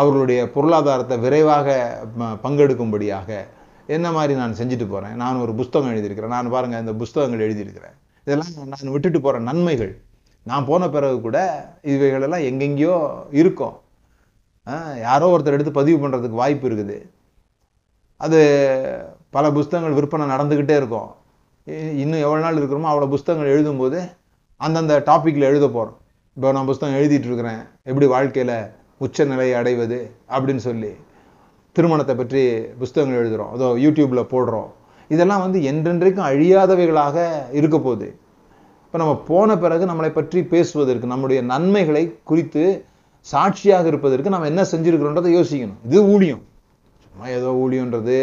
அவர்களுடைய 0.00 0.40
பொருளாதாரத்தை 0.54 1.16
விரைவாக 1.24 1.68
பங்கெடுக்கும்படியாக 2.44 3.38
என்ன 3.96 4.06
மாதிரி 4.16 4.32
நான் 4.40 4.58
செஞ்சுட்டு 4.58 4.86
போகிறேன் 4.88 5.16
நான் 5.22 5.40
ஒரு 5.44 5.52
புஸ்தகம் 5.60 5.92
எழுதியிருக்கிறேன். 5.92 6.34
நான் 6.36 6.52
பாருங்கள் 6.54 6.82
இந்த 6.84 6.92
புஸ்தகங்கள் 7.02 7.44
எழுதியிருக்கிறேன். 7.46 7.96
இதெல்லாம் 8.26 8.72
நான் 8.72 8.92
விட்டுட்டு 8.94 9.20
போகிற 9.20 9.40
நன்மைகள். 9.48 9.92
நான் 10.50 10.68
போன 10.68 10.82
பிறகு 10.96 11.16
கூட 11.24 11.38
இவைகளெல்லாம் 11.94 12.44
எங்கெங்கேயோ 12.50 12.98
இருக்கும். 13.40 13.74
யாரோ 15.06 15.28
ஒருத்தர் 15.34 15.56
எடுத்து 15.56 15.78
பதிவு 15.80 15.98
பண்ணுறதுக்கு 16.02 16.42
வாய்ப்பு 16.42 16.66
இருக்குது. 16.68 16.98
அது 18.20 18.40
பல 19.36 19.44
புஸ்தகங்கள் 19.58 19.98
விற்பனை 19.98 20.26
நடந்துக்கிட்டே 20.34 20.76
இருக்கும். 20.80 21.10
இன்னும் 22.02 22.22
எவ்வளோ 22.26 22.40
நாள் 22.44 22.58
இருக்கிறோமோ 22.60 22.88
அவ்வளோ 22.90 23.08
புஸ்தகங்கள் 23.14 23.52
எழுதும்போது 23.54 23.98
அந்தந்த 24.60 24.94
டாப்பிக்கில் 25.08 25.48
எழுத 25.50 25.66
போகிறோம் 25.76 25.98
இப்போ 26.36 26.52
நான் 26.56 26.68
புஸ்தகம் 26.70 26.98
எழுதிட்டு 27.00 27.28
இருக்கிறேன். 27.30 27.60
எப்படி 27.90 28.06
வாழ்க்கையில் 28.14 28.56
உச்ச 29.04 29.24
நிலையை 29.30 29.54
அடைவது 29.60 29.98
அப்படின்னு 30.34 30.62
சொல்லி 30.68 30.90
திருமணத்தை 31.76 32.14
பற்றி 32.20 32.42
புஸ்தகங்கள் 32.80 33.20
எழுதுகிறோம் 33.20 33.52
அதோ 33.54 33.66
யூடியூப்பில் 33.84 34.30
போடுறோம். 34.32 34.68
இதெல்லாம் 35.10 35.44
வந்து 35.44 35.58
என்றென்றைக்கும் 35.70 36.28
அழியாதவைகளாக 36.30 37.16
இருக்க 37.60 37.76
போகுது. 37.86 38.08
இப்போ 38.84 38.98
நம்ம 39.02 39.14
போன 39.30 39.56
பிறகு 39.64 39.84
நம்மளை 39.90 40.10
பற்றி 40.18 40.40
பேசுவதற்கு 40.52 41.12
நம்முடைய 41.14 41.40
நன்மைகளை 41.52 42.04
குறித்து 42.30 42.62
சாட்சியாக 43.26 43.86
இருப்பதற்கு 43.92 44.34
நம்ம 44.34 44.48
என்ன 44.52 44.62
செஞ்சுருக்கிறோன்றதை 44.72 45.32
யோசிக்கணும். 45.38 45.80
இது 45.88 45.98
ஊழியம். 46.14 46.44
சும்மா 47.04 47.26
ஏதோ 47.38 47.50
ஊழியன்றது 47.64 48.18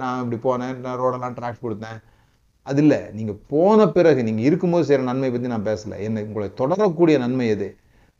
நான் 0.00 0.20
இப்படி 0.22 0.38
போனேன் 0.46 0.74
நான் 0.86 1.00
ரோடெல்லாம் 1.02 1.36
ட்ராக்ஸ் 1.38 1.64
கொடுத்தேன். 1.66 2.00
அது 2.66 2.80
இல்லை 2.84 2.98
நீங்கள் 3.18 3.38
போன 3.52 3.86
பிறகு 3.96 4.20
நீங்கள் 4.26 4.46
இருக்கும்போது 4.48 4.84
செய்கிற 4.88 5.06
நன்மை 5.08 5.28
பற்றி 5.30 5.48
நான் 5.52 5.68
பேசலை. 5.68 5.96
என்ன 6.06 6.22
உங்களை 6.28 6.48
தொடரக்கூடிய 6.60 7.16
நன்மை 7.24 7.46
எது? 7.54 7.68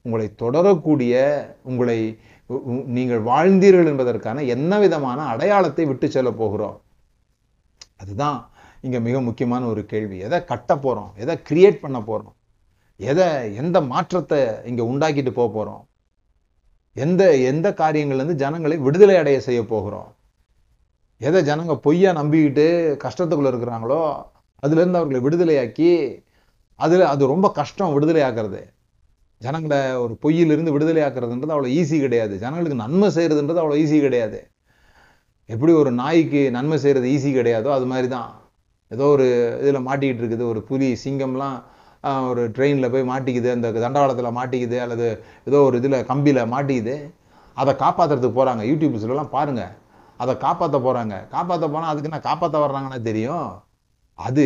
உங்களை 0.05 0.26
தொடரக்கூடிய 0.43 1.14
உங்களை 1.70 1.99
நீங்கள் 2.97 3.22
வாழ்ந்தீர்கள் 3.28 3.90
என்பதற்கான 3.90 4.43
என்ன 4.55 4.78
விதமான 4.84 5.18
அடையாளத்தை 5.32 5.84
விட்டு 5.90 6.07
செல்ல 6.14 6.30
போகிறோம்? 6.40 6.76
அதுதான் 8.03 8.38
இங்கே 8.86 9.01
மிக 9.07 9.16
முக்கியமான 9.28 9.62
ஒரு 9.72 9.82
கேள்வி. 9.93 10.16
எதை 10.26 10.38
கட்ட 10.51 10.72
போகிறோம் 10.84 11.12
எதை 11.22 11.34
கிரியேட் 11.49 11.82
பண்ண 11.84 11.99
போகிறோம் 12.09 12.36
எதை 13.11 13.28
எந்த 13.62 13.76
மாற்றத்தை 13.93 14.40
இங்கே 14.70 14.84
உண்டாக்கிட்டு 14.90 15.32
போக 15.38 15.49
போகிறோம் 15.57 15.84
எந்த 17.05 17.22
எந்த 17.51 17.68
காரியங்கள்லேருந்து 17.80 18.43
ஜனங்களை 18.43 18.76
விடுதலை 18.86 19.14
அடைய 19.20 19.38
செய்ய 19.47 19.61
போகிறோம்? 19.72 20.11
எதை 21.28 21.40
ஜனங்க 21.49 21.74
பொய்யா 21.86 22.11
நம்பிக்கிட்டு 22.18 22.66
கஷ்டத்துக்குள்ளே 23.05 23.51
இருக்கிறாங்களோ 23.53 24.03
அதுலேருந்து 24.65 25.01
அவர்களை 25.01 25.21
விடுதலையாக்கி 25.27 25.91
அதில் 26.85 27.11
அது 27.13 27.33
ரொம்ப 27.35 27.47
கஷ்டம் 27.59 27.95
விடுதலை 27.97 28.23
ஆக்கிறது 28.29 28.63
ஜனங்களை 29.41 29.79
ஒரு 30.05 30.15
பொய்யிலிருந்து 30.23 30.75
விடுதலை 30.75 31.01
ஆக்குறதுன்றது 31.07 31.55
அவ்வளோ 31.55 31.71
ஈஸி 31.79 31.97
கிடையாது. 32.05 32.35
ஜனங்களுக்கு 32.43 32.77
நன்மை 32.83 33.09
செய்கிறதுன்றது 33.17 33.61
அவ்வளோ 33.63 33.79
ஈஸி 33.83 33.99
கிடையாது. 34.05 34.39
எப்படி 35.49 35.73
ஒரு 35.81 35.91
நாய்க்கு 36.01 36.43
நன்மை 36.57 36.77
செய்கிறது 36.85 37.07
ஈஸி 37.15 37.31
கிடையாதோ 37.39 37.71
அது 37.77 37.87
மாதிரி 37.93 38.09
தான். 38.17 38.31
ஏதோ 38.91 39.05
ஒரு 39.15 39.27
இதில் 39.63 39.87
மாட்டிக்கிட்டு 39.89 40.23
இருக்குது. 40.23 40.45
ஒரு 40.53 40.61
புலி 40.69 40.89
சிங்கம்லாம் 41.05 41.59
ஒரு 42.31 42.43
ட்ரெயினில் 42.57 42.93
போய் 42.95 43.11
மாட்டிக்குது. 43.13 43.49
அந்த 43.57 43.69
தண்டவாளத்தில் 43.85 44.37
மாட்டிக்குது. 44.39 44.79
அல்லது 44.85 45.09
ஏதோ 45.49 45.59
ஒரு 45.69 45.77
இதில் 45.81 45.99
கம்பியில் 46.11 46.43
மாட்டிக்குது. 46.55 46.97
அதை 47.57 47.73
காப்பாற்றுறதுக்கு 47.85 48.39
போகிறாங்க. 48.39 48.63
யூடியூப்ஸ்லலாம் 48.71 49.35
பாருங்கள் 49.37 49.75
அதை 50.23 50.33
காப்பாற்ற 50.47 50.77
போகிறாங்க. 50.87 51.15
காப்பாற்ற 51.35 51.67
போனால் 51.75 51.93
அதுக்கு 51.93 52.11
என்ன 52.11 52.23
காப்பாற்ற 52.29 52.57
வர்றாங்கன்னா 52.67 53.01
தெரியும். 53.11 53.51
அது 54.19 54.45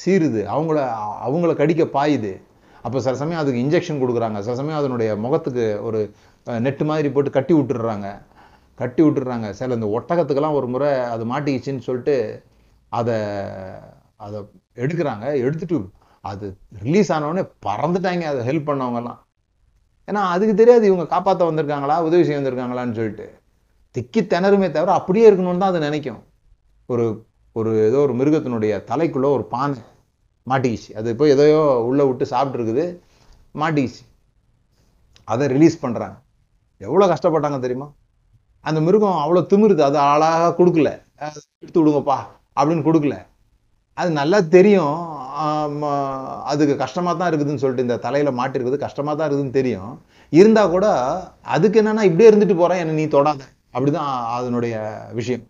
சீருது. 0.00 0.40
அவங்கள 0.54 0.78
அவங்கள 1.26 1.52
கடிக்க 1.60 1.84
பாயுது. 1.98 2.32
அப்போ 2.84 3.00
சில 3.00 3.14
சமயம் 3.16 3.40
அதுக்கு 3.42 3.62
இன்ஜெக்ஷன் 3.64 4.00
கொடுக்குறாங்க. 4.02 4.38
சில 4.46 4.54
சமயம் 4.60 4.78
அதனுடைய 4.78 5.16
முகத்துக்கு 5.16 5.64
ஒரு 5.82 6.00
நெட்டு 6.66 6.84
மாதிரி 6.84 7.08
போட்டு 7.10 7.30
கட்டி 7.30 7.54
விட்டுடுறாங்க. 7.54 8.08
கட்டி 8.74 9.02
விட்டுடுறாங்க. 9.02 9.50
சில 9.50 9.74
இந்த 9.74 9.88
ஒட்டகத்துக்கெல்லாம் 9.96 10.58
ஒரு 10.58 10.66
முறை 10.66 10.90
அது 11.14 11.24
மாட்டிக்கிச்சின்னு 11.32 11.86
சொல்லிட்டு 11.88 12.16
அதை 12.88 13.16
அதை 14.16 14.38
எடுக்கிறாங்க. 14.84 15.26
எடுத்துட்டு 15.46 15.76
அது 16.20 16.46
ரிலீஸ் 16.84 17.10
ஆனவுடனே 17.12 17.44
பறந்துட்டாங்க. 17.66 18.24
அதை 18.32 18.40
ஹெல்ப் 18.48 18.70
பண்ணவங்கலாம் 18.70 19.20
ஏன்னா 20.08 20.22
அதுக்கு 20.34 20.54
தெரியாது 20.54 20.84
இவங்க 20.86 21.04
காப்பாற்ற 21.06 21.50
வந்திருக்காங்களா 21.50 21.96
உதவி 22.08 22.24
செய்ய 22.24 22.38
வந்திருக்காங்களான்னு 22.40 22.96
சொல்லிட்டு. 22.98 23.26
திக்கி 23.94 24.20
திணறுமே 24.32 24.68
தவிர 24.76 24.92
அப்படியே 24.92 25.30
இருக்கணும்னு 25.30 25.62
தான் 25.62 25.72
அது 25.72 25.80
நினைக்கும். 25.80 26.22
ஒரு 26.86 27.04
ஒரு 27.58 27.70
ஏதோ 27.88 27.98
ஒரு 28.06 28.14
மிருகத்தினுடைய 28.18 28.72
தலைக்குள்ளே 28.90 29.28
ஒரு 29.36 29.44
பானை 29.54 29.78
மாட்டிக்கிச்சு. 30.50 30.90
அது 30.98 31.08
போய் 31.20 31.32
எதையோ 31.34 31.62
உள்ளே 31.88 32.04
விட்டு 32.08 32.24
சாப்பிட்ருக்குது 32.34 32.84
மாட்டிக்கிச்சு. 33.62 34.02
அதை 35.32 35.46
ரிலீஸ் 35.54 35.82
பண்ணுறாங்க 35.84 36.16
எவ்வளோ 36.86 37.06
கஷ்டப்பட்டாங்க 37.12 37.58
தெரியுமா? 37.64 37.88
அந்த 38.68 38.78
மிருகம் 38.86 39.18
அவ்வளோ 39.24 39.42
திமிருது. 39.50 39.82
அது 39.88 39.98
அழகாக 40.12 40.54
கொடுக்கல. 40.60 40.90
எடுத்து 41.62 41.80
விடுங்கப்பா 41.80 42.18
அப்படின்னு 42.58 42.86
கொடுக்கல. 42.88 43.16
அது 44.00 44.10
நல்லா 44.20 44.38
தெரியும். 44.56 44.96
அதுக்கு 46.50 46.74
கஷ்டமாக 46.82 47.14
தான் 47.20 47.30
இருக்குதுன்னு 47.30 47.62
சொல்லிட்டு 47.62 47.86
இந்த 47.86 47.96
தலையில் 48.06 48.38
மாட்டிருக்குது. 48.40 48.78
கஷ்டமாக 48.86 49.14
தான் 49.18 49.28
இருக்குதுன்னு 49.28 49.58
தெரியும். 49.58 49.92
இருந்தால் 50.38 50.72
கூட 50.74 50.86
அதுக்கு 51.56 51.80
என்னென்னா 51.82 52.04
இப்படியே 52.08 52.30
இருந்துட்டு 52.30 52.56
போகிறேன் 52.60 52.80
என்னை 52.82 52.94
நீ 53.00 53.06
தொடாத. 53.16 53.42
அப்படிதான் 53.74 54.10
அதனுடைய 54.38 54.74
விஷயம். 55.18 55.44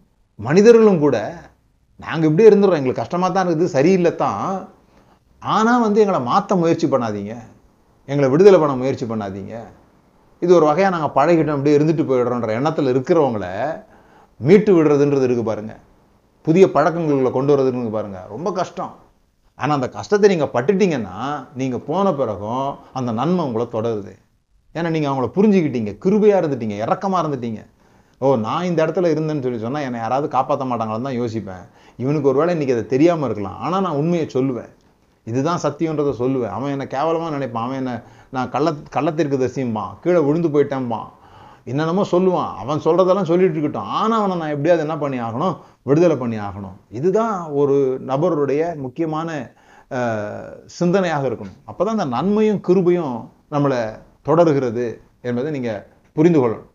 மனிதர்களும் 0.48 1.02
கூட 1.04 1.16
நாங்கள் 2.04 2.28
இப்படியே 2.28 2.48
இருந்துடுறோம் 2.50 2.80
எங்களுக்கு 2.80 3.02
கஷ்டமாக 3.02 3.30
தான் 3.34 3.46
இருக்குது. 3.46 3.74
சரியில்லை 3.76 4.12
தான் 4.24 4.46
ஆனால் 5.42 5.82
வந்து 5.84 6.00
எங்களை 6.04 6.20
மாற்ற 6.30 6.56
முயற்சி 6.62 6.86
பண்ணாதீங்க. 6.94 7.34
எங்களை 8.10 8.28
விடுதலை 8.32 8.58
பண்ண 8.62 8.74
முயற்சி 8.82 9.06
பண்ணாதீங்க. 9.12 9.54
இது 10.44 10.50
ஒரு 10.58 10.66
வகையாக 10.70 10.94
நாங்கள் 10.94 11.14
பழகிட்டோம். 11.18 11.56
அப்படியே 11.58 11.76
இருந்துட்டு 11.78 12.04
போயிடுறோன்ற 12.10 12.50
எண்ணத்தில் 12.58 12.92
இருக்கிறவங்கள 12.94 13.46
மீட்டு 14.48 14.70
விடுறதுன்றது 14.76 15.26
இருக்குது 15.26 15.48
பாருங்கள் 15.50 15.80
புதிய 16.46 16.66
பழக்கங்களுக்குள்ள 16.74 17.30
கொண்டு 17.34 17.52
வர்றதுன்னு 17.52 17.96
பாருங்கள் 17.96 18.28
ரொம்ப 18.34 18.48
கஷ்டம். 18.58 18.92
ஆனால் 19.62 19.76
அந்த 19.78 19.88
கஷ்டத்தை 19.96 20.26
நீங்கள் 20.32 20.52
பட்டுட்டீங்கன்னா 20.54 21.16
நீங்கள் 21.60 21.82
போன 21.88 22.12
பிறகும் 22.20 22.68
அந்த 22.98 23.10
நன்மை 23.18 23.42
உங்களை 23.48 23.66
தொடருது. 23.74 24.14
ஏன்னா 24.76 24.88
நீங்கள் 24.94 25.10
அவங்கள 25.10 25.28
புரிஞ்சுக்கிட்டீங்க. 25.36 25.92
கிருபையாக 26.04 26.40
இருந்துட்டீங்க. 26.42 26.76
இறக்கமாக 26.84 27.22
இருந்துட்டீங்க. 27.22 27.62
ஓ 28.20 28.30
நான் 28.46 28.66
இந்த 28.68 28.80
இடத்துல 28.84 29.10
இருந்தேன்னு 29.14 29.44
சொல்லி 29.44 29.60
சொன்னால் 29.66 29.84
என்னை 29.88 30.00
யாராவது 30.04 30.26
காப்பாற்ற 30.36 30.64
மாட்டாங்களான்னு 30.70 31.08
தான் 31.08 31.20
யோசிப்பேன். 31.20 31.64
இவனுக்கு 32.02 32.30
ஒருவேளை 32.32 32.52
இன்னைக்கு 32.56 32.76
அதை 32.76 32.84
தெரியாமல் 32.94 33.26
இருக்கலாம். 33.28 33.58
ஆனால் 33.66 33.84
நான் 33.86 33.98
உண்மையை 34.00 34.26
சொல்லுவேன். 34.36 34.70
இதுதான் 35.30 35.62
சத்தியன்றதை 35.64 36.12
சொல்லுவேன். 36.22 36.52
அவன் 36.56 36.72
என்னை 36.74 36.86
கேவலமாக 36.96 37.32
நினைப்பான். 37.36 37.66
அவன் 37.68 37.80
என்னை 37.82 37.94
நான் 38.36 38.52
கள்ள 38.54 38.68
கள்ளத்திற்கு 38.96 39.38
தசியும்பான் 39.42 39.92
கீழே 40.04 40.20
விழுந்து 40.28 40.50
போயிட்டேன்பான் 40.54 41.08
என்னென்னமோ 41.70 42.04
சொல்லுவான். 42.12 42.52
அவன் 42.62 42.84
சொல்கிறதெல்லாம் 42.84 43.28
சொல்லிட்டு 43.30 43.56
இருக்கட்டும். 43.56 43.90
ஆனால் 43.98 44.20
அவனை 44.20 44.36
நான் 44.42 44.54
எப்படியாவது 44.54 44.84
என்ன 44.86 44.94
பண்ணி 45.02 45.18
ஆகணும்? 45.26 45.56
விடுதலை 45.88 46.16
பண்ணி 46.22 46.38
ஆகணும். 46.48 46.76
இதுதான் 46.98 47.36
ஒரு 47.60 47.76
நபருடைய 48.10 48.62
முக்கியமான 48.84 49.28
சிந்தனையாக 50.78 51.24
இருக்கணும். 51.28 51.58
அப்போ 51.70 51.82
தான் 51.82 51.96
அந்த 51.96 52.08
நன்மையும் 52.16 52.60
கிருபையும் 52.66 53.16
நம்மளை 53.54 53.80
தொடர்கிறது 54.28 54.86
என்பதை 55.28 55.50
நீங்கள் 55.56 55.84
புரிந்து 56.16 56.38
கொள்ளணும். 56.40 56.68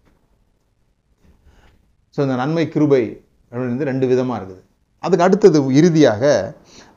ஸோ 2.15 2.21
இந்த 2.25 2.35
நன்மை 2.41 2.65
கிருபை 2.73 3.03
வந்து 3.51 3.89
ரெண்டு 3.91 4.05
விதமாக 4.11 4.39
இருக்குது. 4.39 4.61
அதுக்கு 5.05 5.27
அடுத்தது 5.27 5.59
இறுதியாக 5.79 6.23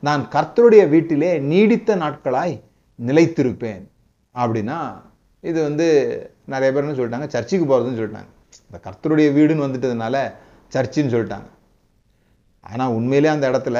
நான் 0.07 0.21
கர்த்தருடைய 0.35 0.83
வீட்டிலே 0.93 1.31
நீடித்த 1.51 1.95
நாட்களாய் 2.03 2.55
நிலைத்திருப்பேன். 2.99 3.83
அப்படின்னா 4.41 4.79
இது 5.49 5.59
வந்து 5.67 5.87
நிறைய 6.53 6.69
பேர் 6.73 6.85
என்ன 6.85 6.97
சொல்லிட்டாங்க? 6.99 7.27
சர்ச்சுக்கு 7.35 7.65
போகிறதுன்னு 7.69 7.99
சொல்லிட்டாங்க. 8.01 8.29
இந்த 8.67 8.79
கர்த்தருடைய 8.87 9.29
வீடுன்னு 9.37 9.65
வந்துட்டதுனால 9.65 10.15
சர்ச்சுன்னு 10.75 11.13
சொல்லிட்டாங்க. 11.15 11.49
ஆனால் 12.71 12.93
உண்மையிலே 12.97 13.29
அந்த 13.35 13.45
இடத்துல 13.51 13.79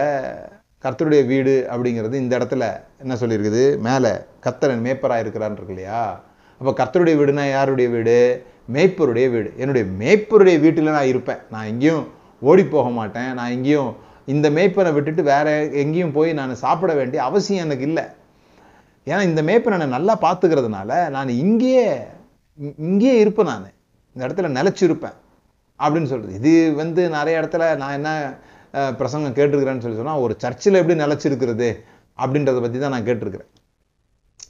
கர்த்தருடைய 0.83 1.21
வீடு 1.31 1.53
அப்படிங்கிறது 1.71 2.13
இந்த 2.23 2.33
இடத்துல 2.37 2.65
என்ன 3.01 3.13
சொல்லியிருக்குது? 3.21 3.63
மேலே 3.87 4.11
கர்த்தரன் 4.45 4.85
மேய்ப்பராக 4.85 5.23
இருக்கிறான் 5.23 5.55
இருக்கு 5.57 5.73
இல்லையா? 5.75 6.03
அப்போ 6.61 6.71
கர்த்தருடைய 6.79 7.15
வீடுனா 7.21 7.43
யாருடைய 7.49 7.87
வீடு? 7.95 8.17
மேய்ப்பருடைய 8.73 9.27
வீடு. 9.35 9.49
என்னுடைய 9.57 9.85
மேய்ப்பருடைய 10.01 10.57
வீட்டில் 10.65 10.95
நான் 10.97 11.11
இருப்பேன். 11.13 11.41
நான் 11.51 11.69
எங்கேயும் 11.71 12.05
ஓடி 12.49 12.63
போக 12.75 12.89
மாட்டேன். 12.99 13.29
நான் 13.33 13.53
எங்கேயும் 13.57 13.91
இந்த 14.33 14.47
மேய்ப்பனை 14.55 14.91
விட்டுட்டு 14.95 15.23
வேற 15.33 15.47
எங்கேயும் 15.81 16.15
போய் 16.17 16.31
நான் 16.39 16.61
சாப்பிட 16.63 16.91
வேண்டிய 16.99 17.19
அவசியம் 17.29 17.65
எனக்கு 17.65 17.85
இல்லை. 17.89 18.05
ஏன்னா 19.07 19.21
இந்த 19.29 19.41
மேய்ப்பனை 19.49 19.77
நான் 19.81 19.95
நல்லா 19.97 20.15
பார்த்துக்கிறதுனால 20.25 20.97
நான் 21.15 21.29
இங்கேயே 21.43 21.85
இங்கேயே 22.87 23.15
இருப்பேன் 23.23 23.49
நான். 23.51 23.67
இந்த 24.15 24.21
இடத்துல 24.27 24.49
நிலைச்சிருப்பேன். 24.59 25.17
அப்படின்னு 25.79 26.09
சொல்கிறது 26.11 26.37
இது 26.39 26.51
வந்து 26.81 27.01
நிறைய 27.17 27.41
இடத்துல 27.41 27.63
நான் 27.81 27.97
என்ன 27.99 28.09
பிரசங்கம் 28.99 29.35
கேட்டிருக்கிறேன்னு 29.37 29.83
சொல்லி 29.85 29.99
சொன்னால் 29.99 30.23
ஒரு 30.25 30.33
சர்ச்சில் 30.43 30.79
எப்படி 30.81 30.97
நிலைச்சிருக்கிறது 31.03 31.69
அப்படின்றத 32.23 32.59
பற்றி 32.63 32.79
தான் 32.83 32.93
நான் 32.95 33.07
கேட்டிருக்கிறேன். 33.09 33.49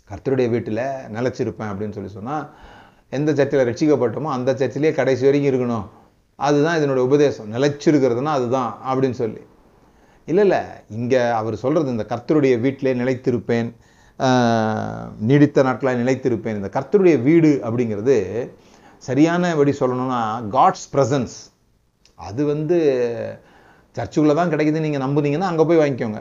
கர்த்தருடைய 0.09 0.47
வீட்டில் 0.55 0.84
நிலைச்சிருப்பேன் 1.17 1.69
அப்படின்னு 1.71 1.95
சொல்லி 1.97 2.11
சொன்னால் 2.17 2.45
எந்த 3.17 3.30
சர்ச்சில் 3.39 3.67
ரட்சிக்கப்பட்டோமோ 3.69 4.32
அந்த 4.38 4.51
சர்ச்சிலேயே 4.61 4.93
கடைசி 4.99 5.23
வரைக்கும் 5.27 5.51
இருக்கணும். 5.51 5.86
அதுதான் 6.47 6.77
இதனுடைய 6.80 7.03
உபதேசம். 7.09 7.47
நிலைச்சிருக்கிறதுனா 7.55 8.34
அதுதான் 8.39 8.71
அப்படின்னு 8.89 9.17
சொல்லி. 9.21 9.41
இல்லை 10.32 10.43
இல்லை 10.47 10.61
இங்கே 10.97 11.21
அவர் 11.39 11.55
சொல்கிறது 11.63 11.93
இந்த 11.95 12.05
கர்த்தருடைய 12.11 12.55
வீட்டிலே 12.65 12.93
நிலைத்திருப்பேன் 13.01 13.69
நீடித்த 15.30 15.63
நாட்களாக 15.67 16.01
நிலைத்திருப்பேன் 16.03 16.57
இந்த 16.59 16.69
கர்த்தருடைய 16.77 17.15
வீடு 17.27 17.51
அப்படிங்கிறது 17.67 18.17
சரியான 19.07 19.51
படி 19.59 19.73
சொல்லணும்னா 19.82 20.21
காட்ஸ் 20.55 20.88
ப்ரெசன்ஸ் 20.95 21.38
அது 22.27 22.41
வந்து 22.53 22.77
சர்ச்சுக்குள்ளே 23.97 24.36
தான் 24.39 24.51
கிடைக்குது 24.53 24.84
நீங்கள் 24.86 25.03
நம்புனீங்கன்னா 25.05 25.49
அங்கே 25.51 25.63
போய் 25.69 25.82
வாங்கிக்கோங்க. 25.82 26.19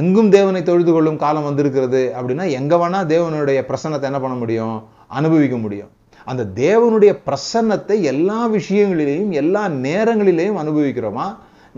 எங்கும் 0.00 0.30
தேவனை 0.34 0.60
தொழுது 0.68 0.90
கொள்ளும் 0.94 1.20
காலம் 1.22 1.46
வந்திருக்கிறது 1.48 2.02
அப்படின்னா 2.18 2.44
எங்கே 2.58 2.76
வேணால் 2.82 3.08
தேவனுடைய 3.14 3.60
பிரசன்னத்தை 3.70 4.06
என்ன 4.10 4.20
பண்ண 4.24 4.36
முடியும்? 4.42 4.76
அனுபவிக்க 5.18 5.56
முடியும். 5.64 5.90
அந்த 6.30 6.42
தேவனுடைய 6.64 7.12
பிரசன்னத்தை 7.28 7.96
எல்லா 8.12 8.38
விஷயங்களிலேயும் 8.56 9.32
எல்லா 9.42 9.62
நேரங்களிலேயும் 9.86 10.60
அனுபவிக்கிறோமா? 10.62 11.26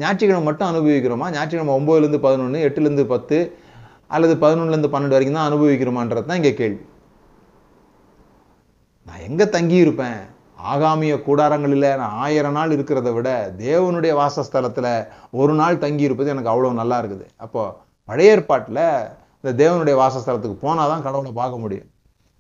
ஞாயிற்றுக்கிழமை 0.00 0.44
மட்டும் 0.48 0.70
அனுபவிக்கிறோமா? 0.72 1.26
ஞாயிற்றுக்கிழமை 1.34 1.74
ஒம்பதுலேருந்து 1.78 2.20
பதினொன்று 2.26 2.64
எட்டுலேருந்து 2.66 3.04
பத்து 3.14 3.38
அல்லது 4.14 4.34
பதினொன்றுலேருந்து 4.44 4.92
பன்னெண்டு 4.94 5.16
வரைக்கும் 5.16 5.38
தான் 5.38 5.48
அனுபவிக்கிறோமான்றது 5.50 6.28
தான் 6.30 6.40
இங்கே 6.40 6.54
கேள்வி. 6.60 6.82
நான் 9.06 9.24
எங்கே 9.28 9.46
தங்கியிருப்பேன்? 9.56 10.20
ஆகாமிய 10.72 11.14
கூடாரங்களில் 11.26 11.88
நான் 12.00 12.16
ஆயிரம் 12.24 12.56
நாள் 12.58 12.74
இருக்கிறத 12.76 13.10
விட 13.14 13.28
தேவனுடைய 13.62 14.12
வாசஸ்தலத்தில் 14.20 14.92
ஒரு 15.40 15.54
நாள் 15.60 15.82
தங்கி 15.84 16.06
இருப்பது 16.08 16.32
எனக்கு 16.34 16.52
அவ்வளோ 16.52 16.72
நல்லா 16.82 16.98
இருக்குது. 17.02 17.26
அப்போது 17.44 17.74
பழைய 18.08 18.34
ஏற்பாட்டில் 18.34 18.84
இந்த 19.40 19.52
தேவனுடைய 19.62 19.94
வாசஸ்தலத்துக்கு 20.02 20.58
போனால் 20.66 20.92
தான் 20.92 21.04
கடவுளை 21.06 21.32
பார்க்க 21.40 21.64
முடியும். 21.64 21.88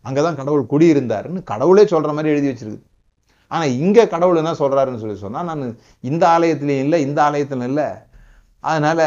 அங்கே 0.04 0.22
தான் 0.26 0.38
கடவுள் 0.40 0.70
குடியிருந்தாருன்னு 0.72 1.42
கடவுளே 1.52 1.84
சொல்கிற 1.92 2.12
மாதிரி 2.16 2.32
எழுதி 2.34 2.48
வச்சிருக்குது 2.50 2.84
ஆனால் 3.52 3.74
இங்கே 3.82 4.04
கடவுள் 4.12 4.40
என்ன 4.42 4.52
சொல்கிறாருன்னு 4.60 5.02
சொல்லி 5.02 5.16
சொன்னால் 5.22 5.48
நான் 5.50 5.62
இந்த 6.10 6.24
ஆலயத்துலேயும் 6.34 6.84
இல்லை 6.84 6.98
இந்த 7.06 7.18
ஆலயத்திலும் 7.26 7.68
இல்லை. 7.70 7.88
அதனால் 8.70 9.06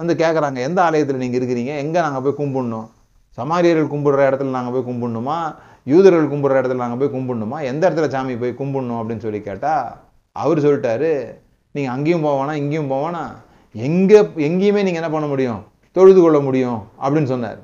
வந்து 0.00 0.14
கேட்குறாங்க 0.22 0.58
எந்த 0.68 0.80
ஆலயத்தில் 0.86 1.22
நீங்கள் 1.22 1.40
இருக்கிறீங்க? 1.40 1.72
எங்கே 1.84 2.00
நாங்கள் 2.06 2.24
போய் 2.26 2.38
கும்பிடணும்? 2.40 2.88
சமாரியர்கள் 3.38 3.92
கும்பிடுற 3.94 4.20
இடத்துல 4.30 4.54
நாங்கள் 4.56 4.74
போய் 4.74 4.88
கும்பிடணுமா? 4.90 5.38
யூதர்கள் 5.92 6.30
கும்பிடுற 6.32 6.60
இடத்துல 6.60 6.82
நாங்கள் 6.84 7.00
போய் 7.02 7.14
கும்பிடணுமா? 7.16 7.58
எந்த 7.70 7.82
இடத்துல 7.88 8.08
சாமி 8.14 8.34
போய் 8.42 8.58
கும்பிடணும்? 8.60 8.98
அப்படின்னு 9.00 9.24
சொல்லி 9.26 9.40
கேட்டால் 9.48 9.86
அவர் 10.32 10.64
சொல்லிட்டாரு 10.66 11.10
நீங்கள் 11.74 11.94
அங்கேயும் 11.94 12.26
போவானா 12.26 12.54
இங்கேயும் 12.62 12.92
போவானா 12.92 13.24
எங்கே 13.74 14.20
எங்கேயுமே 14.48 14.80
நீங்கள் 14.86 15.02
என்ன 15.02 15.10
பண்ண 15.16 15.26
முடியும்? 15.32 15.60
தொழுது 15.96 16.20
கொள்ள 16.20 16.38
முடியும். 16.48 16.80
அப்படின்னு 17.04 17.32
சொன்னார். 17.34 17.60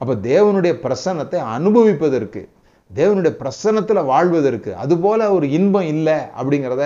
அப்போ 0.00 0.14
தேவனுடைய 0.28 0.72
பிரசன்னத்தை 0.84 1.38
அனுபவிப்பதற்கு 1.56 2.42
தேவனுடைய 2.90 3.32
பிரசன்னத்தில் 3.40 4.08
வாழ்வதற்கு 4.12 4.70
அதுபோல் 4.82 5.32
ஒரு 5.36 5.46
இன்பம் 5.58 5.88
இல்லை 5.94 6.16
அப்படிங்கிறத 6.38 6.84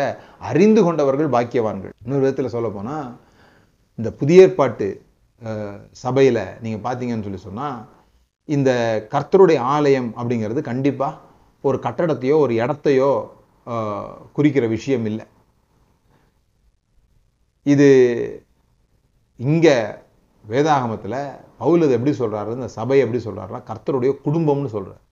அறிந்து 0.50 0.80
கொண்டவர்கள் 0.86 1.34
பாக்கியவான்கள். 1.34 1.92
இன்னொரு 2.04 2.22
விதத்தில் 2.24 2.54
சொல்ல 2.54 2.68
போனால் 2.76 3.08
இந்த 3.98 4.10
புதிய 4.20 4.44
ஏற்பாட்டு 4.46 4.88
சபையில் 6.02 6.42
நீங்கள் 6.64 6.84
பார்த்தீங்கன்னு 6.86 7.26
சொல்லி 7.26 7.42
சொன்னால் 7.46 7.78
இந்த 8.48 8.70
கர்த்தருடைய 9.14 9.58
ஆலயம் 9.74 10.10
அப்படிங்கிறது 10.18 10.60
கண்டிப்பாக 10.70 11.20
ஒரு 11.64 11.78
கட்டடத்தையோ 11.86 12.36
ஒரு 12.44 12.54
இடத்தையோ 12.62 13.10
குறிக்கிற 14.36 14.64
விஷயம் 14.76 15.06
இல்லை. 15.10 15.24
இது 17.66 17.88
இங்கே 19.40 19.76
வேதாகமத்தில் 20.44 21.20
பவுல் 21.62 21.94
எப்படி 21.96 22.12
சொல்கிறாரு 22.22 22.50
இந்த 22.58 22.68
சபை 22.78 22.98
எப்படி 23.04 23.20
சொல்கிறாருன்னா 23.26 23.60
கர்த்தருடைய 23.70 24.12
குடும்பம்னு 24.26 24.70
சொல்கிறார் 24.76 25.02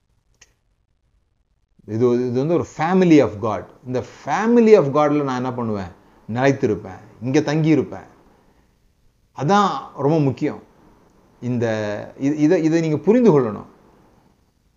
இது 1.87 2.29
இது 2.29 2.39
வந்து 2.39 2.55
ஒரு 2.55 2.67
ஃபேமிலி 2.79 3.23
ஆஃப் 3.23 3.41
காட் 3.41 3.67
இந்த 3.87 4.01
ஃபேமிலி 4.01 4.79
ஆஃப் 4.79 4.97
காடில் 4.97 5.23
நான் 5.23 5.37
என்ன 5.37 5.53
பண்ணுவேன்? 5.53 6.05
நிலைத்திருப்பேன். 6.33 7.01
இங்கே 7.23 7.43
தங்கி 7.43 7.69
இருப்பேன் 7.69 8.15
அதான் 9.37 9.69
ரொம்ப 9.97 10.19
முக்கியம். 10.21 10.63
இந்த 11.41 11.67
இது- 12.21 12.39
இதை 12.39 12.63
இதை 12.63 12.81
நீங்கள் 12.81 12.99
புரிந்து 12.99 13.41
கொள்ளணும். 13.41 13.65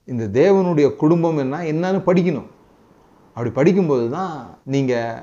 இந்த 0.05 0.27
தேவனுடைய 0.41 0.95
குடும்பம் 0.95 1.37
என்ன 1.37 1.57
என்னன்னு 1.57 1.95
படிக்கணும். 1.95 2.47
அப்படி 3.27 3.49
படிக்கும்போது 3.49 4.09
தான் 4.09 4.57
நீங்கள் 4.65 5.19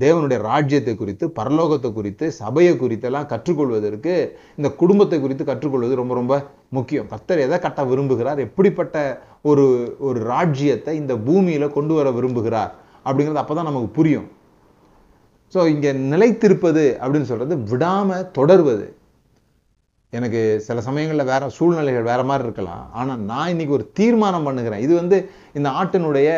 தேவனுடைய 0.00 0.38
ராஜ்யத்தை 0.38 0.96
குறித்து 0.96 1.28
பரலோகத்தை 1.28 1.92
குறித்து 1.92 2.32
சபையை 2.32 2.74
குறித்தெல்லாம் 2.74 3.26
கற்றுக்கொள்வதற்கு 3.26 4.38
இந்த 4.56 4.70
குடும்பத்தை 4.76 5.20
குறித்து 5.20 5.44
கற்றுக்கொள்வது 5.44 5.94
ரொம்ப 5.94 6.14
ரொம்ப 6.14 6.50
முக்கியம். 6.68 7.08
கர்த்தர் 7.08 7.38
எதை 7.38 7.58
கட்ட 7.58 7.84
விரும்புகிறார்? 7.84 8.38
எப்படிப்பட்ட 8.38 9.22
ஒரு 9.50 9.64
ஒரு 10.08 10.18
ராஜ்யத்தை 10.32 10.92
இந்த 11.02 11.14
பூமியில் 11.26 11.74
கொண்டு 11.76 11.94
வர 11.98 12.08
விரும்புகிறார் 12.16 12.72
அப்படிங்கிறது 13.06 13.42
அப்போ 13.42 13.54
தான் 13.58 13.70
நமக்கு 13.70 13.90
புரியும். 13.98 14.28
ஸோ 15.54 15.60
இங்கே 15.74 15.90
நிலைத்திருப்பது 16.12 16.84
அப்படின்னு 17.02 17.30
சொல்கிறது 17.30 17.56
விடாமல் 17.72 18.28
தொடர்வது. 18.38 18.86
எனக்கு 20.12 20.40
சில 20.66 20.78
சமயங்களில் 20.86 21.30
வேற 21.32 21.42
சூழ்நிலைகள் 21.56 22.08
வேற 22.10 22.20
மாதிரி 22.30 22.46
இருக்கலாம். 22.48 22.84
ஆனால் 23.00 23.20
நான் 23.30 23.50
இன்னைக்கு 23.52 23.76
ஒரு 23.78 23.84
தீர்மானம் 23.98 24.46
பண்ணுகிறேன். 24.48 24.82
இது 24.86 24.92
வந்து 25.00 25.18
இந்த 25.58 25.68
ஆட்டினுடைய 25.80 26.30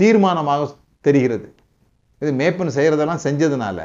தீர்மானமாக 0.00 0.68
தெரிகிறது. 1.08 1.48
இது 2.22 2.30
மேப்பன் 2.40 2.76
செய்கிறதெல்லாம் 2.78 3.24
செஞ்சதுனால 3.26 3.80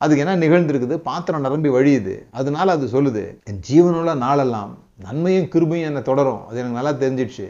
அதுக்கு 0.00 0.22
என்ன 0.24 0.38
நிகழ்ந்திருக்குது? 0.44 0.96
பாத்திரம் 1.08 1.44
நிரம்பி 1.46 1.70
வழியுது. 1.76 2.14
அதனால 2.38 2.72
அது 2.76 2.86
சொல்லுது 2.96 3.22
என் 3.50 3.60
ஜீவனுள்ள 3.68 4.12
நாளெல்லாம் 4.24 4.72
நன்மையும் 5.04 5.50
கிருபையும் 5.54 5.88
என்னை 5.90 6.02
தொடரும். 6.10 6.42
அது 6.48 6.58
எனக்கு 6.62 6.78
நல்லா 6.78 6.92
தெரிஞ்சிடுச்சு. 7.02 7.46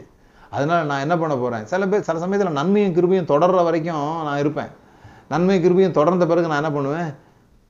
அதனால் 0.55 0.85
நான் 0.85 0.99
என்ன 0.99 1.17
பண்ண 1.17 1.35
போகிறேன் 1.35 1.65
சில 1.65 1.87
பேர் 1.87 2.01
சில 2.01 2.19
சமயத்தில் 2.19 2.53
நன்மையும் 2.53 2.93
கிருபையும் 2.93 3.31
தொடர்ற 3.33 3.63
வரைக்கும் 3.63 4.23
நான் 4.23 4.37
இருப்பேன். 4.37 4.71
நன்மை 5.29 5.55
கிருபையும் 5.59 5.91
தொடர்ந்த 5.91 6.27
பிறகு 6.27 6.47
நான் 6.47 6.63
என்ன 6.63 6.71
பண்ணுவேன்? 6.71 7.09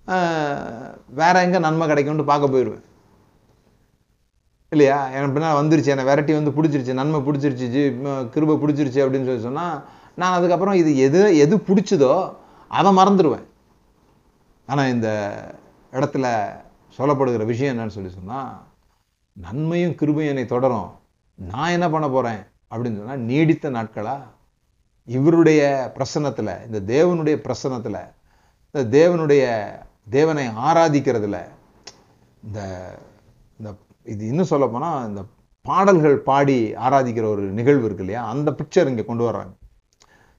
ஆஹ், 0.08 0.94
வேற 1.14 1.60
நன்மை 1.60 1.88
கிடைக்கும்னு 1.88 2.24
பார்க்க 2.24 2.58
போயிடுவேன். 2.58 2.84
இல்லையா? 4.72 5.08
எனக்கு 5.08 5.32
பின்னால் 5.32 5.60
வந்துருச்சு 5.64 5.86
என்னை 5.86 6.06
விரட்டி 6.06 6.34
வந்து 6.34 6.52
பிடிச்சிருச்சு 6.52 6.94
நன்மை 6.94 7.20
பிடிச்சிருச்சு 7.20 7.68
ஜி- 7.76 8.30
கிருபை 8.30 8.56
பிடிச்சிருச்சு 8.56 9.04
அப்படின்னு 9.04 9.26
சொல்லி 9.26 9.40
சொன்னால் 9.40 9.76
நான் 10.16 10.34
அதுக்கப்புறம் 10.34 10.74
இது 10.74 10.98
எது 10.98 11.38
எது 11.38 11.56
பிடிச்சதோ 11.58 12.14
அதை 12.72 12.98
மறந்துடுவேன் 12.98 13.46
ஆனால் 14.68 14.88
இந்த 14.88 15.10
இடத்துல 15.92 16.28
சொல்லப்படுகிற 16.98 17.46
விஷயம் 17.46 17.78
என்னன்னு 17.78 17.96
சொல்லி 17.98 18.10
சொன்னால் 18.10 18.52
நன்மையும் 19.34 19.92
கிருபையும் 19.92 20.28
என்னை 20.28 20.46
தொடரும். 20.46 20.90
நான் 21.40 21.70
என்ன 21.70 21.90
பண்ண 21.90 22.10
போகிறேன் 22.10 22.42
அப்படின்னு 22.72 22.98
சொன்னால் 22.98 23.28
நீடித்த 23.32 23.70
நாட்களாக 23.70 24.34
இவருடைய 25.08 25.62
பிரசனத்தில் 25.98 26.54
இந்த 26.66 26.80
தேவனுடைய 26.94 27.36
பிரசனத்தில் 27.48 28.02
இந்த 28.74 28.84
தேவனுடைய 28.98 29.44
தேவனை 30.10 30.46
ஆராதிக்கிறதுல 30.68 31.38
இந்த 32.44 32.60
இந்த 33.58 33.70
இது 34.06 34.24
இன்னும் 34.28 34.52
சொல்ல 34.54 34.66
போனால் 34.68 35.08
இந்த 35.08 35.22
பாடல்கள் 35.66 36.18
பாடி 36.20 36.58
ஆராதிக்கிற 36.86 37.26
ஒரு 37.36 37.42
நிகழ்வு 37.42 37.86
இருக்கு 37.86 38.04
இல்லையா? 38.04 38.24
அந்த 38.28 38.50
பிக்சர் 38.52 38.90
இங்கே 38.90 39.06
கொண்டு 39.06 39.24
வர்றாங்க. 39.28 39.54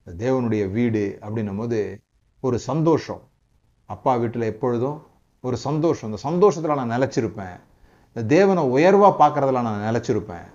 இந்த 0.03 0.13
தேவனுடைய 0.25 0.65
வீடு 0.71 1.19
அப்படின்னும் 1.23 1.57
போது 1.57 1.79
ஒரு 2.41 2.59
சந்தோஷம். 2.59 3.23
அப்பா 3.87 4.15
வீட்டில் 4.15 4.51
எப்பொழுதும் 4.53 4.99
ஒரு 5.41 5.57
சந்தோஷம். 5.57 6.09
இந்த 6.11 6.21
சந்தோஷத்தில் 6.23 6.79
நான் 6.81 6.95
நிலைச்சிருப்பேன். 6.97 7.57
இந்த 8.09 8.23
தேவனை 8.37 8.63
உயர்வாக 8.77 9.15
பார்க்குறதுல 9.23 9.63
நான் 9.63 9.87
நிலைச்சிருப்பேன். 9.89 10.47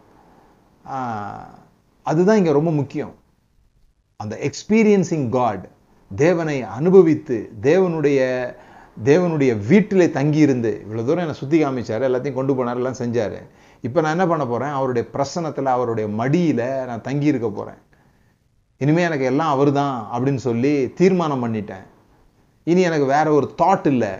அதுதான் 2.11 2.39
இங்கே 2.41 2.57
ரொம்ப 2.59 2.71
முக்கியம். 2.79 3.13
அந்த 4.19 4.35
எக்ஸ்பீரியன்சிங் 4.47 5.27
காட் 5.37 5.65
தேவனை 6.11 6.57
அனுபவித்து 6.77 7.37
தேவனுடைய 7.67 8.19
தேவனுடைய 9.09 9.51
வீட்டிலே 9.67 10.07
தங்கியிருந்து 10.15 10.71
இவ்வளோ 10.83 11.03
தூரம் 11.07 11.23
என்னை 11.25 11.35
சுற்றி 11.41 11.57
காமிச்சார் 11.59 12.07
எல்லாத்தையும் 12.07 12.39
கொண்டு 12.39 12.53
போனார் 12.57 12.79
எல்லாம் 12.81 12.97
செஞ்சார். 13.01 13.37
இப்போ 13.87 13.99
நான் 14.01 14.15
என்ன 14.15 14.25
பண்ண 14.31 14.43
போகிறேன் 14.49 14.73
அவருடைய 14.79 15.03
பிரசனத்தில் 15.13 15.69
அவருடைய 15.75 16.07
மடியில் 16.19 16.67
நான் 16.89 17.05
தங்கியிருக்க 17.07 17.47
போகிறேன் 17.59 17.79
இனிமேல் 18.81 19.07
எனக்கு 19.07 19.29
எல்லாம் 19.31 19.53
அவர் 19.55 19.71
தான் 19.79 19.95
அப்படின்னு 20.13 20.41
சொல்லி 20.47 20.73
தீர்மானம் 20.99 21.43
பண்ணிட்டேன். 21.45 21.85
இனி 22.67 22.81
எனக்கு 22.89 23.07
வேற 23.15 23.27
ஒரு 23.37 23.47
தாட் 23.61 23.87
இல்லை. 23.93 24.13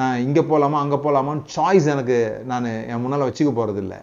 நான் 0.00 0.22
இங்கே 0.26 0.42
போகலாமா 0.50 0.78
அங்கே 0.84 0.98
போகலாமான்னு 1.04 1.52
சாய்ஸ் 1.56 1.86
எனக்கு 1.94 2.18
நான் 2.50 2.68
என் 2.92 3.02
முன்னால் 3.02 3.26
வச்சுக்க 3.28 3.50
போகிறதில்ல 3.58 3.96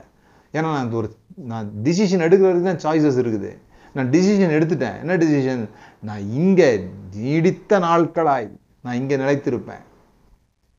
ஏன்னா 0.55 0.67
நான் 0.73 0.85
இந்த 0.85 0.97
ஒரு 1.01 1.09
நான் 1.51 1.67
டிசிஷன் 1.86 2.25
எடுக்கிறதுக்கு 2.27 2.69
தான் 2.69 2.84
சாய்ஸஸ் 2.86 3.19
இருக்குது. 3.23 3.51
நான் 3.95 4.11
டிசிஷன் 4.15 4.55
எடுத்துட்டேன். 4.57 4.97
என்ன 5.03 5.17
டிசிஷன் 5.23 5.63
நான் 6.07 6.23
இங்கே 6.41 6.69
நீடித்த 7.15 7.79
நாட்களாய் 7.88 8.47
நான் 8.86 8.99
இங்கே 9.01 9.15
நிலைத்திருப்பேன். 9.23 9.84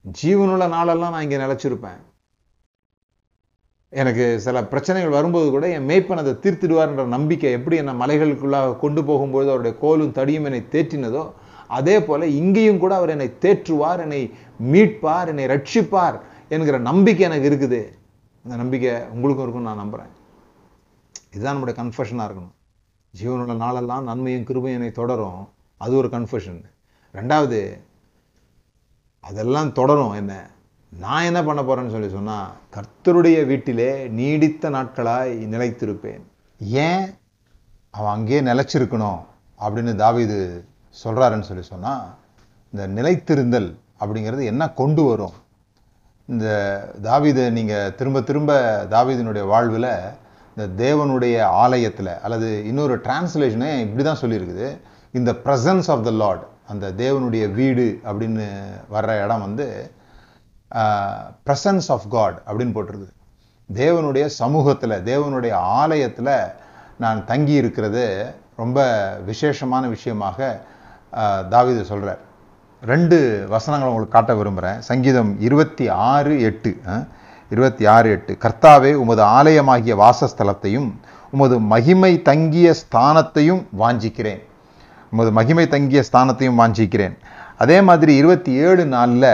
ஜீவனுள்ள 0.04 0.64
நாளெல்லாம் 0.76 1.14
நான் 1.14 1.26
இங்கே 1.26 1.40
நிலைச்சிருப்பேன். 1.44 2.00
எனக்கு 3.92 4.24
சில 4.44 4.58
பிரச்சனைகள் 4.72 5.16
வரும்போது 5.16 5.48
கூட 5.54 5.66
என் 5.76 5.88
மேய்ப்பன் 5.90 6.22
அதை 6.22 6.32
தீர்த்திடுவார்ன்ற 6.44 7.04
நம்பிக்கை 7.14 7.50
எப்படி 7.56 7.76
என்னை 7.80 7.94
மலைகளுக்குள்ளாக 8.02 8.76
கொண்டு 8.84 9.00
போகும்போது 9.08 9.48
அவருடைய 9.52 9.74
கோலும் 9.82 10.14
தடியும் 10.18 10.46
என்னை 10.50 10.60
தேற்றினதோ 10.74 11.24
அதே 11.78 11.96
போல 12.06 12.26
இங்கேயும் 12.40 12.80
கூட 12.84 12.92
அவர் 13.00 13.12
என்னை 13.14 13.28
தேற்றுவார் 13.44 14.02
என்னை 14.06 14.22
மீட்பார் 14.72 15.30
என்னை 15.32 15.46
ரட்சிப்பார் 15.54 16.16
என்கிற 16.54 16.78
நம்பிக்கை 16.90 17.24
எனக்கு 17.28 17.50
இருக்குது. 17.50 17.82
அந்த 18.44 18.56
நம்பிக்கை 18.62 18.94
உங்களுக்கும் 19.14 19.44
இருக்கும்னு 19.44 19.70
நான் 19.70 19.82
நம்புகிறேன் 19.84 20.12
இதுதான் 21.32 21.54
நம்முடைய 21.54 21.76
கன்ஃபெஷனாக 21.82 22.26
இருக்கணும். 22.28 22.54
ஜீவனுள்ள 23.20 23.54
நாளெல்லாம் 23.56 24.04
நன்மையும் 24.04 24.44
கிருபையும் 24.44 24.76
என்னை 24.78 24.90
தொடரும். 24.90 25.48
அது 25.76 25.96
ஒரு 25.96 26.08
கன்ஃபெஷன் 26.08 26.60
ரெண்டாவது 27.14 27.60
அதெல்லாம் 29.20 29.72
தொடரும் 29.72 30.12
என்ன? 30.12 30.32
நான் 30.88 31.22
என்ன 31.22 31.40
பண்ண 31.44 31.60
போகிறேன்னு 31.62 31.94
சொல்லி 31.94 32.08
சொன்னால் 32.08 32.52
கர்த்தருடைய 32.74 33.46
வீட்டிலே 33.46 34.08
நீடித்த 34.08 34.70
நாட்களாய் 34.70 35.32
நிலைத்திருப்பேன். 35.54 36.22
ஏன்? 36.58 37.04
அவன் 37.90 38.14
அங்கேயே 38.16 38.40
நிலைச்சிருக்கணும் 38.40 39.20
அப்படின்னு 39.60 39.92
தாவிது 40.02 40.38
சொல்கிறாருன்னு 41.04 41.48
சொல்லி 41.50 41.62
சொன்னால் 41.62 42.02
இந்த 42.72 43.02
நிலைத்திருந்தல் 43.02 43.70
அப்படிங்கிறது 44.00 44.44
என்ன 44.44 44.70
கொண்டு 44.80 45.02
வரும்? 45.02 45.36
இந்த 46.26 46.46
தாவிதை 47.02 47.50
நீங்கள் 47.50 47.94
திரும்ப 47.94 48.20
திரும்ப 48.20 48.52
தாவிதனுடைய 48.90 49.46
வாழ்வில் 49.46 49.90
இந்த 50.54 50.66
தேவனுடைய 50.84 51.36
ஆலயத்தில் 51.64 52.12
அல்லது 52.24 52.48
இன்னொரு 52.70 52.94
டிரான்ஸ்லேஷனே 53.04 53.70
இப்படிதான் 53.84 54.22
சொல்லியிருக்குது. 54.22 54.68
இந்த 55.18 55.30
ப்ரசன்ஸ் 55.44 55.88
ஆஃப் 55.94 56.04
த 56.08 56.12
லார்ட் 56.22 56.44
அந்த 56.72 56.86
தேவனுடைய 57.02 57.44
வீடு 57.58 57.86
அப்படின்னு 58.08 58.46
வர்ற 58.94 59.10
இடம் 59.24 59.44
வந்து 59.46 59.66
ப்ரசன்ஸ் 61.46 61.88
ஆஃப் 61.94 62.06
காட் 62.16 62.36
அப்படின்னு 62.48 62.74
போட்டிருக்குது. 62.76 63.14
தேவனுடைய 63.68 64.24
சமூகத்தில் 64.40 65.02
தேவனுடைய 65.10 65.52
ஆலயத்தில் 65.80 66.34
நான் 67.04 67.20
தங்கி 67.30 67.54
இருக்கிறது 67.62 68.04
ரொம்ப 68.62 68.78
விசேஷமான 69.30 69.84
விஷயமாக 69.94 70.38
தாவிது 71.54 71.82
சொல்கிறார் 71.90 72.20
ரெண்டு 72.82 73.16
வசனங்களை 73.54 73.88
உங்களுக்கு 73.90 74.16
காட்ட 74.16 74.32
விரும்புகிறேன் 74.34 74.78
சங்கீதம் 74.90 75.30
இருபத்தி 75.46 75.84
ஆறு 76.12 76.32
எட்டு 76.48 76.70
இருபத்தி 77.54 77.84
ஆறு 77.94 78.10
எட்டு. 78.10 78.32
கர்த்தாவே 78.44 78.92
உமது 79.02 79.22
ஆலயமாகிய 79.38 79.94
வாசஸ்தலத்தையும் 80.02 80.88
உமது 81.34 81.56
மகிமை 81.72 82.12
தங்கிய 82.28 82.68
ஸ்தானத்தையும் 82.80 83.62
வாஞ்சிக்கிறேன். 83.80 84.40
உமது 85.12 85.30
மகிமை 85.38 85.66
தங்கிய 85.74 86.00
ஸ்தானத்தையும் 86.08 86.60
வாஞ்சிக்கிறேன். 86.62 87.14
அதே 87.62 87.80
மாதிரி 87.88 88.12
இருபத்தி 88.20 88.52
ஏழு 88.66 88.84
நாளில் 88.94 89.28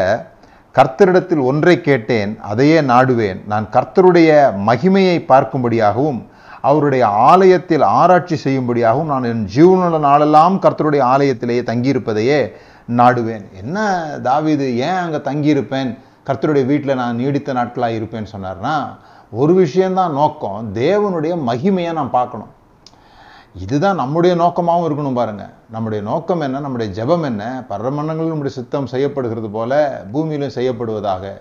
கர்த்தரிடத்தில் 0.79 1.43
ஒன்றை 1.51 1.77
கேட்டேன் 1.81 2.33
அதையே 2.51 2.81
நாடுவேன். 2.81 3.39
நான் 3.53 3.69
கர்த்தருடைய 3.77 4.31
மகிமையை 4.71 5.17
பார்க்கும்படியாகவும் 5.31 6.21
அவருடைய 6.69 7.05
ஆலயத்தில் 7.31 7.85
ஆராய்ச்சி 8.01 8.37
செய்யும்படியாகவும் 8.45 9.13
நான் 9.13 9.29
என் 9.31 9.47
ஜீவனுள்ள 9.55 9.99
நாளெல்லாம் 10.09 10.57
கர்த்தருடைய 10.63 11.03
ஆலயத்திலேயே 11.15 11.63
தங்கியிருப்பதையே 11.71 12.41
நாடுவேன். 13.01 13.45
என்ன 13.63 13.79
தாவிது 14.25 14.67
ஏன் 14.89 15.01
அங்கே 15.05 15.21
தங்கியிருப்பேன்? 15.31 15.91
கர்த்தருடைய 16.29 16.67
வீட்டில் 16.67 16.95
நான் 16.95 17.17
நீடித்த 17.17 17.53
நாட்களாக 17.53 17.93
இருப்பேன்னு 17.93 18.27
சொன்னார்னா 18.33 18.97
ஒரு 19.31 19.55
விஷயந்தான் 19.55 20.13
நோக்கம். 20.13 20.75
தேவனுடைய 20.75 21.39
மகிமையை 21.47 21.93
நான் 21.93 22.11
பார்க்கணும். 22.11 22.57
இதுதான் 23.57 23.95
நம்முடைய 23.95 24.37
நோக்கமாகவும் 24.37 24.87
இருக்கணும் 24.87 25.15
பாருங்க. 25.15 25.51
நம்முடைய 25.71 26.05
நோக்கம் 26.05 26.41
என்ன? 26.41 26.61
நம்முடைய 26.61 27.05
ஜெபம் 27.05 27.23
என்ன? 27.23 27.65
பரமண்டங்களில் 27.69 28.27
நம்முடைய 28.27 28.49
சித்தம் 28.49 28.87
செய்யப்படுகிறது 28.87 29.51
போல 29.51 30.03
பூமியிலும் 30.13 30.55
செய்யப்படுவதாக. 30.55 31.41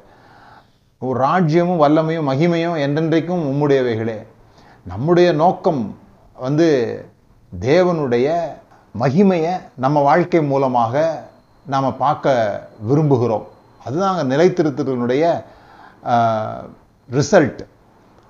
ஒரு 0.99 1.25
ராஜ்யமும் 1.25 1.81
வல்லமையும் 1.83 2.29
மகிமையும் 2.29 2.79
என்றென்றைக்கும் 2.85 3.43
உம்முடையவைகளே. 3.51 4.25
நம்முடைய 4.87 5.31
நோக்கம் 5.31 5.97
வந்து 6.35 6.69
தேவனுடைய 7.59 8.35
மகிமையை 8.99 9.61
நம்ம 9.75 9.99
வாழ்க்கை 9.99 10.43
மூலமாக 10.43 11.23
நாம் 11.65 11.97
பார்க்க 11.97 12.67
விரும்புகிறோம். 12.89 13.47
அதுதான் 13.87 14.11
அங்கே 14.11 14.25
நிலைத்திருத்தத்தினுடைய 14.33 15.23
ரிசல்ட் 17.09 17.63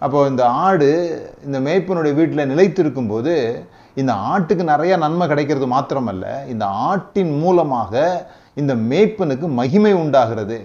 அப்போ 0.01 0.19
இந்த 0.31 0.43
ஆடு 0.65 0.89
இந்த 1.45 1.57
மேய்ப்பனுடைய 1.67 2.13
வீட்டில் 2.19 2.49
நிலைத்திருக்கும் 2.51 3.11
போது 3.13 3.33
இந்த 4.01 4.13
ஆட்டுக்கு 4.31 4.63
நிறைய 4.71 4.93
நன்மை 5.03 5.25
கிடைக்கிறது 5.27 5.67
மாத்திரமல்ல 5.75 6.25
இந்த 6.53 6.65
ஆட்டின் 6.89 7.31
மூலமாக 7.43 7.93
இந்த 8.61 8.73
மேய்ப்பனுக்கு 8.89 9.47
மகிமை 9.59 9.93
உண்டாகிறது. 10.03 10.57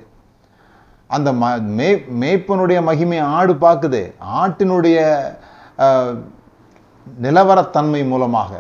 அந்த 1.11 1.31
ம 1.41 1.47
மே 1.79 1.89
மேய்ப்பனுடைய 2.21 2.79
மகிமை 2.89 3.19
ஆடு 3.37 3.55
பார்க்குது 3.65 4.03
ஆட்டினுடைய 4.43 4.99
நிலவரத்தன்மை 7.07 8.03
மூலமாக. 8.13 8.53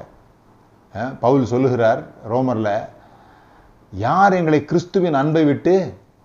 பவுல் 1.22 1.50
சொல்லுகிறார் 1.52 2.00
ரோமரில் 2.32 2.74
யார் 3.92 4.36
எங்களை 4.38 4.60
கிறிஸ்துவின் 4.70 5.18
அன்பை 5.20 5.42
விட்டு 5.50 5.74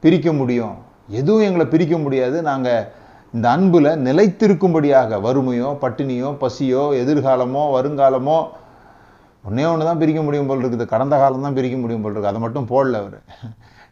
பிரிக்க 0.08 0.30
முடியும். 0.41 0.76
எதுவும் 1.20 1.47
எங்களை 1.49 1.68
பிரிக்க 1.74 1.95
முடியாது. 2.05 2.38
நாங்கள் 2.51 2.86
இந்த 3.36 3.47
அன்பில் 3.55 3.89
நிலைத்திருக்கும்படியாக 4.08 5.20
வறுமையோ 5.26 5.70
பட்டினியோ 5.84 6.30
பசியோ 6.43 6.84
எதிர்காலமோ 7.01 7.64
வருங்காலமோ 7.78 8.38
ஒன்றே 9.47 9.66
ஒன்று 9.72 9.88
தான் 9.88 9.99
பிரிக்க 10.01 10.22
முடியும் 10.28 10.47
போல் 10.49 10.62
இருக்குது. 10.64 10.86
கடந்த 10.93 11.16
காலம் 11.22 11.45
தான் 11.45 11.58
பிரிக்க 11.58 11.76
முடியும் 11.82 12.03
போல் 12.03 12.14
இருக்குது 12.14 12.32
அதை 12.32 12.39
மட்டும் 12.45 12.68
போடல 12.72 12.99
அவர். 13.03 13.18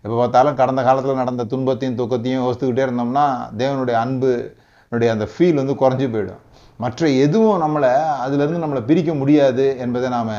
எப்போ 0.04 0.16
பார்த்தாலும் 0.22 0.58
கடந்த 0.62 0.82
காலத்தில் 0.88 1.20
நடந்த 1.22 1.44
துன்பத்தையும் 1.52 1.98
துக்கத்தையும் 2.00 2.42
யோசித்துக்கிட்டே 2.44 2.84
இருந்தோம்னா 2.88 3.26
தேவனுடைய 3.62 3.96
அன்புனுடைய 4.04 5.10
அந்த 5.16 5.26
ஃபீல் 5.34 5.60
வந்து 5.62 5.76
குறைஞ்சி 5.82 6.08
போயிடும். 6.16 6.42
மற்ற 6.84 7.10
எதுவும் 7.26 7.62
நம்மளை 7.64 7.92
அதுலேருந்து 8.26 8.64
நம்மளை 8.64 8.82
பிரிக்க 8.90 9.14
முடியாது 9.22 9.66
என்பதை 9.86 10.10
நாம் 10.16 10.34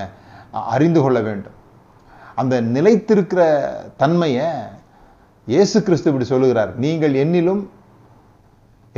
அறிந்து 0.74 1.02
கொள்ள 1.04 1.18
வேண்டும். 1.28 1.56
அந்த 2.40 2.54
நிலைத்திருக்கிற 2.76 3.42
தன்மையை 4.02 4.48
இயேசு 5.52 5.78
கிறிஸ்து 5.86 6.08
இப்படி 6.10 6.26
சொல்லுகிறார் 6.30 6.70
நீங்கள் 6.84 7.12
என்னிலும் 7.22 7.60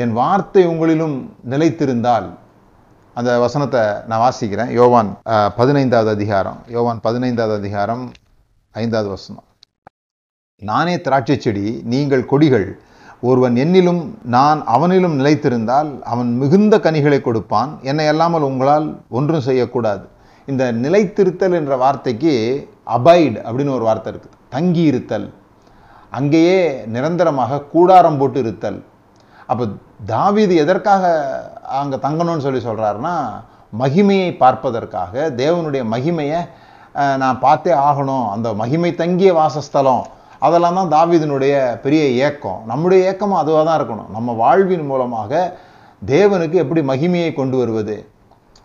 என் 0.02 0.12
வார்த்தை 0.18 0.62
உங்களிலும் 0.70 1.16
நிலைத்திருந்தால் 1.52 2.28
அந்த 3.18 3.30
வசனத்தை 3.42 3.82
நான் 4.10 4.22
வாசிக்கிறேன். 4.22 4.70
யோவான் 4.78 5.10
பதினைந்தாவது 5.58 6.10
அதிகாரம். 6.16 6.58
யோவான் 6.74 7.00
பதினைந்தாவது 7.06 7.54
அதிகாரம் 7.60 8.04
ஐந்தாவது 8.74 9.08
வசனம். 9.14 9.46
நானே 10.62 10.94
திராட்சை 11.06 11.36
செடி 11.46 11.66
நீங்கள் 11.94 12.28
கொடிகள். 12.30 12.68
ஒருவன் 13.30 13.58
என்னிலும் 13.64 14.02
நான் 14.36 14.62
அவனிலும் 14.76 15.18
நிலைத்திருந்தால் 15.20 15.90
அவன் 16.12 16.30
மிகுந்த 16.42 16.74
கனிகளை 16.86 17.18
கொடுப்பான். 17.26 17.72
என்னை 17.90 18.06
அல்லாமல் 18.12 18.46
உங்களால் 18.50 18.86
ஒன்றும் 19.18 19.46
செய்யக்கூடாது. 19.48 20.04
இந்த 20.48 20.64
நிலைத்திருத்தல் 20.84 21.58
என்ற 21.60 21.76
வார்த்தைக்கு 21.84 22.34
அபைட் 22.98 23.36
அப்படின்னு 23.46 23.76
ஒரு 23.78 23.86
வார்த்தை 23.90 24.10
இருக்குது 24.12 24.38
தங்கி 24.56 24.84
இருத்தல் 24.92 25.28
அங்கேயே 26.16 26.58
நிரந்தரமாக 26.94 27.62
கூடாரம் 27.72 28.18
போட்டு 28.20 28.38
இருத்தல். 28.44 28.80
அப்போ 29.50 29.64
தாவீது 30.12 30.54
எதற்காக 30.64 31.04
அங்கே 31.80 31.96
தங்கணும்னு 32.04 32.44
சொல்லி 32.46 32.60
சொல்கிறாருன்னா 32.66 33.14
மகிமையை 33.82 34.28
பார்ப்பதற்காக 34.42 35.14
தேவனுடைய 35.42 35.82
மகிமையை 35.94 36.40
நான் 37.22 37.42
பார்த்தே 37.46 37.72
ஆகணும். 37.88 38.26
அந்த 38.34 38.48
மகிமை 38.60 38.90
தங்கிய 39.00 39.30
வாசஸ்தலம் 39.38 40.04
அதெல்லாம் 40.46 40.76
தான் 40.78 40.92
தாவீதினுடைய 40.94 41.54
பெரிய 41.84 42.02
ஏக்கம். 42.26 42.60
நம்முடைய 42.70 43.00
ஏக்கமும் 43.10 43.40
அதுவாக 43.40 43.64
தான் 43.68 43.78
இருக்கணும். 43.80 44.10
நம்ம 44.16 44.34
வாழ்வின் 44.42 44.86
மூலமாக 44.90 45.32
தேவனுக்கு 46.02 46.56
எப்படி 46.62 46.82
மகிமையை 46.90 47.30
கொண்டு 47.38 47.56
வருவது? 47.62 47.96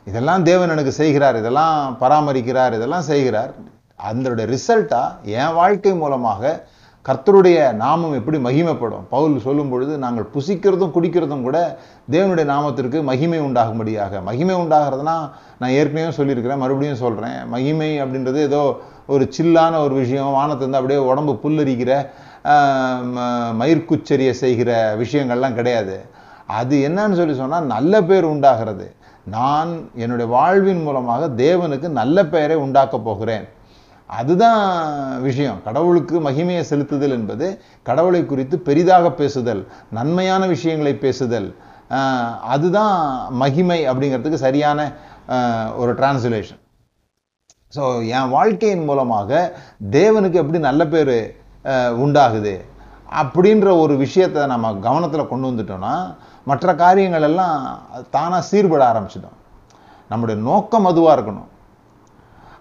இதெல்லாம் 0.09 0.43
தேவன் 0.49 0.73
எனக்கு 0.73 0.93
செய்கிறார் 1.01 1.37
இதெல்லாம் 1.41 1.75
பராமரிக்கிறார் 2.01 2.73
இதெல்லாம் 2.77 3.07
செய்கிறார். 3.11 3.51
அதனுடைய 4.09 4.45
ரிசல்ட்டாக 4.53 5.33
என் 5.41 5.57
வாழ்க்கை 5.59 5.93
மூலமாக 6.03 6.53
கர்த்தருடைய 7.09 7.73
நாமம் 7.73 8.13
எப்படி 8.13 8.37
மகிமைப்படும்? 8.37 9.01
பவுல் 9.09 9.39
சொல்லும் 9.39 9.69
பொழுது 9.69 9.97
நாங்கள் 9.97 10.29
புசிக்கிறதும் 10.33 10.91
குடிக்கிறதும் 10.95 11.41
கூட 11.41 11.79
தேவனுடைய 12.11 12.45
நாமத்திற்கு 12.45 13.03
மகிமை 13.03 13.39
உண்டாகும்படியாக. 13.39 14.21
மகிமை 14.23 14.55
உண்டாகிறதுனா 14.55 15.29
நான் 15.59 15.69
ஏற்கனவே 15.69 16.11
சொல்லியிருக்கிறேன் 16.11 16.61
மறுபடியும் 16.61 16.95
சொல்கிறேன் 16.95 17.47
மகிமை 17.47 18.01
அப்படின்றது 18.01 18.35
ஏதோ 18.35 18.77
ஒரு 19.07 19.29
சில்லான 19.37 19.83
ஒரு 19.83 19.95
விஷயம் 19.95 20.31
வானத்திலிருந்து 20.31 20.77
அப்படியே 20.77 20.99
உடம்பு 20.99 21.39
புல்லரிக்கிற 21.43 22.09
மயிர்குச்சரிய 23.59 24.27
ம- 24.27 24.31
செய்கிற 24.31 24.95
விஷயங்கள்லாம் 24.97 25.53
கிடையாது. 25.53 26.01
அது 26.47 26.77
என்னன்னு 26.77 27.13
சொல்லி 27.13 27.35
சொன்னால் 27.35 27.65
நல்ல 27.65 28.01
பேர் 28.01 28.23
உண்டாகிறது. 28.23 28.95
நான் 29.23 29.89
என்னுடைய 29.95 30.31
வாழ்வின் 30.31 30.81
மூலமாக 30.81 31.27
தேவனுக்கு 31.27 31.89
நல்ல 31.89 32.25
பெயரை 32.25 32.57
உண்டாக்கப் 32.57 33.03
போகிறேன். 33.03 33.47
அதுதான் 34.19 34.63
விஷயம். 35.27 35.59
கடவுளுக்கு 35.67 36.15
மகிமையை 36.27 36.63
செலுத்துதல் 36.71 37.15
என்பது 37.17 37.47
கடவுளை 37.89 38.21
குறித்து 38.31 38.55
பெரிதாக 38.67 39.05
பேசுதல் 39.19 39.61
நன்மையான 39.97 40.43
விஷயங்களை 40.53 40.93
பேசுதல். 41.05 41.47
அதுதான் 42.53 42.97
மகிமை 43.43 43.79
அப்படிங்கிறதுக்கு 43.89 44.45
சரியான 44.47 44.79
ஒரு 45.81 45.91
டிரான்ஸ்லேஷன் 45.99 46.61
ஸோ 47.75 47.83
என் 48.17 48.33
வாழ்க்கையின் 48.35 48.85
மூலமாக 48.89 49.31
தேவனுக்கு 49.97 50.41
எப்படி 50.41 50.59
நல்ல 50.67 50.81
பேர் 50.93 51.15
உண்டாகுது 52.03 52.55
அப்படின்ற 53.21 53.67
ஒரு 53.83 53.93
விஷயத்தை 54.03 54.41
நம்ம 54.51 54.73
கவனத்தில் 54.85 55.29
கொண்டு 55.31 55.49
வந்துட்டோம்னா 55.49 55.95
மற்ற 56.49 56.75
காரியங்கள் 56.83 57.25
எல்லாம் 57.29 57.57
தானாக 58.15 58.47
சீர்பட 58.49 58.83
ஆரம்பிச்சிடும். 58.91 59.37
நம்முடைய 60.11 60.37
நோக்கம் 60.47 60.87
அதுவாக 60.91 61.15
இருக்கணும். 61.17 61.49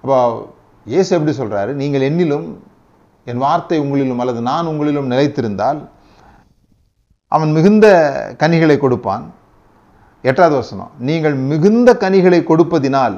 அப்போ 0.02 0.18
இயேசு 0.86 1.10
எப்படி 1.16 1.34
சொல்கிறாரு 1.38 1.72
நீங்கள் 1.80 2.06
என்னிலும் 2.10 2.46
என் 3.24 3.42
வார்த்தை 3.44 3.78
உங்களிலும் 3.80 4.18
அல்லது 4.18 4.40
நான் 4.40 4.66
உங்களிலும் 4.66 5.10
நிலைத்திருந்தால் 5.10 5.80
அவன் 7.28 7.52
மிகுந்த 7.52 7.86
கனிகளை 8.38 8.76
கொடுப்பான். 8.78 9.24
எட்டாவது 10.22 10.54
வசனம் 10.54 10.90
நீங்கள் 10.98 11.34
மிகுந்த 11.34 11.96
கனிகளை 11.96 12.40
கொடுப்பதினால் 12.50 13.16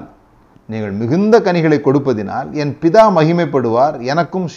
நீங்கள் 0.68 0.92
மிகுந்த 1.00 1.40
கனிகளை 1.40 1.78
கொடுப்பதினால் 1.78 2.48
என் 2.52 2.74
பிதா 2.82 3.02
மகிமைப்படுவார் 3.18 3.96
எனக்கும் 4.12 4.48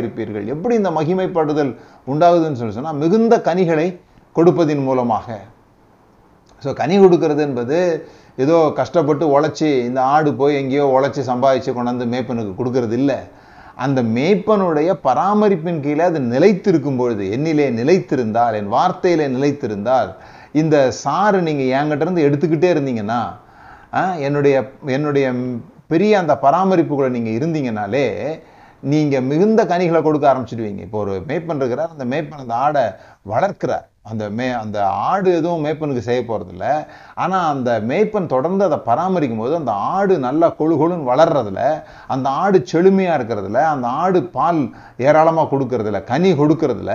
இருப்பீர்கள் 0.00 0.44
எப்படி 0.46 0.74
இந்த 0.74 0.90
மகிமைப்படுதல் 0.90 1.72
உண்டாகுதுன்னு 2.12 2.60
சொல்லி 2.60 2.76
சொன்னால் 2.78 3.02
மிகுந்த 3.04 3.40
கனிகளை 3.40 4.00
கொடுப்பதின் 4.36 4.82
மூலமாக. 4.82 5.28
ஸோ 6.64 6.72
கனி 6.80 6.96
கொடுக்கறது 7.04 7.42
என்பது 7.48 7.78
ஏதோ 8.44 8.56
கஷ்டப்பட்டு 8.78 9.24
உழைச்சி 9.34 9.68
இந்த 9.88 10.00
ஆடு 10.14 10.30
போய் 10.40 10.58
எங்கேயோ 10.60 10.86
உழைச்சி 10.96 11.22
சம்பாதிச்சு 11.30 11.70
கொண்டாந்து 11.76 12.06
மேய்ப்பனுக்கு 12.14 12.52
கொடுக்கறது 12.60 12.94
இல்லை. 13.00 13.18
அந்த 13.84 14.00
மேய்ப்பனுடைய 14.16 14.90
பராமரிப்பின் 15.06 15.80
கீழே 15.86 16.04
அது 16.10 16.20
நிலைத்திருக்கும் 16.34 16.98
பொழுது 17.00 17.24
என்னிலே 17.36 17.66
நிலைத்திருந்தால் 17.80 18.56
என் 18.60 18.70
வார்த்தையிலே 18.76 19.26
நிலைத்திருந்தால் 19.36 20.10
இந்த 20.60 20.76
சாறு 21.02 21.38
நீங்கள் 21.48 21.72
என்கிட்டருந்து 21.78 22.26
எடுத்துக்கிட்டே 22.28 22.68
இருந்தீங்கன்னா 22.74 23.22
என்னுடைய 24.26 24.56
என்னுடைய 24.96 25.26
பெரிய 25.92 26.12
அந்த 26.22 26.34
பராமரிப்புகளை 26.44 27.10
நீங்கள் 27.16 27.36
இருந்தீங்கனாலே 27.38 28.06
நீங்கள் 28.92 29.26
மிகுந்த 29.30 29.60
கனிகளை 29.72 30.00
கொடுக்க 30.06 30.24
ஆரம்பிச்சிடுவீங்க. 30.30 30.80
இப்போ 30.86 30.98
ஒரு 31.04 31.12
மேய்ப்பன் 31.28 31.60
இருக்கிறார் 31.62 31.94
அந்த 31.94 32.06
மேய்ப்பன் 32.12 32.42
அந்த 32.44 32.54
ஆடை 32.64 32.82
வளர்க்கிறார். 33.32 33.86
அந்த 34.10 34.24
மே 34.38 34.46
அந்த 34.62 34.78
ஆடு 35.08 35.28
எதுவும் 35.38 35.64
மேய்ப்பனுக்கு 35.64 36.08
செய்ய 36.08 36.20
போகிறதில்ல 36.22 36.66
ஆனால் 37.14 37.48
அந்த 37.54 37.70
மேய்ப்பன் 37.90 38.32
தொடர்ந்து 38.34 38.66
அதை 38.68 38.78
பராமரிக்கும் 38.88 39.42
போது 39.44 39.54
அந்த 39.60 39.72
ஆடு 39.94 40.16
நல்லா 40.18 40.48
கொழு 40.60 40.74
கொழுன்னு 40.80 41.10
வளர்றதுல 41.12 41.62
அந்த 42.14 42.28
ஆடு 42.42 42.58
செழுமையாக 42.72 43.18
இருக்கிறதுல 43.18 43.62
அந்த 43.74 43.88
ஆடு 44.02 44.20
பால் 44.36 44.60
ஏராளமாக 45.08 45.50
கொடுக்கறதில்ல 45.52 46.02
கனி 46.04 46.32
கொடுக்கறதுல 46.32 46.94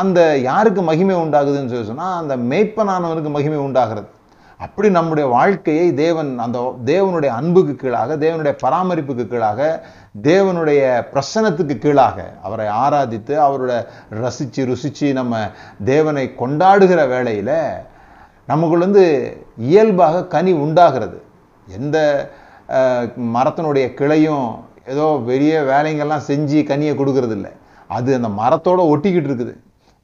அந்த 0.00 0.20
யாருக்கு 0.40 0.82
மகிமை 0.82 1.16
உண்டாகுதுன்னு 1.24 1.72
சொல்லி 1.72 1.90
சொன்னால் 1.92 2.20
அந்த 2.22 2.36
மேய்ப்பனானவனுக்கு 2.50 3.32
மகிமை 3.36 3.60
உண்டாகிறது. 3.66 4.08
அப்படி 4.60 4.88
நம்முடைய 4.90 5.26
வாழ்க்கையை 5.34 5.86
தேவன் 5.94 6.30
அந்த 6.38 6.58
தேவனுடைய 6.84 7.30
அன்புக்கு 7.38 7.74
கீழாக 7.76 8.16
தேவனுடைய 8.24 8.54
பராமரிப்புக்கு 8.62 9.24
கீழாக 9.32 9.60
தேவனுடைய 10.14 10.82
பிரசனத்துக்கு 11.12 11.74
கீழாக 11.84 12.18
அவரை 12.46 12.66
ஆராதித்து 12.82 13.34
அவரோட 13.46 13.72
ரசிச்சு 14.22 14.62
ருசித்து 14.68 15.08
நம்ம 15.12 15.40
தேவனை 15.84 16.24
கொண்டாடுகிற 16.42 17.00
வேளையில் 17.12 17.56
நமக்குள்ளேருந்து 18.50 19.04
இயல்பாக 19.70 20.22
கனி 20.34 20.52
உண்டாகிறது. 20.64 21.18
எந்த 21.66 21.96
மரத்தினுடைய 23.36 23.86
கிளையும் 24.00 24.46
ஏதோ 24.92 25.06
பெரிய 25.30 25.52
வேலைங்கள்லாம் 25.72 26.26
செஞ்சு 26.30 26.60
கனியை 26.70 26.94
கொடுக்கறது 27.00 27.34
இல்லை 27.38 27.52
அது 27.96 28.10
அந்த 28.18 28.30
மரத்தோடு 28.40 28.82
ஒட்டிக்கிட்டு 28.92 29.30
இருக்குது. 29.30 29.54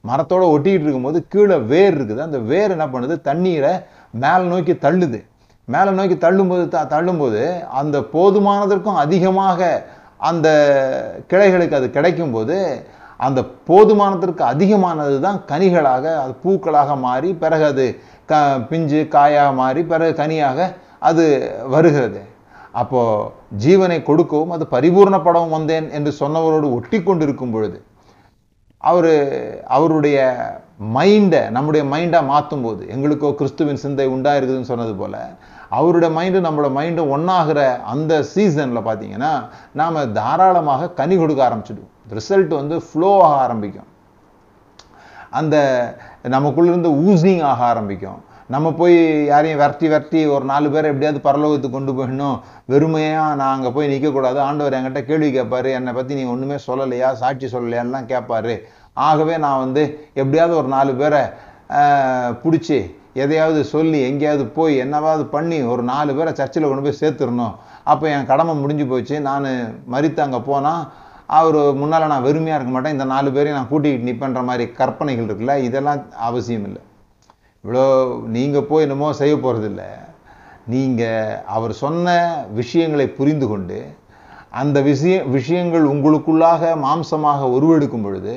மரத்தோடு 0.09 0.45
ஒட்டிக்கிட்டு 0.55 0.87
இருக்கும்போது 0.87 1.19
கீழே 1.33 1.57
வேர் 1.71 1.95
இருக்குது. 1.97 2.21
அந்த 2.27 2.37
வேர் 2.51 2.73
என்ன 2.75 2.85
பண்ணுது? 2.93 3.15
தண்ணீரை 3.29 3.73
மேலே 4.23 4.43
நோக்கி 4.51 4.73
தள்ளுது. 4.85 5.19
மேலே 5.67 5.91
நோக்கி 5.97 6.15
தள்ளும்போது 6.27 6.63
த 6.67 6.85
தள்ளும்போது 6.93 7.41
அந்த 7.79 7.97
போதுமானதற்கும் 8.13 9.01
அதிகமாக 9.05 9.59
அந்த 10.21 10.47
கிளைகளுக்கு 11.27 11.75
அது 11.75 11.87
கிடைக்கும்போது 11.97 12.57
அந்த 13.19 13.39
போதுமானத்திற்கு 13.69 14.43
அதிகமானது 14.43 15.17
தான் 15.19 15.39
கனிகளாக 15.51 16.05
அது 16.23 16.33
பூக்களாக 16.43 16.95
மாறி 16.97 17.29
பிறகு 17.33 17.65
அது 17.65 17.85
க 18.29 18.39
பிஞ்சு 18.69 19.01
காயாக 19.07 19.51
மாறி 19.51 19.81
பிறகு 19.83 20.13
கனியாக 20.13 20.59
அது 20.99 21.23
வருகிறது. 21.67 22.19
அப்போது 22.73 23.29
ஜீவனை 23.63 23.97
கொடுக்கவும் 24.03 24.49
அது 24.49 24.65
பரிபூர்ணப்படவும் 24.75 25.55
வந்தேன் 25.57 25.87
என்று 25.91 26.11
சொன்னவரோடு 26.19 26.67
ஒட்டி 26.71 26.99
கொண்டிருக்கும் 27.03 27.51
பொழுது 27.51 27.77
அவர் 28.83 29.13
அவருடைய 29.67 30.19
மைண்டை 30.95 31.41
நம்முடைய 31.49 31.83
மைண்டாக 31.93 32.29
மாற்றும் 32.33 32.61
போது 32.61 32.83
எங்களுக்கோ 32.93 33.29
கிறிஸ்துவின் 33.39 33.81
சிந்தை 33.83 34.07
உண்டாக 34.07 34.39
இருக்குதுன்னு 34.39 34.71
சொன்னது 34.71 34.93
போல் 34.95 35.19
அவருடைய 35.77 36.09
மைண்டு 36.17 36.39
நம்மளோட 36.45 36.69
மைண்டு 36.79 37.03
ஒன்றாகிற 37.15 37.59
அந்த 37.93 38.13
சீசனில் 38.33 38.87
பார்த்தீங்கன்னா 38.87 39.31
நாம் 39.81 39.99
தாராளமாக 40.19 40.89
கனி 40.99 41.15
கொடுக்க 41.21 41.41
ஆரம்பிச்சிடுவோம். 41.47 41.93
ரிசல்ட் 42.17 42.53
வந்து 42.61 42.77
ஃப்ளோ 42.87 43.11
ஆக 43.27 43.37
ஆரம்பிக்கும். 43.45 43.89
அந்த 45.39 45.55
நமக்குள்ளிருந்து 46.35 46.89
ஊசிங் 47.07 47.43
ஆக 47.51 47.61
ஆரம்பிக்கும். 47.71 48.19
நம்ம 48.53 48.67
போய் 48.79 48.97
யாரையும் 49.31 49.59
விரட்டி 49.61 49.87
விரட்டி 49.91 50.21
ஒரு 50.35 50.45
நாலு 50.49 50.67
பேரை 50.71 50.87
எப்படியாவது 50.91 51.19
பரலோகத்துக்கு 51.27 51.77
கொண்டு 51.77 51.91
போயிடணும். 51.97 52.37
வெறுமையாக 52.71 53.37
நான் 53.41 53.53
அங்கே 53.55 53.69
போய் 53.75 53.91
நிற்கக்கூடாது 53.91 54.39
ஆண்டவர் 54.47 54.75
என்கிட்ட 54.77 55.01
கேள்வி 55.09 55.29
கேட்பார். 55.35 55.69
என்னை 55.77 55.91
பற்றி 55.97 56.17
நீங்கள் 56.17 56.33
ஒன்றுமே 56.35 56.57
சொல்லலையா? 56.67 57.09
சாட்சி 57.21 57.49
சொல்லலையான்லாம் 57.53 58.09
கேட்பாரு. 58.11 58.55
ஆகவே 59.07 59.35
நான் 59.45 59.61
வந்து 59.65 59.83
எப்படியாவது 60.21 60.55
ஒரு 60.61 60.69
நாலு 60.75 60.93
பேரை 61.01 61.21
பிடிச்சி 62.43 62.79
எதையாவது 63.21 63.61
சொல்லி 63.71 63.99
எங்கேயாவது 64.09 64.43
போய் 64.57 64.73
என்னவாவது 64.83 65.23
பண்ணி 65.35 65.57
ஒரு 65.71 65.83
நாலு 65.91 66.11
பேரை 66.17 66.31
சர்ச்சில் 66.39 66.67
கொண்டு 66.67 66.85
போய் 66.85 66.99
சேர்த்துடணும். 66.99 67.55
அப்போ 67.91 68.05
என் 68.15 68.29
கடமை 68.31 68.53
முடிஞ்சு 68.63 68.85
போச்சு. 68.91 69.15
நான் 69.29 69.47
மறித்து 69.93 70.21
அங்கே 70.25 70.39
போனால் 70.49 70.83
அவர் 71.39 71.59
முன்னால் 71.79 72.11
நான் 72.11 72.25
வெறுமையாக 72.27 72.57
இருக்க 72.59 72.73
மாட்டேன். 72.75 72.95
இந்த 72.97 73.05
நாலு 73.13 73.29
பேரையும் 73.35 73.57
நான் 73.57 73.71
கூட்டிகிட்டு 73.71 74.07
நிற்பேன்ற 74.09 74.41
மாதிரி 74.49 74.65
கற்பனைகள் 74.79 75.27
இருக்குல்ல? 75.27 75.55
இதெல்லாம் 75.67 76.01
அவசியம் 76.29 76.65
இல்லை. 76.69 76.81
இவ்வளோ 77.63 77.85
நீங்கள் 78.35 78.67
போய் 78.69 78.85
என்னமோ 78.85 79.09
செய்ய 79.21 79.33
போகிறதில்ல 79.37 79.83
நீங்கள் 80.73 81.37
அவர் 81.55 81.73
சொன்ன 81.83 82.15
விஷயங்களை 82.59 83.07
புரிந்து 83.19 83.47
கொண்டு 83.51 83.79
அந்த 84.61 84.77
விஷய 84.87 85.17
விஷயங்கள் 85.35 85.85
உங்களுக்குள்ளாக 85.93 86.71
மாம்சமாக 86.85 87.49
உருவெடுக்கும் 87.57 88.05
பொழுது 88.05 88.33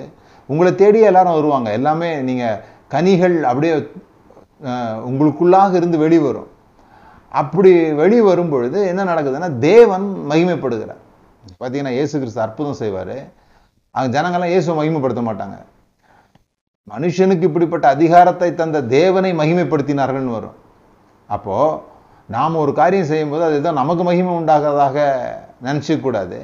உங்களை 0.48 0.70
தேடி 0.82 1.00
எல்லாரும் 1.10 1.36
வருவாங்க. 1.38 1.68
எல்லாமே 1.78 2.10
நீங்கள் 2.28 2.60
கனிகள் 2.94 3.36
அப்படியே 3.50 3.74
உங்களுக்குள்ளாக 5.08 5.72
இருந்து 5.80 5.98
வெளிவரும். 6.04 6.50
அப்படி 7.40 7.70
வெளி 8.00 8.18
வரும் 8.28 8.52
பொழுது 8.52 8.78
என்ன 8.90 9.04
நடக்குதுன்னா 9.10 9.48
தேவன் 9.68 10.06
மகிமைப்படுகிறார். 10.30 11.00
பார்த்தீங்கன்னா 11.60 11.94
இயேசு 11.98 12.14
கிறிஸ்து 12.20 12.44
அற்புதம் 12.44 12.80
செய்வார். 12.82 13.16
அங்கே 13.94 14.10
ஜனங்கள்லாம் 14.16 14.52
இயேசுவை 14.52 14.76
மகிமைப்படுத்த 14.80 15.22
மாட்டாங்க. 15.28 15.56
மனுஷனுக்கு 16.92 17.48
இப்படிப்பட்ட 17.48 17.86
அதிகாரத்தை 17.96 18.48
தந்த 18.60 18.82
தேவனை 18.98 19.30
மகிமைப்படுத்தினார்கள்னு 19.40 20.36
வரும். 20.38 20.56
அப்போது 21.30 21.78
நாம் 22.34 22.60
ஒரு 22.64 22.72
காரியம் 22.80 23.10
செய்யும்போது 23.12 23.42
அது 23.46 23.56
ஏதோ 23.60 23.70
நமக்கு 23.80 24.02
மகிமை 24.08 24.32
உண்டாகிறதாக 24.40 24.96
நினச்சிக்கூடாது 25.66 26.38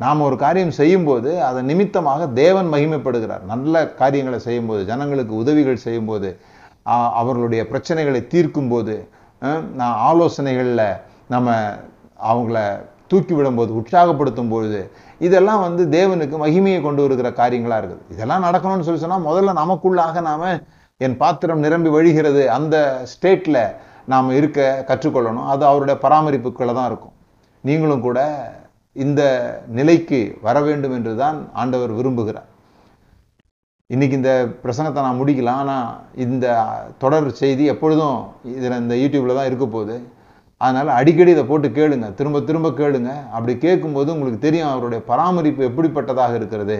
நாம் 0.00 0.24
ஒரு 0.28 0.36
காரியம் 0.44 0.74
செய்யும்போது 0.78 1.30
அதன் 1.48 1.68
நிமித்தமாக 1.70 2.26
தேவன் 2.40 2.68
மகிமைப்படுகிறார். 2.74 3.44
நல்ல 3.52 3.84
காரியங்களை 4.00 4.38
செய்யும்போது 4.46 4.82
ஜனங்களுக்கு 4.90 5.32
உதவிகள் 5.42 5.84
செய்யும்போது 5.86 6.30
அவர்களுடைய 6.92 7.62
பிரச்சனைகளை 7.70 8.20
தீர்க்கும்போது 8.34 8.96
போது 8.96 9.64
நான் 9.74 9.96
ஆலோசனைகளில் 10.08 10.98
நம்ம 11.28 11.54
அவங்கள 12.30 12.58
தூக்கி 13.08 13.34
விடும்போது 13.34 13.72
உற்சாகப்படுத்தும் 13.80 14.48
பொழுது 14.48 14.90
இதெல்லாம் 15.18 15.60
வந்து 15.60 15.82
தேவனுக்கு 15.86 16.36
மகிமையை 16.44 16.82
கொண்டு 16.82 17.02
வருகிற 17.02 17.28
காரியங்களாக 17.30 17.80
இருக்குது. 17.80 18.04
இதெல்லாம் 18.10 18.44
நடக்கணும்னு 18.44 18.86
சொல்லி 18.88 19.00
சொன்னால் 19.00 19.26
முதல்ல 19.28 19.54
நமக்குள்ளாக 19.62 20.20
நாம் 20.20 20.62
என் 20.96 21.16
பாத்திரம் 21.16 21.58
நிரம்பி 21.58 21.90
வழிகிறது 21.96 22.46
அந்த 22.46 23.06
ஸ்டேட்டில் 23.12 23.74
நாம் 24.04 24.30
இருக்க 24.30 24.84
கற்றுக்கொள்ளணும். 24.88 25.46
அது 25.52 25.66
அவருடைய 25.66 26.00
பராமரிப்புக்குள்ள 26.02 26.74
தான் 26.74 26.86
இருக்கும். 26.86 27.12
நீங்களும் 27.60 28.00
கூட 28.00 28.20
இந்த 28.92 29.22
நிலைக்கு 29.66 30.38
வர 30.42 30.60
வேண்டும் 30.60 30.92
என்று 30.92 31.16
தான் 31.16 31.48
ஆண்டவர் 31.52 31.92
விரும்புகிறார். 31.92 32.48
இன்றைக்கி 33.94 34.14
இந்த 34.18 34.32
பிரசங்கத்தை 34.62 35.00
நான் 35.04 35.18
முடிக்கலாம் 35.18 35.58
ஆனால் 35.62 35.90
இந்த 36.24 36.46
தொடர் 37.02 37.28
செய்தி 37.40 37.64
எப்பொழுதும் 37.72 38.16
இதில் 38.54 38.74
இந்த 38.80 38.94
யூடியூப்பில் 39.00 39.38
தான் 39.38 39.48
இருக்க 39.48 39.66
போகுது. 39.74 39.96
அதனால் 40.60 40.90
அடிக்கடி 40.96 41.30
இதை 41.34 41.44
போட்டு 41.50 41.68
கேளுங்க 41.76 42.08
திரும்ப 42.20 42.40
திரும்ப 42.48 42.72
கேளுங்க. 42.80 43.12
அப்படி 43.34 43.54
கேட்கும்போது 43.66 44.12
உங்களுக்கு 44.14 44.40
தெரியும் 44.46 44.70
அவருடைய 44.72 45.00
பராமரிப்பு 45.10 45.68
எப்படிப்பட்டதாக 45.70 46.34
இருக்கிறது. 46.40 46.78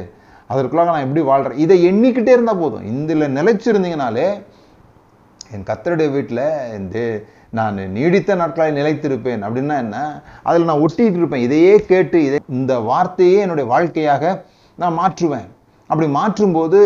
அதற்குள்ளாக 0.50 0.90
நான் 0.92 1.06
எப்படி 1.06 1.24
வாழ்கிறேன் 1.30 1.62
இதை 1.66 1.78
எண்ணிக்கிட்டே 1.90 2.36
இருந்தால் 2.36 2.62
போதும். 2.64 2.84
இதில் 2.92 3.34
நிலைச்சிருந்தீங்கனாலே 3.38 4.28
என் 5.54 5.66
கத்தருடைய 5.72 6.10
வீட்டில் 6.18 6.44
இந்த 6.80 6.98
நான் 7.58 7.82
நீடித்த 7.96 8.40
நாட்களை 8.44 8.70
நிலைத்திருப்பேன். 8.82 9.44
அப்படின்னா 9.46 9.76
என்ன? 9.86 9.98
அதில் 10.48 10.70
நான் 10.70 10.84
ஒட்டிகிட்டு 10.86 11.20
இருப்பேன். 11.22 11.46
இதையே 11.48 11.74
கேட்டு 11.92 12.20
இதை 12.28 12.40
இந்த 12.60 12.74
வார்த்தையே 12.92 13.38
என்னுடைய 13.46 13.68
வாழ்க்கையாக 13.74 14.40
நான் 14.82 14.98
மாற்றுவேன். 15.02 15.50
அப்படி 15.90 16.06
மாற்றும்போது 16.18 16.78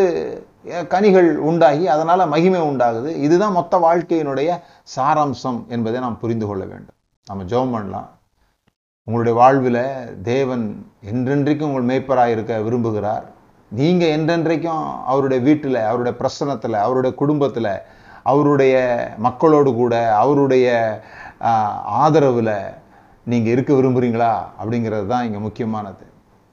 கனிகள் 0.92 1.28
உண்டாகி 1.48 1.84
அதனால் 1.94 2.30
மகிமை 2.32 2.60
உண்டாகுது. 2.70 3.10
இதுதான் 3.26 3.56
மொத்த 3.58 3.74
வாழ்க்கையினுடைய 3.84 4.50
சாராம்சம் 4.94 5.60
என்பதை 5.74 5.98
நாம் 6.06 6.18
புரிந்து 6.22 6.46
கொள்ள 6.48 6.62
வேண்டும். 6.72 6.96
நம்ம 7.26 7.44
ஜெபம் 7.52 7.74
பண்ணலாம். 7.74 8.08
உங்களுடைய 9.06 9.34
வாழ்வில் 9.40 9.82
தேவன் 10.32 10.64
என்றென்றைக்கும் 11.10 11.70
உங்கள் 11.70 11.88
மேய்ப்பராக 11.90 12.34
இருக்க 12.34 12.58
விரும்புகிறார். 12.66 13.24
நீங்கள் 13.72 14.12
என்றென்றைக்கும் 14.16 14.84
அவருடைய 15.10 15.40
வீட்டில் 15.48 15.80
அவருடைய 15.88 16.14
பிரசனத்தில் 16.20 16.76
அவருடைய 16.84 17.12
குடும்பத்தில் 17.22 17.72
அவருடைய 18.30 18.74
மக்களோடு 19.26 19.70
கூட 19.82 19.94
அவருடைய 20.22 20.68
ஆதரவில் 22.04 22.56
நீங்கள் 23.30 23.52
இருக்க 23.54 23.70
விரும்புகிறீங்களா 23.78 24.32
அப்படிங்கிறது 24.60 25.06
தான் 25.12 25.26
இங்கே 25.28 25.40
முக்கியமானது. 25.46 26.04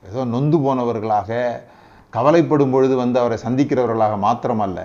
ஏதோ 0.04 0.24
நொந்து 0.36 0.58
போனவர்களாக 0.66 1.30
கவலைப்படும் 2.18 2.72
பொழுது 2.72 2.96
வந்து 2.96 3.20
அவரை 3.20 3.38
சந்திக்கிறவர்களாக 3.44 4.18
மாத்திரமல்ல 4.18 4.80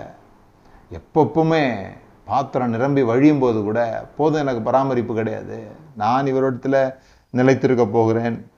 எப்பப்பவுமே 0.93 1.83
பாத்திரம் 2.25 2.71
நிரம்பி 2.71 3.03
வழியும் 3.03 3.39
போது 3.39 3.63
கூட 3.63 4.09
போதும் 4.17 4.41
எனக்கு 4.41 4.61
பராமரிப்பு 4.63 5.15
கிடையாது. 5.15 5.67
நான் 5.97 6.27
இவரிடத்தில் 6.27 6.95
நிலைத்திருக்க 7.31 7.87
போகிறேன் 7.87 8.51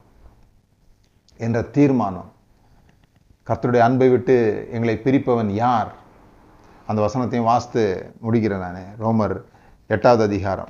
என்ற 1.37 1.63
தீர்மானம். 1.63 2.33
கர்த்தருடைய 3.47 3.79
அன்பை 3.79 4.09
விட்டு 4.09 4.69
எங்களை 4.73 5.01
பிரிப்பவன் 5.05 5.49
யார்? 5.49 5.95
அந்த 6.87 7.03
வசனத்தையும் 7.03 7.43
வாசித்து 7.43 8.15
முடிக்கிறேன் 8.23 8.59
நான். 8.59 8.97
ரோமர் 9.01 9.43
எட்டாவது 9.87 10.23
அதிகாரம். 10.23 10.69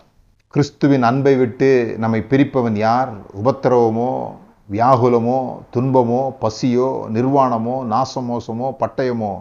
கிறிஸ்துவின் 0.49 1.03
அன்பை 1.03 1.37
விட்டு 1.37 1.95
நம்மை 1.99 2.25
பிரிப்பவன் 2.29 2.77
யார்? 2.77 3.11
உபத்திரவமோ 3.45 4.35
வியாகுலமோ 4.69 5.39
துன்பமோ 5.77 6.21
பசியோ 6.41 7.07
நிர்வாணமோ 7.13 7.75
நாசமோசமோ 7.93 8.69
பட்டயமோ 8.81 9.33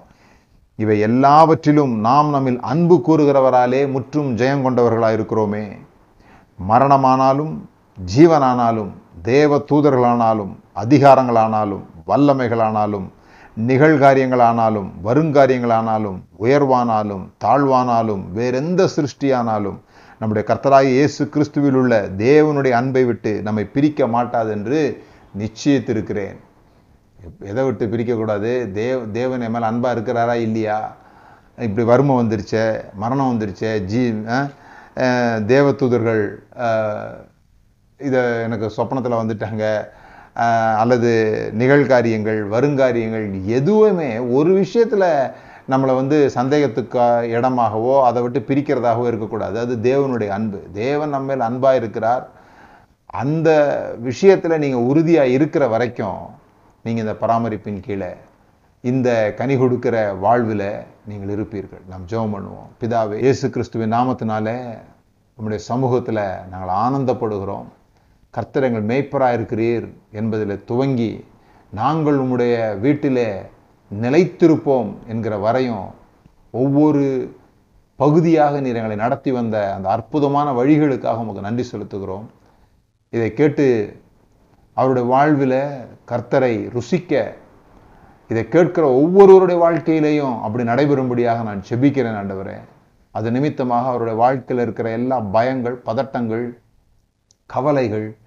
இவை 0.79 0.99
எல்லாவற்றிலும் 0.99 1.93
நாம் 1.99 2.29
நம்மில் 2.29 2.59
அன்பு 2.59 2.95
கூறுகிறவராலே 3.07 3.91
முற்றும் 3.91 4.37
ஜெயம் 4.37 4.61
கொண்டவர்களாக 4.61 5.17
இருக்கிறோமே. 5.17 5.65
மரணமானாலும் 6.59 7.53
ஜீவனானாலும் 7.97 8.91
தேவ 9.21 9.57
தூதர்களானாலும் 9.57 10.53
அதிகாரங்களானாலும் 10.75 11.83
வல்லமைகளானாலும் 12.07 13.07
நிகழ்காரியங்களானாலும் 13.57 14.89
வருங்காரியங்களானாலும் 15.03 16.19
உயர்வானாலும் 16.39 17.25
தாழ்வானாலும் 17.45 18.23
வேறெந்த 18.31 18.89
சிருஷ்டியானாலும் 18.95 19.79
நம்முடைய 20.19 20.43
கர்த்தராய 20.49 20.87
இயேசு 20.89 21.23
கிறிஸ்துவில் 21.25 21.73
உள்ள 21.73 21.93
தேவனுடைய 22.17 22.71
அன்பை 22.71 23.03
விட்டு 23.05 23.41
நம்மை 23.41 23.65
பிரிக்க 23.65 24.07
மாட்டாதென்று 24.07 24.81
நிச்சயித்திருக்கிறேன். 25.41 26.35
எதை 27.51 27.61
விட்டு 27.65 27.85
பிரிக்கக்கூடாது? 27.91 28.51
தேவ 28.79 28.97
தேவன் 29.17 29.43
என் 29.45 29.53
மேலே 29.55 29.67
அன்பாக 29.71 29.95
இருக்கிறாரா 29.95 30.35
இல்லையா? 30.45 30.77
இப்படி 31.67 31.83
வறுமை 31.89 32.13
வந்துருச்சே 32.19 32.65
மரணம் 33.01 33.31
வந்துருச்சே 33.31 33.71
ஜீ 33.91 34.01
தேவதூதர்கள் 35.51 36.23
இதை 37.99 38.21
எனக்கு 38.45 38.67
சொப்பனத்தில் 38.77 39.21
வந்துட்டாங்க. 39.21 39.63
அல்லது 40.81 41.11
நிகழ்காரியங்கள் 41.61 42.39
வருங்காரியங்கள் 42.53 43.25
எதுவுமே 43.57 44.11
ஒரு 44.37 44.51
விஷயத்தில் 44.61 45.09
நம்மளை 45.71 45.93
வந்து 45.99 46.17
சந்தேகத்துக்கு 46.37 47.03
இடமாகவோ 47.35 47.93
அதை 48.07 48.21
விட்டு 48.23 48.39
பிரிக்கிறதாகவோ 48.47 49.05
இருக்கக்கூடாது. 49.11 49.57
அது 49.63 49.73
தேவனுடைய 49.89 50.29
அன்பு. 50.37 50.59
தேவன் 50.83 51.13
நம்ம 51.15 51.29
மேல் 51.31 51.47
அன்பாக 51.49 51.79
இருக்கிறார். 51.81 52.23
அந்த 53.21 53.49
விஷயத்தில் 54.07 54.61
நீங்கள் 54.63 54.87
உறுதியாக 54.91 55.33
இருக்கிற 55.37 55.63
வரைக்கும் 55.73 56.21
நீங்கள் 56.85 57.03
இந்த 57.05 57.15
பராமரிப்பின் 57.23 57.83
கீழே 57.87 58.11
இந்த 58.83 59.09
கனி 59.39 59.55
கொடுக்கிற 59.59 59.97
வாழ்வில் 60.23 60.69
நீங்கள் 61.09 61.33
இருப்பீர்கள். 61.35 61.83
நாம் 61.91 62.07
ஜெபம் 62.11 62.33
பண்ணுவோம். 62.35 62.69
பிதாவே 62.81 63.17
இயேசு 63.25 63.45
கிறிஸ்துவின் 63.55 63.95
நாமத்தினாலே 63.97 64.57
நம்முடைய 65.37 65.59
சமூகத்தில் 65.69 66.23
நாங்கள் 66.51 66.73
ஆனந்தப்படுகிறோம். 66.83 67.67
கர்த்தர் 68.33 68.67
எங்கள் 68.69 68.89
மேய்ப்பராக 68.91 69.37
இருக்கிறீர் 69.37 69.87
என்பதில் 70.19 70.65
துவங்கி 70.69 71.11
நாங்கள் 71.79 72.19
உம்முடைய 72.23 72.55
வீட்டிலே 72.83 73.29
நிலைத்திருப்போம் 73.91 74.91
என்கிற 75.11 75.33
வரையும் 75.45 75.87
ஒவ்வொரு 76.63 77.03
பகுதியாக 77.99 78.59
நீர் 78.65 78.79
எங்களை 78.79 78.97
நடத்தி 79.05 79.31
வந்த 79.39 79.57
அந்த 79.75 79.87
அற்புதமான 79.95 80.47
வழிகளுக்காக 80.59 81.23
உமக்கு 81.25 81.47
நன்றி 81.47 81.63
செலுத்துகிறோம். 81.71 82.25
இதை 83.13 83.33
கேட்டு 83.33 83.65
அவருடைய 84.73 85.07
வாழ்வில் 85.07 85.59
கர்த்தரை 86.11 86.69
ருசிக்க 86.75 87.11
இதை 88.29 88.47
கேட்கிற 88.47 88.85
ஒவ்வொருவருடைய 88.91 89.57
வாழ்க்கையிலையும் 89.65 90.41
அப்படி 90.41 90.63
நடைபெறும்படியாக 90.63 91.43
நான் 91.43 91.63
செபிக்கிறேன் 91.69 92.17
ஆண்டவரே. 92.19 92.57
அது 93.11 93.31
நிமித்தமாக 93.31 93.87
அவருடைய 93.87 94.17
வாழ்க்கையில் 94.17 94.63
இருக்கிற 94.65 94.89
எல்லா 94.89 95.21
பயங்கள் 95.21 95.75
பதட்டங்கள் 95.85 96.45
கவலைகள் 97.45 98.17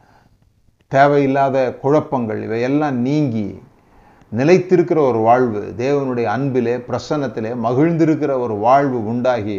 தேவையில்லாத 0.92 1.74
குழப்பங்கள் 1.82 2.42
இவையெல்லாம் 2.42 2.96
நீங்கி 2.96 3.60
நிலைத்திருக்கிற 4.32 4.98
ஒரு 5.08 5.18
வாழ்வு 5.18 5.74
தேவனுடைய 5.76 6.24
அன்பிலே 6.24 6.76
பிரசன்னத்திலே 6.76 7.52
மகிழ்ந்திருக்கிற 7.62 8.32
ஒரு 8.38 8.54
வாழ்வு 8.56 9.04
உண்டாகி 9.04 9.58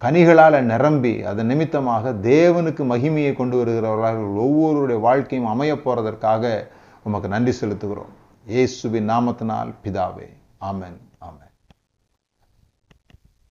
கனிகளால் 0.00 0.60
நிரம்பி 0.60 1.22
அதன் 1.22 1.46
நிமித்தமாக 1.46 2.10
தேவனுக்கு 2.10 2.84
மகிமையை 2.84 3.32
கொண்டு 3.32 3.56
வருகிறவர்கள் 3.56 4.16
ஒவ்வொருவருடைய 4.16 5.00
வாழ்க்கையும் 5.00 5.48
அமையப் 5.48 5.88
போகிறதற்காக 5.88 6.68
உமக்கு 7.04 7.28
நன்றி 7.28 7.66
செலுத்துகிறோம். 7.66 8.08
இயேசுவின் 8.46 9.08
நாமத்தினால் 9.08 9.74
பிதாவே. 9.84 10.28
ஆமன். 10.60 10.96
ஆமன். 11.20 11.72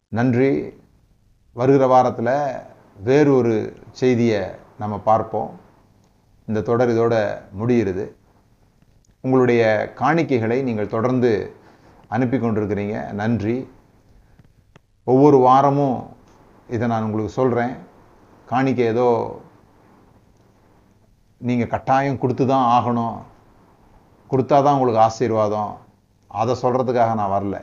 நன்றி. 0.07 0.73
வருகிற 1.53 1.87
வாரத்தில் 1.87 2.61
வேறொரு 3.03 3.75
செய்தியை 3.91 4.43
நம்ம 4.79 4.99
பார்ப்போம். 4.99 5.59
இந்த 6.45 6.61
தொடர் 6.61 6.89
இதோட 6.89 7.41
முடிகிறது. 7.51 8.15
உங்களுடைய 9.21 9.93
காணிக்கைகளை 9.95 10.63
நீங்கள் 10.63 10.87
தொடர்ந்து 10.87 11.53
அனுப்பி 12.07 12.37
கொண்டிருக்கிறீங்க. 12.37 13.11
நன்றி. 13.11 13.67
ஒவ்வொரு 15.03 15.37
வாரமும் 15.37 16.15
இதை 16.75 16.85
நான் 16.91 17.05
உங்களுக்கு 17.07 17.37
சொல்கிறேன் 17.39 17.73
காணிக்கை 18.51 18.85
ஏதோ 18.93 19.07
நீங்கள் 21.41 21.71
கட்டாயம் 21.73 22.19
கொடுத்து 22.21 22.43
தான் 22.51 22.67
ஆகணும். 22.75 23.17
கொடுத்தா 24.31 24.57
தான் 24.65 24.77
உங்களுக்கு 24.77 25.01
ஆசீர்வாதம். 25.07 25.73
அதை 26.41 26.53
சொல்கிறதுக்காக 26.63 27.11
நான் 27.19 27.33
வரல. 27.35 27.57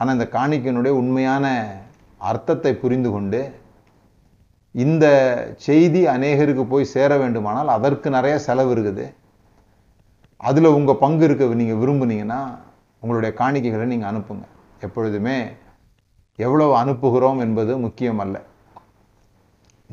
ஆனால் 0.00 0.16
இந்த 0.16 0.26
காணிக்கையினுடைய 0.36 0.92
உண்மையான 1.00 1.46
அர்த்தத்தை 2.30 2.72
புரிந்து 2.82 3.10
கொண்டு 3.14 3.40
இந்த 4.84 5.06
செய்தி 5.66 6.00
அநேகருக்கு 6.14 6.64
போய் 6.72 6.92
சேர 6.94 7.10
வேண்டுமானால் 7.22 7.70
அதற்கு 7.76 8.08
நிறைய 8.16 8.34
செலவு 8.46 8.70
இருக்குது. 8.74 9.04
அதில் 10.48 10.74
உங்கள் 10.78 11.00
பங்கு 11.04 11.24
இருக்க 11.28 11.60
நீங்கள் 11.62 11.80
விரும்புனீங்கன்னா 11.82 12.40
உங்களுடைய 13.02 13.30
காணிக்கைகளை 13.40 13.86
நீங்கள் 13.92 14.10
அனுப்புங்க. 14.10 14.44
எப்பொழுதுமே 14.86 15.36
எவ்வளவு 16.44 16.72
அனுப்புகிறோம் 16.82 17.38
என்பது 17.44 17.72
முக்கியம் 17.84 18.20
அல்ல 18.24 18.36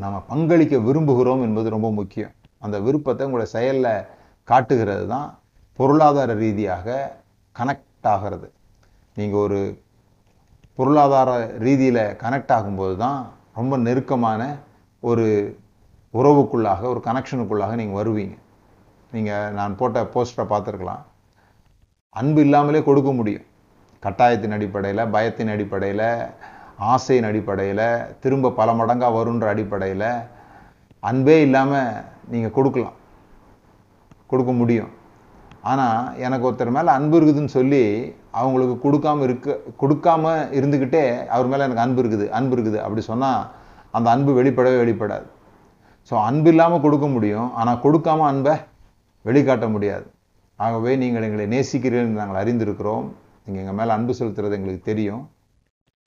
நாம் 0.02 0.26
பங்களிக்க 0.32 0.76
விரும்புகிறோம் 0.88 1.42
என்பது 1.48 1.68
ரொம்ப 1.76 1.92
முக்கியம். 1.92 2.34
அந்த 2.66 2.78
விருப்பத்தை 2.86 3.26
உங்களுடைய 3.28 3.50
செயலில் 3.56 4.08
காட்டுகிறது 4.50 5.06
தான் 5.14 5.28
பொருளாதார 5.80 6.34
ரீதியாக 6.44 6.88
கனெக்ட் 7.56 8.10
ஆகிறது. 8.14 8.48
நீங்கள் 9.20 9.44
ஒரு 9.46 9.60
பொருளாதார 10.78 11.32
ரீதியில் 11.66 12.04
கனெக்ட் 12.24 12.54
ஆகும்போது 12.58 12.96
தான் 13.06 13.20
ரொம்ப 13.60 13.78
நெருக்கமான 13.88 14.42
ஒரு 15.10 15.26
உறவுக்குள்ளாக 16.14 16.82
ஒரு 16.94 17.02
கனெக்ஷனுக்குள்ளாக 17.08 17.76
நீங்கள் 17.82 18.00
வருவீங்க. 18.02 18.36
நீங்கள் 19.12 19.54
நான் 19.60 19.78
போட்ட 19.80 20.04
போஸ்டரை 20.14 20.46
பார்த்துருக்கலாம். 20.54 21.04
அன்பு 22.20 22.42
இல்லாமலே 22.42 22.84
கொடுக்க 22.90 23.12
முடியும். 23.20 23.46
கட்டாயத்தின் 24.06 24.56
அடிப்படையில் 24.58 25.10
பயத்தின் 25.16 25.54
அடிப்படையில் 25.56 26.08
ஆசையின் 26.94 27.28
அடிப்படையில் 27.30 27.86
திரும்ப 28.24 28.52
பல 28.60 28.70
மடங்காக 28.80 29.14
வருன்ற 29.18 29.46
அடிப்படையில் 29.54 30.10
அன்பே 31.10 31.36
இல்லாமல் 31.46 32.02
நீங்கள் 32.34 32.56
கொடுக்கலாம். 32.58 32.98
கொடுக்க 34.32 34.52
முடியும். 34.60 34.92
ஆனால் 35.72 36.00
எனக்கு 36.26 36.48
ஒருத்தர் 36.48 36.76
மேலே 36.78 36.90
அன்பு 36.98 37.16
இருக்குதுன்னு 37.20 37.56
சொல்லி 37.58 37.84
அவங்களுக்கு 38.40 38.76
கொடுக்காம 38.86 39.24
இருக்க 39.28 39.58
கொடுக்காம 39.82 40.34
இருந்துக்கிட்டே 40.58 41.04
அவர் 41.34 41.52
மேலே 41.52 41.66
எனக்கு 41.68 41.84
அன்பு 41.86 42.02
இருக்குது 42.04 42.26
அன்பு 42.38 42.54
இருக்குது. 42.56 42.80
அப்படி 42.86 43.04
சொன்னால் 43.12 43.42
அந்த 43.98 44.08
அன்பு 44.16 44.32
வெளிப்படவே 44.40 44.78
வெளிப்படாது. 44.84 45.28
ஸோ 46.10 46.14
அன்பு 46.30 46.50
இல்லாமல் 46.54 46.84
கொடுக்க 46.86 47.08
முடியும். 47.16 47.50
ஆனால் 47.62 47.82
கொடுக்காம 47.86 48.26
அன்பை 48.32 48.56
வெளிக்காட்ட 49.28 49.68
முடியாது. 49.76 50.08
ஆகவே 50.60 50.92
நீங்கள் 51.04 51.26
எங்களை 51.28 51.46
நேசிக்கிறீர்கள் 51.56 52.22
நாங்கள் 52.22 52.42
அறிந்திருக்கிறோம். 52.44 53.06
நீங்கள் 53.46 53.62
எங்கள் 53.64 53.78
மேலே 53.80 53.92
அன்பு 53.96 54.14
செலுத்துறது 54.20 54.58
எங்களுக்கு 54.58 54.90
தெரியும். 54.92 55.24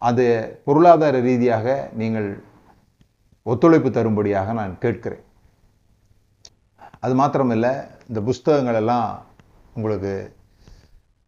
அது 0.08 0.24
பொருளாதார 0.66 1.20
ரீதியாக 1.26 1.66
நீங்கள் 2.00 2.28
ஒத்துழைப்பு 3.52 3.90
தரும்படியாக 3.98 4.52
நான் 4.60 4.72
கேட்கிறேன். 4.84 5.24
அது 7.04 7.14
மாத்திரமில்லை 7.20 7.72
இந்த 8.08 8.20
புஸ்தகங்கள் 8.28 8.78
எல்லாம் 8.82 9.08
உங்களுக்கு 9.76 10.12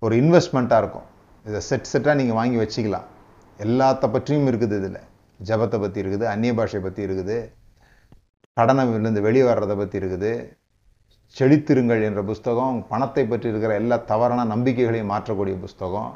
ஒரு 0.04 0.14
இன்வெஸ்ட்மெண்ட்டாக 0.22 0.82
இருக்கும். 0.82 1.08
இதை 1.48 1.60
செட் 1.68 1.90
செட்டாக 1.92 2.18
நீங்கள் 2.20 2.38
வாங்கி 2.40 2.58
வச்சுக்கலாம். 2.62 3.06
எல்லாத்த 3.64 4.10
பற்றியும் 4.14 4.48
இருக்குது 4.50 4.76
இதில். 4.80 5.00
ஜபத்தை 5.48 5.78
பற்றி 5.82 5.98
இருக்குது 6.02 6.24
அந்நிய 6.32 6.52
பாஷை 6.58 6.80
பற்றி 6.84 7.02
இருக்குது 7.08 7.36
கடனிலிருந்து 8.56 9.20
வெளியே 9.26 9.44
வர்றதை 9.48 9.74
பற்றி 9.80 9.96
இருக்குது 10.02 10.30
செழித்திருங்கள் 11.36 12.02
என்ற 12.08 12.20
புஸ்தகம் 12.30 12.76
பணத்தை 12.90 13.24
பற்றி 13.30 13.46
இருக்கிற 13.52 13.72
எல்லா 13.80 13.96
தவறான 14.10 14.44
நம்பிக்கைகளையும் 14.52 15.12
மாற்றக்கூடிய 15.12 15.54
புஸ்தகம். 15.64 16.12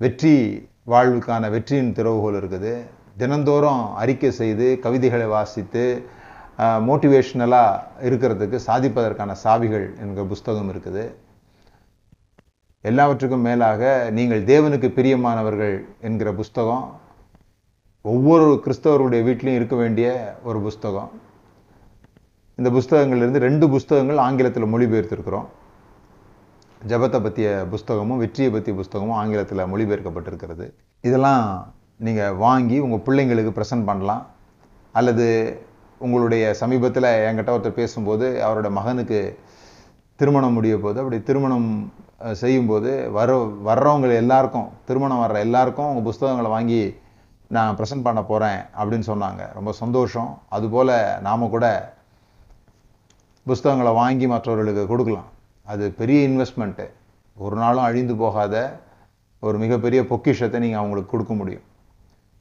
வெற்றி 0.00 0.34
வாழ்வுக்கான 0.92 1.50
வெற்றியின் 1.54 1.94
திறவுகோல் 1.98 2.38
இருக்குது. 2.40 2.72
தினந்தோறும் 3.20 3.82
அறிக்கை 4.02 4.30
செய்து 4.40 4.66
கவிதைகளை 4.84 5.28
வாசித்து 5.36 5.84
மோட்டிவேஷ்னலாக 6.88 8.04
இருக்கிறதுக்கு 8.08 8.58
சாதிப்பதற்கான 8.68 9.30
சாவிகள் 9.44 9.86
என்கிற 10.02 10.24
புஸ்தகம் 10.32 10.70
இருக்குது. 10.72 11.04
எல்லாவற்றுக்கும் 12.84 13.46
மேலாக 13.48 13.82
நீங்கள் 14.18 14.42
தேவனுக்கு 14.52 14.88
பிரியமானவர்கள் 14.98 15.76
என்கிற 16.08 16.30
புஸ்தகம் 16.40 16.84
ஒவ்வொரு 18.14 18.48
கிறிஸ்தவருடைய 18.64 19.22
வீட்லையும் 19.28 19.58
இருக்க 19.60 19.76
வேண்டிய 19.84 20.08
ஒரு 20.48 20.58
புஸ்தகம். 20.66 21.10
இந்த 22.60 22.68
புஸ்தகங்கள்லேருந்து 22.74 23.40
ரெண்டு 23.46 23.66
புஸ்தகங்கள் 23.72 24.18
ஆங்கிலத்தில் 24.26 24.64
மொழிபெயர்த்திருக்கிறோம். 24.74 25.46
ஜபத்தை 26.90 27.18
பற்றிய 27.24 27.48
புஸ்தகமும் 27.72 28.20
வெற்றியை 28.22 28.50
பற்றிய 28.54 28.74
புஸ்தகமும் 28.78 29.16
ஆங்கிலத்தில் 29.20 29.60
மொழிபெயர்க்கப்பட்டிருக்கிறது. 29.72 30.66
இதெல்லாம் 31.08 31.42
நீங்கள் 32.06 32.36
வாங்கி 32.44 32.76
உங்கள் 32.84 33.02
பிள்ளைங்களுக்கு 33.06 33.52
ப்ரெசன்ட் 33.58 33.86
பண்ணலாம். 33.90 34.22
அல்லது 34.98 35.26
உங்களுடைய 36.04 36.44
சமீபத்தில் 36.60 37.08
என்கிட்ட 37.26 37.50
ஒருத்தர் 37.56 37.80
பேசும்போது 37.80 38.26
அவரோட 38.46 38.70
மகனுக்கு 38.78 39.20
திருமணம் 40.20 40.56
முடிய 40.58 40.76
போது 40.84 40.96
அப்படி 41.02 41.18
திருமணம் 41.28 41.68
செய்யும்போது 42.42 42.92
வர 43.16 43.30
வர்றவங்க 43.68 44.14
எல்லாருக்கும் 44.22 44.68
திருமணம் 44.88 45.22
வர்ற 45.24 45.38
எல்லாருக்கும் 45.46 45.90
உங்கள் 45.90 46.06
புஸ்தகங்களை 46.08 46.52
வாங்கி 46.56 46.80
நான் 47.56 47.76
ப்ரெசன்ட் 47.80 48.06
பண்ண 48.08 48.22
போகிறேன் 48.30 48.60
அப்படின்னு 48.78 49.08
சொன்னாங்க. 49.12 49.42
ரொம்ப 49.58 49.72
சந்தோஷம். 49.82 50.32
அதுபோல் 50.58 50.94
நாம் 51.28 51.52
கூட 51.56 51.66
புஸ்தகங்களை 53.48 53.92
வாங்கி 54.02 54.26
மற்றவர்களுக்கு 54.32 54.84
கொடுக்கலாம். 54.92 55.28
அது 55.72 55.84
பெரிய 56.00 56.18
இன்வெஸ்ட்மெண்ட்டு 56.28 56.86
ஒரு 57.44 57.56
நாளும் 57.62 57.86
அழிந்து 57.88 58.14
போகாத 58.22 58.54
ஒரு 59.46 59.56
மிகப்பெரிய 59.62 60.00
பொக்கிஷத்தை 60.10 60.58
நீங்கள் 60.64 60.80
அவங்களுக்கு 60.80 61.12
கொடுக்க 61.14 61.34
முடியும். 61.40 61.64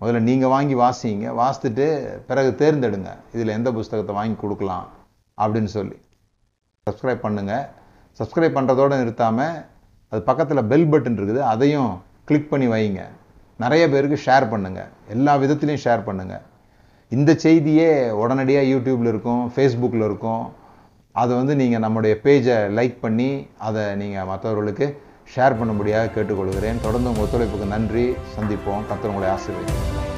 முதல்ல 0.02 0.22
நீங்கள் 0.30 0.52
வாங்கி 0.54 0.76
வாசிங்க. 0.84 1.28
வாசித்துட்டு 1.42 1.86
பிறகு 2.30 2.50
தேர்ந்தெடுங்க. 2.62 3.12
இதில் 3.36 3.56
எந்த 3.58 3.70
புஸ்தகத்தை 3.78 4.16
வாங்கி 4.20 4.38
கொடுக்கலாம் 4.44 4.88
அப்படின்னு 5.38 5.72
சொல்லி. 5.78 5.98
சப்ஸ்கிரைப் 6.88 7.24
பண்ணுங்கள் 7.26 7.64
சப்ஸ்கிரைப் 8.20 8.58
பண்ணுறதோடு 8.58 9.00
நிறுத்தாமல் 9.04 9.56
அது 10.12 10.22
பக்கத்தில் 10.32 10.68
பெல் 10.72 10.90
பட்டன் 10.92 11.18
இருக்குது. 11.20 11.42
அதையும் 11.54 11.94
கிளிக் 12.28 12.52
பண்ணி 12.52 12.68
வைங்க. 12.74 13.02
நிறைய 13.64 13.84
பேருக்கு 13.94 14.18
ஷேர் 14.28 14.46
பண்ணுங்கள் 14.52 14.92
எல்லா 15.14 15.34
விதத்துலேயும் 15.42 15.86
ஷேர் 15.86 16.08
பண்ணுங்கள் 16.10 16.44
இந்த 17.12 17.32
செய்தியே 17.46 17.90
உடனடியாக 18.22 18.70
யூடியூப்பில் 18.74 19.12
இருக்கும் 19.14 19.44
ஃபேஸ்புக்கில் 19.56 20.06
இருக்கும் 20.10 20.46
அதை 21.22 21.34
வந்து 21.40 21.54
நீங்கள் 21.62 21.84
நம்முடைய 21.86 22.14
பேஜை 22.24 22.58
லைக் 22.80 22.98
பண்ணி 23.06 23.30
அதை 23.68 23.84
நீங்கள் 24.02 24.30
மற்றவர்களுக்கு 24.32 24.88
ஷேர் 25.36 25.58
பண்ணும்படியாக 25.60 26.12
கேட்டுக்கொள்கிறேன். 26.16 26.82
தொடர்ந்து 26.88 27.12
உங்கள் 27.12 27.26
ஒத்துழைப்புக்கு 27.26 27.74
நன்றி. 27.76 28.08
சந்திப்போம். 28.36 28.84
கர்த்தர் 28.90 29.14
உங்களை 29.14 29.30
ஆசீர்வதிக்கிறேன் 29.38 30.15